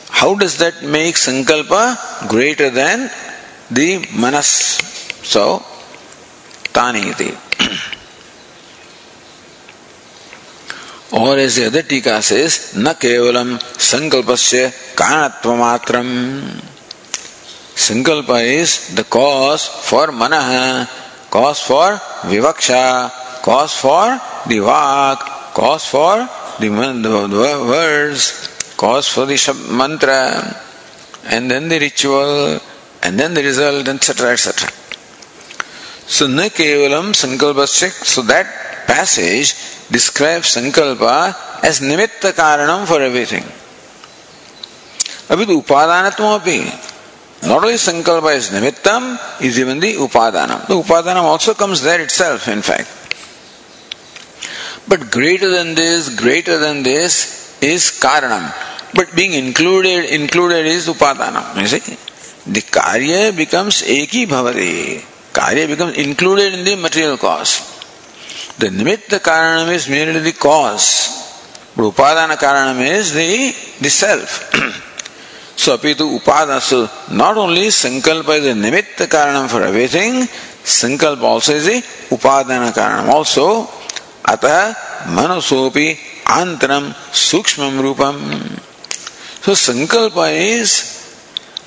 How 0.08 0.34
does 0.34 0.58
that 0.58 0.82
make 0.82 1.16
Sankalpa 1.16 2.28
greater 2.28 2.70
than 2.70 3.10
the 3.70 4.06
Manas? 4.14 4.78
So, 5.22 5.64
तानी 6.74 7.00
इति 7.10 7.32
और 11.14 11.38
ऐसे 11.40 11.64
other 11.64 11.82
टीका 11.88 12.20
से 12.20 12.48
न 12.76 12.92
केवलम 12.92 13.56
संकल्प 13.80 14.34
से 14.34 14.66
कारणत्व 17.82 18.12
मात्रम 18.12 18.22
संकल्प 18.22 18.30
इज 18.30 18.78
द 18.92 19.00
कॉज 19.10 19.60
फॉर 19.60 20.10
मन 20.10 20.30
कॉज 21.30 21.56
फॉर 21.56 21.92
विवक्षा 22.24 23.10
cause 23.44 23.68
for 23.68 24.10
the 24.48 24.58
walk 24.58 25.52
cause 25.54 25.80
for 25.80 26.20
the 26.60 26.64
words 26.64 28.32
cause 28.76 29.08
for 29.08 29.24
the 29.24 29.66
mantra 29.70 30.54
and 31.24 31.50
then 31.50 31.68
the 31.68 31.80
ritual 31.80 32.60
and 33.02 33.18
then 33.18 33.34
the 33.34 33.42
result 33.42 33.88
etc 33.88 34.32
etc 34.32 34.70
So, 36.08 36.28
na 36.28 36.42
kevalam 36.42 37.12
sankalpasya, 37.12 37.90
so 37.90 38.22
that 38.22 38.46
passage 38.86 39.54
describes 39.90 40.54
sankalpa 40.54 41.34
as 41.64 41.80
nimitta 41.80 42.32
karanam 42.32 42.86
for 42.86 43.02
everything. 43.02 43.42
अभी 45.30 45.46
तो 45.46 45.56
उपादानत्व 45.56 46.38
भी 46.38 46.72
not 47.43 47.63
only 47.63 47.79
sankalpa 47.87 48.35
is 48.35 48.49
nimittam 48.55 49.03
is 49.41 49.59
even 49.59 49.79
the 49.79 49.93
upadanam 50.05 50.65
the 50.71 50.77
upadanam 50.81 51.27
also 51.33 51.53
comes 51.53 51.81
there 51.81 52.01
itself 52.07 52.47
in 52.47 52.61
fact 52.61 52.89
but 54.87 55.11
greater 55.17 55.49
than 55.57 55.75
this 55.75 56.09
greater 56.23 56.57
than 56.65 56.83
this 56.83 57.13
is 57.73 57.83
karanam 58.05 58.45
but 58.93 59.15
being 59.15 59.33
included 59.45 60.05
included 60.21 60.65
is 60.65 60.87
upadanam 60.95 61.45
you 61.61 61.67
see 61.73 61.83
the 62.57 62.63
karya 62.77 63.23
becomes 63.43 63.77
eki 63.99 64.23
bhavati 64.33 64.71
Karya 65.33 65.65
becomes 65.65 65.97
included 65.97 66.53
in 66.53 66.65
the 66.65 66.75
material 66.75 67.17
cause. 67.17 67.59
The 68.57 68.67
nimitta 68.67 69.19
karanam 69.19 69.71
is 69.71 69.87
merely 69.87 70.19
the 70.19 70.33
cause. 70.33 71.71
But 71.75 71.83
upadana 71.83 72.35
karanam 72.35 72.81
is 72.81 73.13
the, 73.13 73.55
the 73.79 73.89
self. 73.89 74.51
So 75.61 75.77
apitu 75.77 76.19
upadana. 76.19 76.59
Not 77.11 77.37
only 77.37 77.67
sankalpa 77.67 78.39
is 78.39 78.45
the 78.45 78.53
nimitta 78.59 79.05
karanam 79.05 79.47
for 79.47 79.61
everything, 79.61 80.23
sankalpa 80.63 81.21
also 81.21 81.53
is 81.53 81.65
the 81.65 81.83
upadana 82.15 82.71
karanam. 82.71 83.09
Also, 83.09 83.65
atah 84.23 84.73
manasopi 85.05 85.95
antaram 86.25 86.91
sukshmam 87.13 87.79
rupam. 87.79 88.15
So 89.43 89.51
sankalpa 89.51 90.33
is 90.33 90.97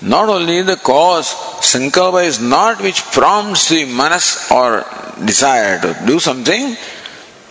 not 0.02 0.28
only 0.28 0.62
the 0.62 0.76
cause, 0.76 1.28
sankalpa 1.60 2.24
is 2.24 2.40
not 2.40 2.82
which 2.82 3.00
prompts 3.12 3.68
the 3.68 3.84
manas 3.84 4.48
or 4.50 4.84
desire 5.24 5.80
to 5.80 5.96
do 6.04 6.18
something, 6.18 6.76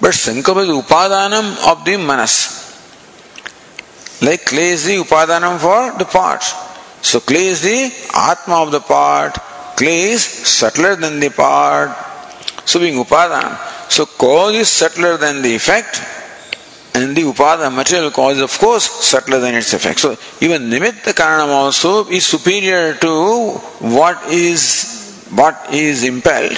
but 0.02 0.12
sankalpa 0.12 0.64
is 0.64 0.70
upadanam 0.70 1.72
of 1.72 1.86
the 1.86 1.96
manas. 1.96 2.62
Like 4.24 4.46
clay 4.46 4.70
is 4.70 4.86
the 4.86 4.96
upadanam 5.04 5.60
for 5.60 5.98
the 6.00 6.06
pot. 6.06 6.42
So 7.02 7.20
clay 7.20 7.48
is 7.48 7.62
the 7.62 7.92
atma 8.16 8.64
of 8.64 8.72
the 8.72 8.80
pot, 8.80 9.34
clay 9.76 10.12
is 10.12 10.24
subtler 10.24 10.96
than 10.96 11.20
the 11.20 11.30
pot. 11.30 11.92
So 12.66 12.80
being 12.80 12.96
upadanam. 13.04 13.92
So 13.92 14.06
cause 14.06 14.56
is 14.56 14.70
subtler 14.70 15.18
than 15.18 15.42
the 15.42 15.54
effect, 15.54 16.02
and 16.96 17.16
the 17.16 17.24
upada, 17.24 17.74
material 17.74 18.12
cause, 18.12 18.40
of 18.40 18.58
course, 18.58 18.86
subtler 18.86 19.40
than 19.40 19.56
its 19.56 19.74
effect. 19.74 20.00
So 20.00 20.16
even 20.42 20.70
nimitta 20.70 21.14
karanam 21.14 21.50
also 21.50 22.08
is 22.08 22.26
superior 22.26 22.94
to 22.96 23.52
what 23.98 24.24
is 24.32 25.28
what 25.32 25.74
is 25.74 26.04
impelled. 26.04 26.58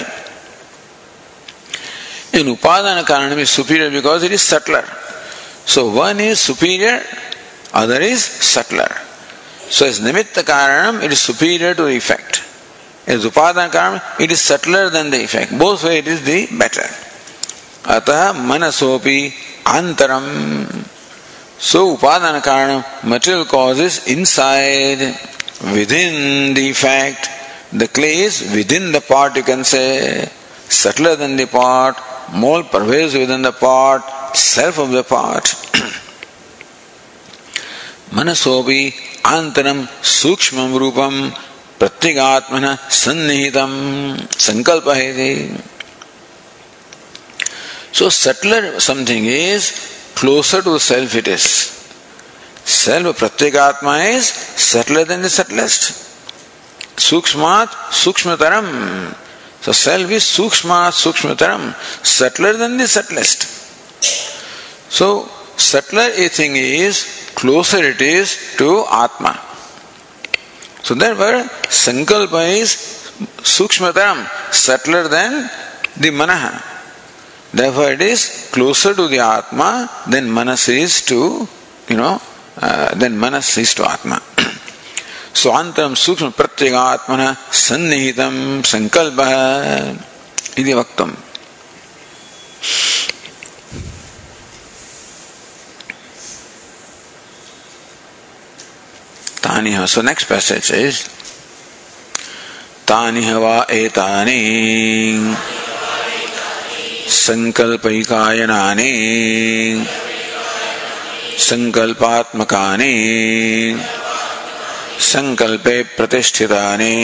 In 2.32 2.46
upadana 2.54 3.02
karanam 3.04 3.38
is 3.38 3.50
superior 3.50 3.90
because 3.90 4.22
it 4.22 4.32
is 4.32 4.42
subtler. 4.42 4.84
So 5.64 5.90
one 5.90 6.20
is 6.20 6.38
superior, 6.38 7.02
other 7.73 8.01
is 8.01 8.23
subtler. 8.23 8.91
So 9.69 9.85
as 9.85 9.99
nimitta 9.99 10.43
karanam, 10.43 11.01
it 11.03 11.11
is 11.11 11.21
superior 11.21 11.73
to 11.73 11.83
the 11.83 11.95
effect. 11.95 12.43
As 13.07 13.25
upadana 13.25 13.69
karanam, 13.69 14.19
it 14.19 14.31
is 14.31 14.41
subtler 14.41 14.89
than 14.89 15.09
the 15.09 15.23
effect. 15.23 15.57
Both 15.57 15.83
way 15.83 15.99
it 15.99 16.07
is 16.07 16.23
the 16.23 16.47
better. 16.57 16.87
अतः 17.83 18.33
मनसोपि 18.33 19.33
antaram. 19.63 20.85
So 21.57 21.95
upadana 21.95 22.41
karanam, 22.41 23.03
material 23.03 23.45
causes 23.45 24.07
inside, 24.07 25.17
within 25.73 26.53
the 26.53 26.73
fact. 26.73 27.29
The 27.71 27.87
clay 27.87 28.21
is 28.21 28.41
within 28.53 28.91
the 28.91 29.01
pot, 29.01 29.35
you 29.35 29.43
can 29.43 29.63
say, 29.63 30.29
subtler 30.67 31.15
than 31.15 31.37
the 31.37 31.45
pot, 31.45 32.01
more 32.33 32.63
pervasive 32.63 33.21
within 33.21 33.43
the 33.43 33.53
pot, 33.53 34.35
self 34.35 34.77
of 34.79 34.91
the 34.91 35.03
pot. 35.03 35.55
मनसोपि 38.14 38.82
आन्तरं 39.26 39.84
सूक्ष्मं 40.10 40.78
रूपं 40.78 41.14
प्रत्यगात्मन 41.78 42.66
सन्निहितं 42.98 43.72
संकल्प 44.40 44.88
है 44.88 45.12
they 45.12 45.30
so 47.94 48.08
subtler 48.10 48.78
something 48.80 49.26
is 49.28 49.70
closer 50.20 50.62
to 50.62 50.78
self 50.86 51.16
it 51.16 51.28
is 51.28 51.48
self 52.74 53.18
प्रत्येगात्मा 53.18 53.96
is 54.04 54.32
subtler 54.62 55.04
than 55.08 55.22
the 55.22 55.28
subtlest 55.38 55.92
सूक्ष्मात 57.00 57.76
सूक्ष्मतरम 58.04 58.70
so 59.64 59.72
self 59.82 60.10
is 60.10 60.24
सूक्ष्मात 60.24 60.94
सूक्ष्मतरम 60.94 61.72
subtler 62.16 62.56
than 62.56 62.78
the 62.78 62.86
subtlest 62.96 63.46
so 64.98 65.08
subtler 65.70 66.10
a 66.10 66.28
thing 66.38 66.56
is 66.56 67.04
closer 67.36 67.82
it 67.92 68.00
is 68.00 68.56
to 68.58 68.84
Atma. 68.90 69.34
So 70.82 70.94
therefore, 70.94 71.38
Sankalpa 71.84 72.42
is 72.62 72.70
Sukshmataram, 73.56 74.18
subtler 74.52 75.08
than 75.08 75.48
the 75.96 76.10
Manaha. 76.10 76.54
Therefore, 77.52 77.92
it 77.92 78.02
is 78.02 78.50
closer 78.52 78.94
to 78.94 79.08
the 79.08 79.20
Atma 79.20 79.88
than 80.08 80.30
Manas 80.30 80.68
is 80.68 81.02
to, 81.06 81.48
you 81.88 81.96
know, 81.96 82.20
uh, 82.60 82.94
than 82.94 83.16
Manas 83.16 83.56
is 83.58 83.74
to 83.74 83.84
Atma. 83.88 84.20
so 85.36 85.50
स्वान्तरं 85.50 85.94
सूक्ष्म 85.94 86.28
प्रत्यगात्मनः 86.38 87.36
सन्निहितं 87.64 88.36
सङ्कल्पः 88.72 89.32
इति 90.60 90.74
वक्तुम् 90.74 91.12
तानि 99.46 99.72
so 99.86 100.02
next 100.02 100.24
passage 100.24 100.70
is 100.72 100.96
तानि 102.88 103.32
वा 103.42 103.56
एतानि 103.70 104.40
संकल्पैकायनानि 107.16 108.90
संकल्पात्मकानि 111.48 112.94
संकल्पे 115.12 115.82
प्रतिष्ठितानि 115.96 116.94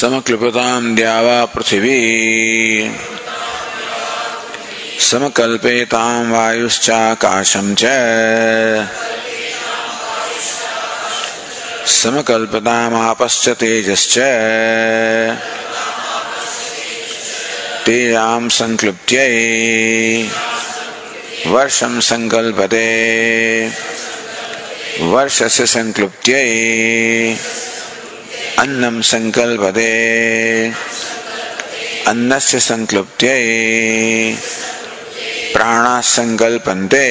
समक्लृपतां 0.00 0.94
द्यावा 0.94 1.44
पृथिवी 1.54 1.98
समकल्पेतां 5.10 6.30
वायुश्चाकाशं 6.30 7.74
च 7.82 7.84
समकल्पतामापश्च 11.86 13.48
तेजश्च 13.48 14.18
तेजां 17.86 18.48
संक्लृप्त्यै। 18.48 20.28
वर्षं 21.46 22.00
संकल्पते। 22.00 22.86
वर्षस्य 25.00 25.66
संक्लृप्त्यै। 25.66 26.44
अन्नं 28.58 29.02
संकल्पते। 29.02 29.90
अन्नस्य 32.06 32.60
संक्लृप्त्यै। 32.60 33.38
प्राणाः 35.52 36.00
संकल्पन्ते। 36.00 37.04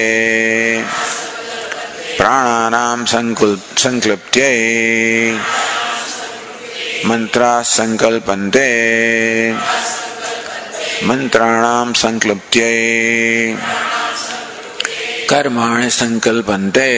प्राणानां 2.18 3.05
संक्लृप्त्यै। 3.78 4.53
मन्त्राः 7.05 7.61
संकल्पन्ते। 7.61 8.70
मन्त्राणां 11.03 11.93
संक्लृप्त्यै। 11.93 13.55
कर्माणि 15.30 15.89
संकल्पन्ते। 15.89 16.89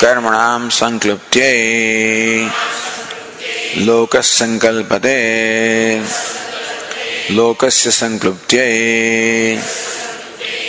कर्मणां 0.00 0.70
संक्लृप्त्यै। 0.70 1.54
लोकः 3.76 4.20
संकल्पते। 4.20 5.18
लोकस्य 7.30 7.90
संक्लृप्त्यै। 7.90 9.58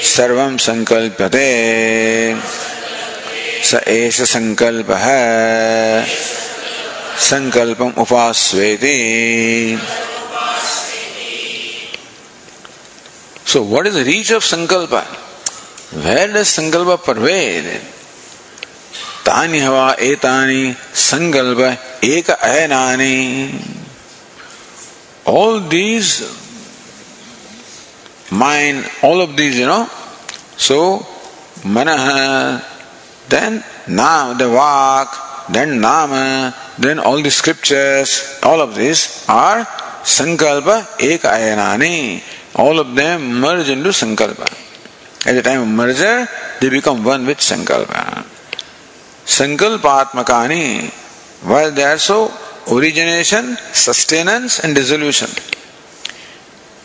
सर्व 0.05 0.57
संकल्पते। 0.57 1.47
स 3.63 3.82
एष 3.88 4.21
संकल्प। 4.21 4.91
है 4.91 6.05
संकल्पम 7.19 7.91
उपास्वेति। 7.97 8.97
So 13.47 13.63
what 13.63 13.88
is 13.88 13.95
the 13.95 13.97
reach 13.97 14.32
of 14.32 14.43
sankalpa 14.43 14.93
where 15.93 16.32
does 16.32 16.45
sankalpa 16.45 16.88
pervade 17.07 17.65
तानि 19.25 19.59
हवा 19.59 19.95
एतानि 19.99 20.75
संकल्प 20.95 21.59
एक 22.03 22.30
अयनानि 22.32 23.17
all 25.27 25.59
these 25.59 26.11
mind, 28.32 28.86
all 29.03 29.21
of 29.21 29.36
these, 29.36 29.57
you 29.57 29.65
know. 29.65 29.86
So, 30.57 30.99
manaha, 31.63 32.63
then 33.30 33.63
now 33.88 34.34
the 34.34 34.45
vak, 34.45 35.51
then 35.51 35.82
nama, 35.82 36.53
then 36.77 36.99
all 36.99 37.21
the 37.21 37.32
scriptures, 37.32 38.39
all 38.43 38.61
of 38.61 38.75
these 38.75 39.25
are 39.27 39.65
Sankalpa 40.03 40.97
eka 40.97 41.30
ayanani. 41.30 42.21
All 42.55 42.80
of 42.80 42.95
them 42.95 43.39
merge 43.39 43.69
into 43.69 43.89
Sankalpa. 43.89 44.47
At 45.27 45.36
the 45.36 45.41
time 45.41 45.61
of 45.61 45.67
merger, 45.67 46.27
they 46.61 46.69
become 46.69 47.03
one 47.03 47.25
with 47.25 47.39
Sankalpa. 47.39 48.25
Sankalpatmakani, 49.25 50.89
while 51.45 51.71
they 51.71 51.84
are 51.84 51.97
so 51.97 52.32
origination, 52.71 53.57
sustenance, 53.73 54.59
and 54.63 54.73
dissolution. 54.73 55.30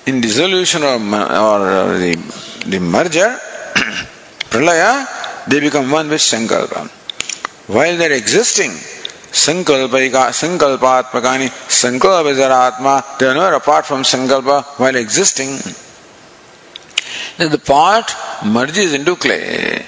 In 0.07 0.21
dissolution 0.21 0.83
or, 0.83 0.97
or 0.97 1.61
uh, 1.71 1.99
the, 1.99 2.15
the 2.67 2.79
merger, 2.79 3.39
pralaya, 4.51 5.47
they 5.49 5.61
become 5.61 5.91
one 5.91 6.09
with 6.11 6.21
Sankalpa. 6.21 6.89
While 7.69 7.97
they 7.97 8.09
are 8.09 8.13
existing, 8.13 8.71
Sankalpa, 8.71 10.11
Sankalpatmakani, 10.31 11.49
Sankalpa 11.69 12.31
is 12.31 12.39
Atma, 12.39 13.03
they 13.19 13.27
are 13.27 13.35
never 13.35 13.55
apart 13.55 13.87
from 13.87 14.03
Sankalpa 14.03 14.65
while 14.79 14.95
existing. 14.95 15.57
Then 17.39 17.51
the 17.51 17.59
pot 17.59 18.15
merges 18.45 18.93
into 18.93 19.17
clay. 19.17 19.87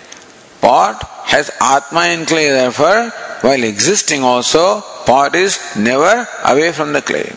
Pot 0.63 1.03
has 1.27 1.51
Atma 1.61 2.07
in 2.07 2.25
clay, 2.25 2.49
therefore, 2.49 3.11
while 3.43 3.63
existing 3.63 4.23
also, 4.23 4.81
pot 5.05 5.35
is 5.35 5.61
never 5.77 6.27
away 6.45 6.73
from 6.73 6.93
the 6.95 7.03
clay. 7.03 7.31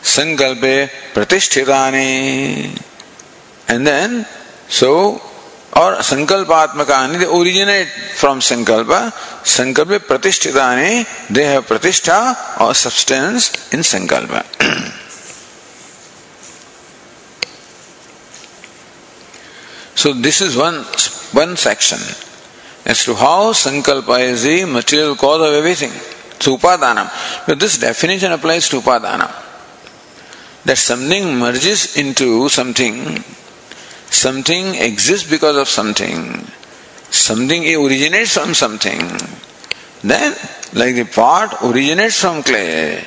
Sankalpe 0.00 0.88
pratisthitani. 1.12 2.82
And 3.68 3.86
then, 3.86 4.26
so 4.68 5.20
or 5.78 5.96
sankalpatmakani, 6.02 7.18
they 7.20 7.26
originate 7.26 7.88
from 7.88 8.40
sankalpa. 8.40 9.12
Sankalpa 9.44 9.98
pratishtitani, 10.00 11.06
they 11.28 11.44
have 11.44 11.66
pratishtha 11.66 12.60
or 12.60 12.74
substance 12.74 13.72
in 13.72 13.80
sankalpa. 13.80 14.44
so 19.94 20.12
this 20.14 20.40
is 20.40 20.56
one 20.56 20.84
one 21.32 21.56
section 21.56 21.98
as 22.84 23.04
to 23.04 23.14
how 23.14 23.52
sankalpa 23.52 24.20
is 24.20 24.42
the 24.42 24.64
material 24.64 25.14
cause 25.14 25.42
of 25.48 25.54
everything. 25.54 25.92
So 26.40 26.56
upadana. 26.56 27.10
But 27.46 27.60
this 27.60 27.78
definition 27.78 28.32
applies 28.32 28.68
to 28.70 28.80
upadana. 28.80 29.47
That 30.68 30.76
something 30.76 31.38
merges 31.40 31.96
into 31.96 32.48
something 32.50 33.24
Something 34.10 34.74
exists 34.74 35.28
because 35.28 35.56
of 35.56 35.68
something. 35.68 36.44
Something 37.10 37.62
originates 37.76 38.34
from 38.34 38.54
something. 38.54 39.00
Then, 40.02 40.34
like 40.72 40.94
the 40.96 41.04
pot 41.04 41.62
originates 41.62 42.20
from 42.20 42.42
clay, 42.42 43.04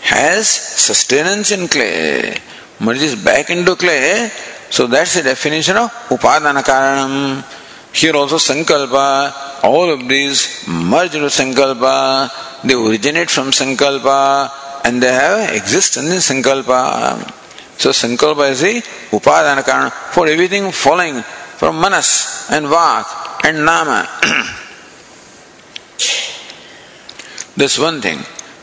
has 0.00 0.48
sustenance 0.48 1.50
in 1.50 1.68
clay, 1.68 2.38
merges 2.80 3.14
back 3.14 3.50
into 3.50 3.76
clay. 3.76 4.30
So 4.70 4.86
that's 4.86 5.14
the 5.14 5.22
definition 5.22 5.76
of 5.76 5.90
upadana 6.08 6.62
karanam. 6.62 7.44
Here 7.92 8.14
also 8.14 8.36
sankalpa, 8.36 9.64
all 9.64 9.90
of 9.90 10.08
these 10.08 10.66
merge 10.68 11.14
into 11.14 11.28
sankalpa, 11.28 12.62
they 12.62 12.74
originate 12.74 13.30
from 13.30 13.50
sankalpa 13.50 14.50
and 14.84 15.02
they 15.02 15.12
have 15.12 15.54
existence 15.54 16.30
in 16.30 16.42
sankalpa. 16.42 17.34
So 17.78 17.90
Sankalpa 17.90 18.50
is 18.50 18.60
the 18.60 18.82
Upadana 19.16 19.62
Karana 19.62 19.92
for 19.92 20.26
everything 20.26 20.72
following 20.72 21.22
from 21.22 21.80
Manas 21.80 22.50
and 22.50 22.66
Vak 22.66 23.44
and 23.44 23.64
Nama. 23.64 24.08
That's 27.56 27.78
one 27.78 28.00
thing. 28.00 28.18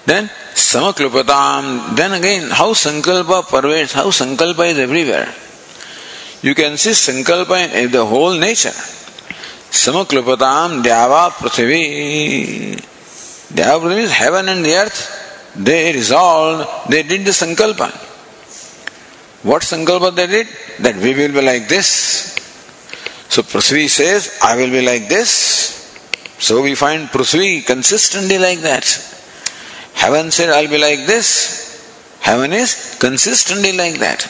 Then 0.05 0.29
Samaklupatam, 0.53 1.95
then 1.95 2.11
again 2.11 2.49
how 2.49 2.73
Sankalpa 2.73 3.47
pervades, 3.47 3.93
how 3.93 4.09
Sankalpa 4.09 4.71
is 4.71 4.79
everywhere. 4.79 5.33
You 6.41 6.53
can 6.53 6.75
see 6.75 6.89
Sankalpa 6.89 7.73
in 7.73 7.91
the 7.91 8.05
whole 8.05 8.37
nature. 8.37 8.75
Samaklupatam 9.71 10.83
Dyava 10.83 11.29
Prithivi. 11.31 12.75
Dyava 13.53 13.79
Prithivi 13.79 14.03
is 14.03 14.11
heaven 14.11 14.49
and 14.49 14.65
the 14.65 14.73
earth. 14.73 15.24
They 15.57 15.93
resolved, 15.93 16.89
they 16.89 17.03
did 17.03 17.25
the 17.25 17.31
Sankalpa. 17.31 18.05
What 19.45 19.61
sankalpa 19.61 20.15
they 20.15 20.25
did? 20.25 20.47
That 20.79 20.95
we 20.95 21.13
will 21.13 21.31
be 21.31 21.41
like 21.41 21.67
this. 21.67 22.33
So 23.29 23.43
Prithvi 23.43 23.87
says, 23.87 24.39
I 24.41 24.55
will 24.55 24.71
be 24.71 24.81
like 24.81 25.07
this. 25.07 25.29
So 26.39 26.63
we 26.63 26.73
find 26.73 27.07
Prithvi 27.09 27.63
consistently 27.63 28.39
like 28.39 28.61
that. 28.61 28.85
Heaven 29.93 30.31
said, 30.31 30.49
I'll 30.49 30.67
be 30.67 30.79
like 30.79 31.05
this. 31.05 32.17
Heaven 32.21 32.53
is 32.53 32.97
consistently 32.99 33.73
like 33.73 33.99
that. 33.99 34.21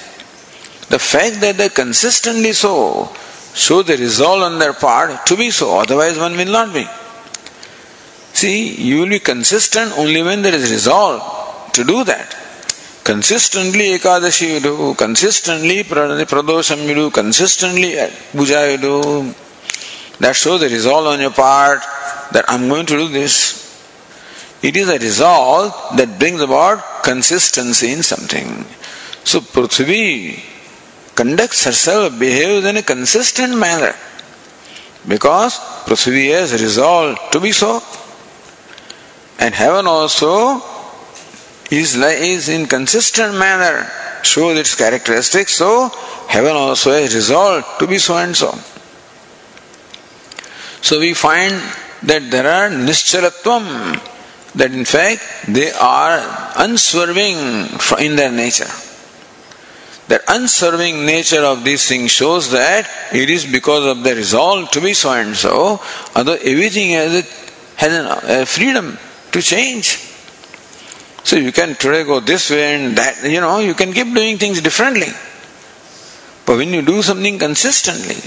The 0.90 1.00
fact 1.00 1.40
that 1.40 1.56
they're 1.58 1.70
consistently 1.70 2.52
so 2.52 3.10
show 3.54 3.84
the 3.84 3.96
resolve 3.96 4.44
on 4.44 4.60
their 4.60 4.74
part 4.74 5.26
to 5.28 5.38
be 5.38 5.50
so, 5.50 5.80
otherwise 5.80 6.20
one 6.20 6.36
will 6.36 6.52
not 6.52 6.74
be. 6.74 6.86
See, 8.36 8.76
you 8.76 9.00
will 9.00 9.10
be 9.10 9.20
consistent 9.20 9.98
only 9.98 10.22
when 10.22 10.42
there 10.42 10.54
is 10.54 10.70
resolve 10.70 11.72
to 11.72 11.86
do 11.86 12.04
that. 12.04 12.36
Consistently 13.06 13.98
Ekadashi 13.98 14.56
you 14.56 14.60
do, 14.60 14.94
consistently 14.96 15.84
Pradosham 15.84 16.86
you 16.86 16.96
do, 16.96 17.12
consistently 17.12 17.96
Puja 18.34 18.72
you 18.72 18.78
do. 18.78 19.34
That 20.20 20.36
shows 20.36 20.60
the 20.60 20.68
resolve 20.68 21.08
on 21.08 21.22
your 21.22 21.32
part 21.32 21.80
that 22.34 22.44
I'm 22.50 22.68
going 22.68 22.86
to 22.88 22.98
do 22.98 23.08
this. 23.08 23.64
It 24.62 24.76
is 24.76 24.90
a 24.90 25.00
resolve 25.00 25.96
that 25.96 26.20
brings 26.20 26.42
about 26.42 27.04
consistency 27.04 27.94
in 27.94 28.04
something. 28.04 28.66
So 29.24 29.40
Prithvi 29.40 30.44
conducts 31.16 31.64
herself, 31.64 32.20
behaves 32.20 32.66
in 32.66 32.76
a 32.76 32.84
consistent 32.84 33.58
manner 33.58 33.94
because 35.08 35.58
Prithvi 35.86 36.32
has 36.32 36.52
resolved 36.52 37.32
to 37.32 37.40
be 37.40 37.54
so. 37.54 37.82
And 39.40 39.54
heaven 39.54 39.88
also 39.88 40.62
is, 41.72 41.96
is 41.96 42.50
in 42.50 42.68
consistent 42.68 43.38
manner 43.38 43.90
shows 44.24 44.58
its 44.58 44.76
characteristics, 44.76 45.54
so 45.54 45.90
heaven 46.28 46.56
also 46.56 46.92
has 46.92 47.14
resolved 47.14 47.66
to 47.80 47.88
be 47.88 47.98
so 47.98 48.18
and 48.18 48.36
so. 48.36 48.52
So 50.82 51.00
we 51.00 51.14
find 51.14 51.54
that 52.04 52.30
there 52.30 52.48
are 52.48 52.70
nischalatvam, 52.70 54.00
that 54.56 54.72
in 54.72 54.86
fact 54.86 55.22
they 55.48 55.72
are 55.72 56.54
unswerving 56.58 57.38
in 58.00 58.16
their 58.16 58.32
nature. 58.32 58.70
That 60.08 60.22
unswerving 60.28 61.06
nature 61.06 61.42
of 61.42 61.64
these 61.64 61.88
things 61.88 62.12
shows 62.12 62.52
that 62.52 62.88
it 63.12 63.30
is 63.30 63.46
because 63.46 63.86
of 63.86 64.04
the 64.04 64.14
resolve 64.14 64.70
to 64.72 64.82
be 64.82 64.94
so 64.94 65.12
and 65.12 65.36
so, 65.36 65.82
although 66.16 66.36
everything 66.36 66.92
has 66.92 67.44
has 67.78 68.24
a 68.24 68.46
freedom 68.46 68.98
to 69.36 69.42
change. 69.42 69.88
So 71.28 71.36
you 71.36 71.52
can 71.52 71.76
today 71.76 72.04
go 72.04 72.20
this 72.20 72.50
way 72.50 72.76
and 72.76 72.98
that, 72.98 73.24
you 73.24 73.42
know, 73.42 73.60
you 73.60 73.74
can 73.74 73.92
keep 73.92 74.14
doing 74.14 74.38
things 74.38 74.62
differently. 74.62 75.12
But 76.46 76.58
when 76.58 76.72
you 76.74 76.82
do 76.82 77.02
something 77.02 77.38
consistently, 77.40 78.22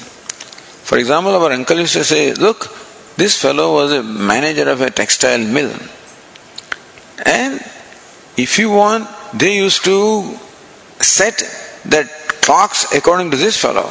for 0.88 0.98
example, 0.98 1.34
our 1.34 1.52
uncle 1.52 1.78
used 1.78 1.94
to 1.94 2.04
say, 2.04 2.34
Look, 2.34 2.68
this 3.16 3.40
fellow 3.40 3.72
was 3.74 3.92
a 3.92 4.02
manager 4.02 4.68
of 4.68 4.80
a 4.80 4.90
textile 4.90 5.38
mill. 5.38 5.72
And 7.24 7.61
if 8.36 8.59
you 8.59 8.70
want, 8.70 9.09
they 9.32 9.56
used 9.56 9.84
to 9.84 10.36
set 11.00 11.38
that 11.86 12.09
clocks 12.42 12.92
according 12.92 13.30
to 13.30 13.36
this 13.36 13.56
fellow. 13.61 13.86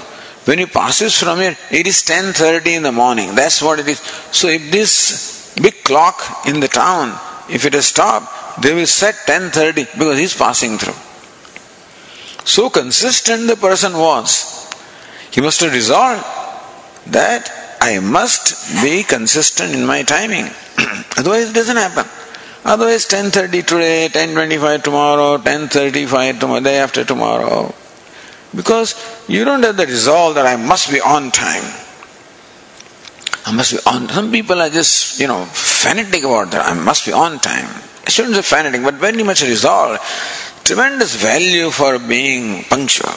When 0.45 0.59
he 0.59 0.65
passes 0.65 1.17
from 1.17 1.39
here, 1.39 1.57
it 1.71 1.87
is 1.87 2.03
10.30 2.03 2.67
in 2.67 2.83
the 2.83 2.91
morning. 2.91 3.35
That's 3.35 3.61
what 3.61 3.79
it 3.79 3.87
is. 3.87 3.99
So 4.31 4.47
if 4.47 4.71
this 4.71 5.36
big 5.61 5.83
clock 5.83 6.21
in 6.47 6.59
the 6.59 6.67
town, 6.67 7.17
if 7.49 7.65
it 7.65 7.75
is 7.75 7.85
stopped, 7.87 8.61
they 8.61 8.73
will 8.73 8.87
set 8.87 9.15
10.30 9.27 9.97
because 9.97 10.17
he's 10.17 10.35
passing 10.35 10.77
through. 10.77 10.95
So 12.45 12.69
consistent 12.69 13.47
the 13.47 13.55
person 13.55 13.93
was. 13.93 14.67
He 15.31 15.41
must 15.41 15.59
have 15.61 15.73
resolved 15.73 16.23
that 17.07 17.51
I 17.81 17.99
must 17.99 18.81
be 18.81 19.03
consistent 19.03 19.73
in 19.73 19.85
my 19.85 20.03
timing. 20.03 20.45
Otherwise 21.17 21.51
it 21.51 21.53
doesn't 21.53 21.77
happen. 21.77 22.05
Otherwise 22.65 23.05
10.30 23.07 23.65
today, 23.65 24.09
10.25 24.11 24.83
tomorrow, 24.83 25.37
10.35 25.37 26.39
tomorrow, 26.39 26.59
day 26.61 26.77
after 26.79 27.05
tomorrow. 27.05 27.73
Because 28.55 28.95
you 29.27 29.45
don't 29.45 29.63
have 29.63 29.77
the 29.77 29.85
resolve 29.85 30.35
that 30.35 30.45
I 30.45 30.55
must 30.55 30.91
be 30.91 30.99
on 30.99 31.31
time. 31.31 31.63
I 33.47 33.51
must 33.55 33.71
be 33.71 33.79
on. 33.87 34.09
Some 34.09 34.29
people 34.29 34.59
are 34.59 34.69
just, 34.69 35.21
you 35.21 35.27
know, 35.27 35.45
fanatic 35.45 36.23
about 36.23 36.51
that. 36.51 36.65
I 36.65 36.73
must 36.73 37.05
be 37.05 37.13
on 37.13 37.39
time. 37.39 37.69
Shouldn't 38.05 38.35
say 38.35 38.41
fanatic, 38.41 38.83
but 38.83 38.95
very 38.95 39.23
much 39.23 39.41
resolve. 39.41 39.99
Tremendous 40.65 41.15
value 41.15 41.69
for 41.69 41.97
being 41.97 42.65
punctual. 42.65 43.15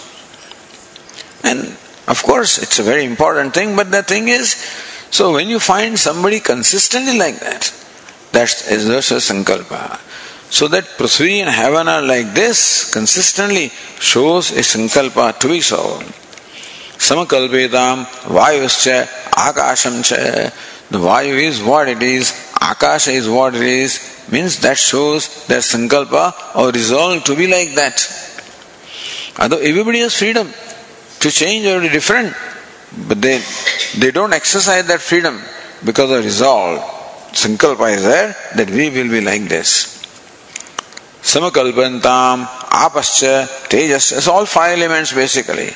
And 1.43 1.77
of 2.07 2.23
course, 2.23 2.63
it's 2.63 2.79
a 2.79 2.85
very 2.85 3.05
important 3.05 3.55
thing, 3.55 3.75
but 3.75 3.91
the 3.91 4.05
thing 4.05 4.29
is, 4.29 4.55
so 5.11 5.33
when 5.33 5.49
you 5.49 5.59
find 5.59 5.99
somebody 5.99 6.39
consistently 6.39 7.19
like 7.19 7.41
that, 7.41 7.73
that's 8.31 8.71
a 8.71 8.77
sankalpa. 9.19 9.99
So 10.51 10.69
that 10.69 10.85
Prithvi 10.85 11.41
and 11.41 11.51
heaven 11.51 11.89
are 11.89 12.03
like 12.03 12.35
this 12.35 12.93
consistently 12.93 13.71
shows 13.99 14.53
a 14.53 14.61
sankalpa 14.61 15.39
to 15.41 15.49
be 15.49 15.61
so. 17.01 17.17
Samakalpetam 17.17 18.05
vayuscha. 18.29 19.09
The 20.91 20.99
vayu 20.99 21.41
is 21.41 21.63
what 21.63 21.89
it 21.89 22.03
is, 22.03 22.33
akasha 22.61 23.13
is 23.13 23.29
what 23.29 23.55
it 23.55 23.63
is, 23.63 24.27
means 24.31 24.59
that 24.61 24.77
shows 24.77 25.47
their 25.47 25.61
sankalpa 25.61 26.57
or 26.57 26.73
resolve 26.73 27.23
to 27.25 27.37
be 27.37 27.47
like 27.47 27.75
that. 27.77 27.97
Although 29.39 29.59
everybody 29.59 30.01
has 30.01 30.17
freedom 30.17 30.53
to 31.21 31.31
change 31.31 31.65
or 31.67 31.81
be 31.81 31.89
different, 31.89 32.35
but 33.07 33.23
they, 33.23 33.41
they 33.99 34.11
don't 34.11 34.33
exercise 34.33 34.87
that 34.89 35.01
freedom 35.01 35.41
because 35.85 36.11
of 36.11 36.25
resolve. 36.25 36.81
Sankalpa 37.31 37.95
is 37.95 38.03
there 38.03 38.35
that 38.57 38.69
we 38.69 38.91
will 38.91 39.09
be 39.09 39.21
like 39.21 39.49
this. 39.49 39.97
Samakalpantam, 41.23 42.47
Apascha, 42.47 43.47
Tejas, 43.69 44.17
it's 44.17 44.27
all 44.27 44.45
five 44.45 44.77
elements 44.77 45.13
basically. 45.13 45.71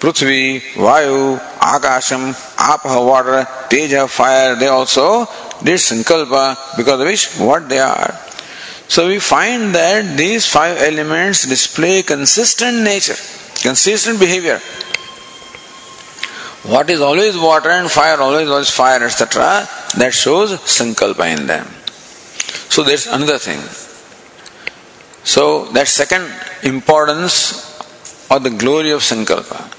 Prithvi, 0.00 0.60
Vayu, 0.74 1.38
Akasham, 1.58 2.32
Apaha 2.56 3.04
water, 3.04 3.46
Teja 3.68 4.06
fire, 4.06 4.54
they 4.54 4.68
also 4.68 5.26
did 5.62 5.78
Sankalpa 5.78 6.76
because 6.76 7.00
of 7.00 7.06
which 7.06 7.26
what 7.38 7.68
they 7.68 7.80
are. 7.80 8.14
So 8.86 9.08
we 9.08 9.18
find 9.18 9.74
that 9.74 10.16
these 10.16 10.46
five 10.46 10.78
elements 10.78 11.46
display 11.46 12.02
consistent 12.02 12.84
nature, 12.84 13.16
consistent 13.60 14.20
behavior. 14.20 14.60
What 16.62 16.88
is 16.90 17.00
always 17.00 17.36
water 17.36 17.70
and 17.70 17.90
fire, 17.90 18.20
always 18.20 18.48
was 18.48 18.70
fire, 18.70 19.02
etc., 19.02 19.68
that 19.96 20.12
shows 20.12 20.52
Sankalpa 20.52 21.36
in 21.36 21.46
them. 21.46 21.66
So 22.70 22.82
there's 22.82 23.06
another 23.06 23.38
thing. 23.38 23.60
So 25.24 25.66
that 25.72 25.88
second 25.88 26.30
importance 26.62 27.64
or 28.30 28.38
the 28.38 28.50
glory 28.50 28.90
of 28.90 29.00
Sankalpa. 29.00 29.74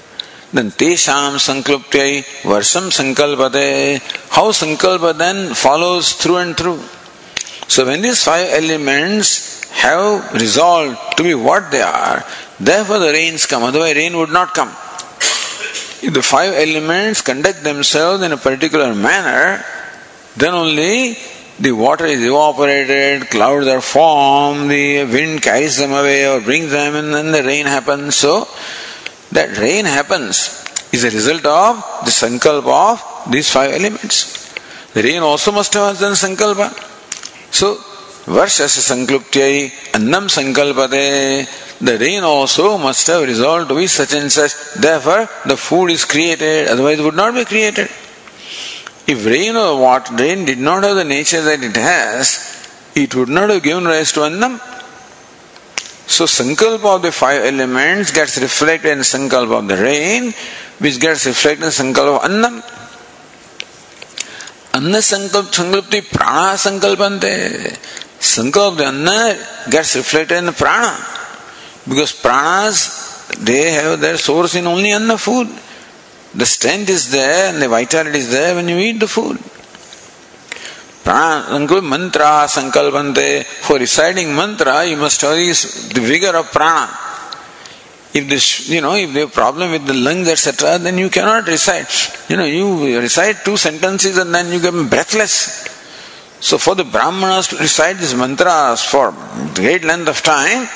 Then 0.52 0.70
Tesham 0.70 1.36
Sankalpyai 1.36 2.24
Varsam 2.42 2.90
Sankalpate. 2.90 4.00
How 4.30 4.50
Sankalpa 4.50 5.16
then 5.16 5.54
follows 5.54 6.14
through 6.14 6.38
and 6.38 6.56
through. 6.56 6.80
So 7.68 7.86
when 7.86 8.02
these 8.02 8.24
five 8.24 8.48
elements 8.50 9.70
have 9.70 10.32
resolved 10.34 10.98
to 11.16 11.22
be 11.22 11.34
what 11.34 11.70
they 11.70 11.82
are, 11.82 12.24
therefore 12.58 12.98
the 12.98 13.12
rains 13.12 13.46
come, 13.46 13.62
otherwise 13.62 13.94
rain 13.94 14.16
would 14.16 14.30
not 14.30 14.52
come. 14.52 14.70
If 16.02 16.14
the 16.14 16.22
five 16.22 16.54
elements 16.54 17.20
conduct 17.20 17.62
themselves 17.62 18.22
in 18.24 18.32
a 18.32 18.36
particular 18.36 18.94
manner, 18.94 19.64
then 20.36 20.54
only 20.54 21.16
the 21.60 21.72
water 21.72 22.06
is 22.06 22.24
evaporated, 22.24 23.28
clouds 23.28 23.66
are 23.66 23.82
formed, 23.82 24.70
the 24.70 25.04
wind 25.04 25.42
carries 25.42 25.76
them 25.76 25.92
away 25.92 26.26
or 26.26 26.40
brings 26.40 26.70
them, 26.70 26.94
and 26.94 27.12
then 27.12 27.32
the 27.32 27.42
rain 27.42 27.66
happens. 27.66 28.16
So, 28.16 28.48
that 29.32 29.56
rain 29.58 29.84
happens 29.84 30.64
is 30.92 31.04
a 31.04 31.10
result 31.10 31.44
of 31.46 32.04
the 32.04 32.10
sankalpa 32.10 32.92
of 32.92 33.32
these 33.32 33.50
five 33.50 33.72
elements. 33.72 34.14
The 34.94 35.02
rain 35.02 35.22
also 35.22 35.52
must 35.52 35.72
have 35.74 35.98
done 35.98 36.14
sankalpa. 36.14 36.68
So, 37.52 37.76
varshasya 38.36 38.82
sankluptyai 38.90 39.94
annam 39.94 40.24
sankalpate. 40.26 41.78
The 41.80 41.96
rain 41.98 42.24
also 42.24 42.76
must 42.76 43.06
have 43.06 43.22
resolved 43.22 43.68
to 43.70 43.76
be 43.76 43.86
such 43.86 44.12
and 44.14 44.30
such. 44.30 44.52
Therefore, 44.74 45.28
the 45.46 45.56
food 45.56 45.90
is 45.90 46.04
created, 46.04 46.68
otherwise 46.68 46.98
it 46.98 47.04
would 47.04 47.14
not 47.14 47.34
be 47.34 47.44
created. 47.44 47.88
If 49.06 49.24
rain 49.26 49.56
or 49.56 49.80
water, 49.80 50.14
rain 50.14 50.44
did 50.44 50.58
not 50.58 50.84
have 50.84 50.96
the 50.96 51.04
nature 51.04 51.40
that 51.42 51.62
it 51.62 51.76
has, 51.76 52.50
it 52.94 53.14
would 53.14 53.28
not 53.28 53.48
have 53.50 53.62
given 53.62 53.84
rise 53.84 54.12
to 54.12 54.24
Annam. 54.24 54.60
So 56.10 56.24
Sankalpa 56.24 56.96
of 56.96 57.02
the 57.02 57.12
five 57.12 57.44
elements 57.44 58.10
gets 58.10 58.36
reflected 58.38 58.90
in 58.90 58.98
Sankalpa 58.98 59.60
of 59.60 59.68
the 59.68 59.76
rain, 59.76 60.34
which 60.80 60.98
gets 60.98 61.24
reflected 61.24 61.66
in 61.66 61.70
Sankalpa 61.70 62.16
of 62.16 62.24
Annam. 62.28 62.54
Anna 64.74 64.98
Sankalp 64.98 65.54
Sankalpti 65.54 66.00
Prana 66.10 66.56
Sankalpante. 66.58 67.78
Sankalpa 68.18 68.72
of 68.72 68.76
the 68.78 68.86
Anna 68.86 69.46
gets 69.70 69.94
reflected 69.94 70.38
in 70.38 70.46
the 70.46 70.52
Prana. 70.52 70.98
Because 71.88 72.12
Pranas, 72.12 73.32
they 73.36 73.70
have 73.70 74.00
their 74.00 74.16
source 74.16 74.56
in 74.56 74.66
only 74.66 74.90
Anna 74.90 75.16
food. 75.16 75.46
The 76.34 76.44
strength 76.44 76.90
is 76.90 77.12
there 77.12 77.52
and 77.52 77.62
the 77.62 77.68
vitality 77.68 78.18
is 78.18 78.32
there 78.32 78.56
when 78.56 78.68
you 78.68 78.78
eat 78.78 78.98
the 78.98 79.06
food. 79.06 79.38
Mantra 81.04 82.46
sankalpante. 82.46 83.44
For 83.44 83.78
reciting 83.78 84.34
mantra, 84.34 84.84
you 84.84 84.96
must 84.96 85.20
have 85.22 85.34
the 85.34 86.00
vigor 86.00 86.36
of 86.36 86.50
prana. 86.52 86.88
If 88.12 88.28
this, 88.28 88.68
you 88.68 88.80
know, 88.80 88.94
if 88.94 89.12
they 89.12 89.20
have 89.20 89.32
problem 89.32 89.70
with 89.70 89.86
the 89.86 89.94
lungs, 89.94 90.28
etc., 90.28 90.78
then 90.78 90.98
you 90.98 91.10
cannot 91.10 91.46
recite. 91.46 91.88
You 92.28 92.36
know, 92.36 92.44
you 92.44 92.98
recite 92.98 93.44
two 93.44 93.56
sentences 93.56 94.18
and 94.18 94.34
then 94.34 94.52
you 94.52 94.60
get 94.60 94.72
breathless. 94.90 95.68
So 96.40 96.58
for 96.58 96.74
the 96.74 96.84
Brahmanas 96.84 97.48
to 97.48 97.56
recite 97.56 97.98
these 97.98 98.14
mantras 98.14 98.82
for 98.82 99.14
great 99.54 99.84
length 99.84 100.08
of 100.08 100.22
time, 100.22 100.68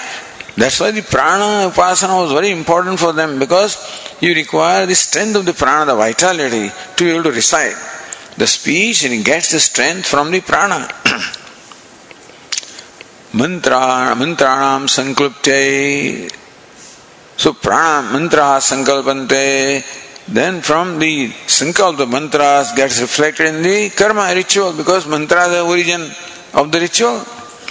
that's 0.56 0.78
why 0.78 0.92
the 0.92 1.02
prana 1.02 1.68
upasana 1.68 2.22
was 2.22 2.32
very 2.32 2.51
important 2.51 3.01
for 3.01 3.12
them 3.12 3.40
because 3.40 3.76
you 4.20 4.34
require 4.34 4.86
the 4.86 4.94
strength 4.94 5.34
of 5.36 5.44
the 5.44 5.55
prana, 5.55 5.86
the 5.86 5.96
vitality 5.96 6.70
to 6.96 7.05
be 7.05 7.10
able 7.10 7.24
to 7.24 7.32
recite. 7.32 7.74
The 8.36 8.47
speech 8.47 9.05
and 9.05 9.24
gets 9.24 9.52
the 9.52 9.61
strength 9.61 10.06
from 10.06 10.31
the 10.31 10.40
prana. 10.40 10.89
mantra 13.35 14.15
mantranam 14.15 14.86
sankalpte 14.97 16.31
so 17.36 17.52
prana 17.52 18.12
mantra 18.12 18.59
sankalpante 18.70 19.82
then 20.28 20.62
from 20.62 21.01
the 21.01 21.28
sankalp 21.59 21.97
the 21.97 22.06
mantras 22.06 22.73
gets 22.77 23.01
reflected 23.01 23.47
in 23.52 23.62
the 23.62 23.90
karma 23.90 24.32
ritual 24.35 24.73
because 24.73 25.06
mantra 25.09 25.47
is 25.47 25.52
the 25.56 25.62
origin 25.62 26.02
of 26.55 26.70
the 26.70 26.78
ritual 26.78 27.16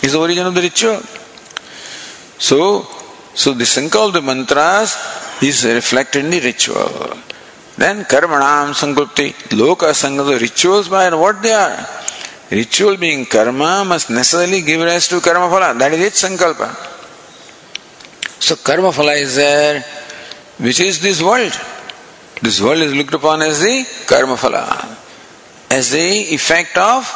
is 0.03 0.11
the 0.11 0.19
origin 0.19 0.45
of 0.45 0.53
the 0.53 0.61
ritual 0.61 1.01
So, 2.43 2.85
so 3.33 3.53
the 3.53 3.63
sankalpa 3.63 4.21
mantras 4.21 4.97
is 5.41 5.63
reflected 5.63 6.25
in 6.25 6.31
the 6.31 6.41
ritual. 6.41 7.17
Then 7.77 8.05
karmanam 8.05 8.73
sankalpti, 8.73 9.33
loka 9.57 9.91
sankalpa, 9.91 10.39
rituals 10.39 10.89
by 10.89 11.13
what 11.15 11.41
they 11.41 11.51
are. 11.51 11.87
Ritual 12.51 12.97
being 12.97 13.25
karma 13.25 13.83
must 13.83 14.09
necessarily 14.09 14.61
give 14.61 14.81
rise 14.81 15.07
to 15.07 15.19
karma 15.21 15.47
phala. 15.47 15.77
That 15.77 15.93
is 15.93 16.01
its 16.01 16.23
sankalpa. 16.23 16.69
So 18.39 18.55
karma 18.57 18.89
phala 18.89 19.17
is 19.19 19.35
there, 19.35 19.83
which 20.59 20.79
is 20.79 21.01
this 21.01 21.21
world. 21.21 21.53
This 22.41 22.61
world 22.61 22.81
is 22.81 22.93
looked 22.93 23.13
upon 23.13 23.41
as 23.41 23.61
the 23.61 23.85
karma 24.05 24.35
phala, 24.35 24.97
as 25.71 25.91
the 25.91 26.33
effect 26.35 26.77
of 26.77 27.07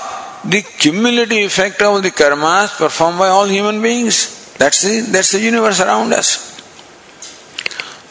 the 0.43 0.61
cumulative 0.61 1.45
effect 1.45 1.81
of 1.81 2.01
the 2.01 2.09
karmas 2.11 2.75
performed 2.77 3.19
by 3.19 3.27
all 3.27 3.45
human 3.45 3.81
beings. 3.81 4.55
That's 4.57 4.81
the, 4.81 5.01
that's 5.11 5.33
the 5.33 5.39
universe 5.41 5.81
around 5.81 6.13
us. 6.13 6.46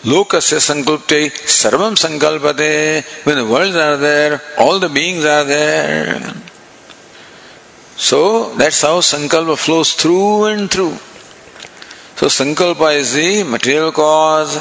Lokasya 0.07 0.59
sankalpte 0.63 1.33
sarvam 1.47 1.97
sankalpate. 1.97 3.05
When 3.27 3.37
the 3.39 3.45
worlds 3.45 3.75
are 3.75 3.97
there, 3.97 4.41
all 4.57 4.79
the 4.79 4.89
beings 4.89 5.25
are 5.25 5.43
there. 5.43 6.33
So 7.97 8.55
that's 8.55 8.83
how 8.83 9.01
sankalpa 9.01 9.59
flows 9.59 9.95
through 9.95 10.45
and 10.45 10.71
through. 10.71 10.93
So 12.15 12.27
sankalpa 12.27 12.97
is 12.97 13.15
the 13.15 13.43
material 13.43 13.91
cause. 13.91 14.57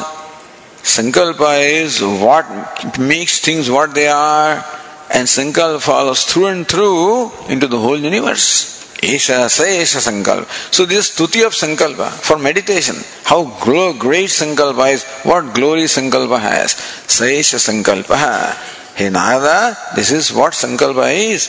Sankalpa 0.81 1.51
is 1.61 2.01
what 2.01 2.97
makes 2.97 3.39
things 3.39 3.69
what 3.69 3.93
they 3.93 4.07
are. 4.07 4.65
And 5.13 5.27
sankalpa 5.27 5.79
follows 5.79 6.23
through 6.23 6.47
and 6.47 6.67
through 6.67 7.31
into 7.49 7.67
the 7.67 7.79
whole 7.79 7.99
universe. 7.99 8.74
Esha 9.04 9.46
Saesha 9.46 10.00
Sankalpa. 10.00 10.46
So 10.74 10.84
this 10.84 11.10
stuti 11.10 11.46
of 11.46 11.52
Sankalpa 11.52 12.10
for 12.10 12.38
meditation. 12.38 12.96
How 13.24 13.44
great 13.58 14.28
Sankalpa 14.28 14.92
is, 14.92 15.04
what 15.24 15.54
glory 15.54 15.84
Sankalpa 15.84 16.38
has. 16.38 16.74
Saesha 16.74 17.58
Sankalpa. 17.58 18.54
Hey 18.94 19.08
Nada, 19.08 19.76
this 19.94 20.10
is 20.10 20.32
what 20.32 20.52
Sankalpa 20.52 21.12
is. 21.14 21.48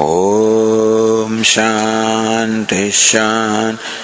Om 0.00 1.42
Shanti 1.42 2.90
Shanti. 2.90 4.03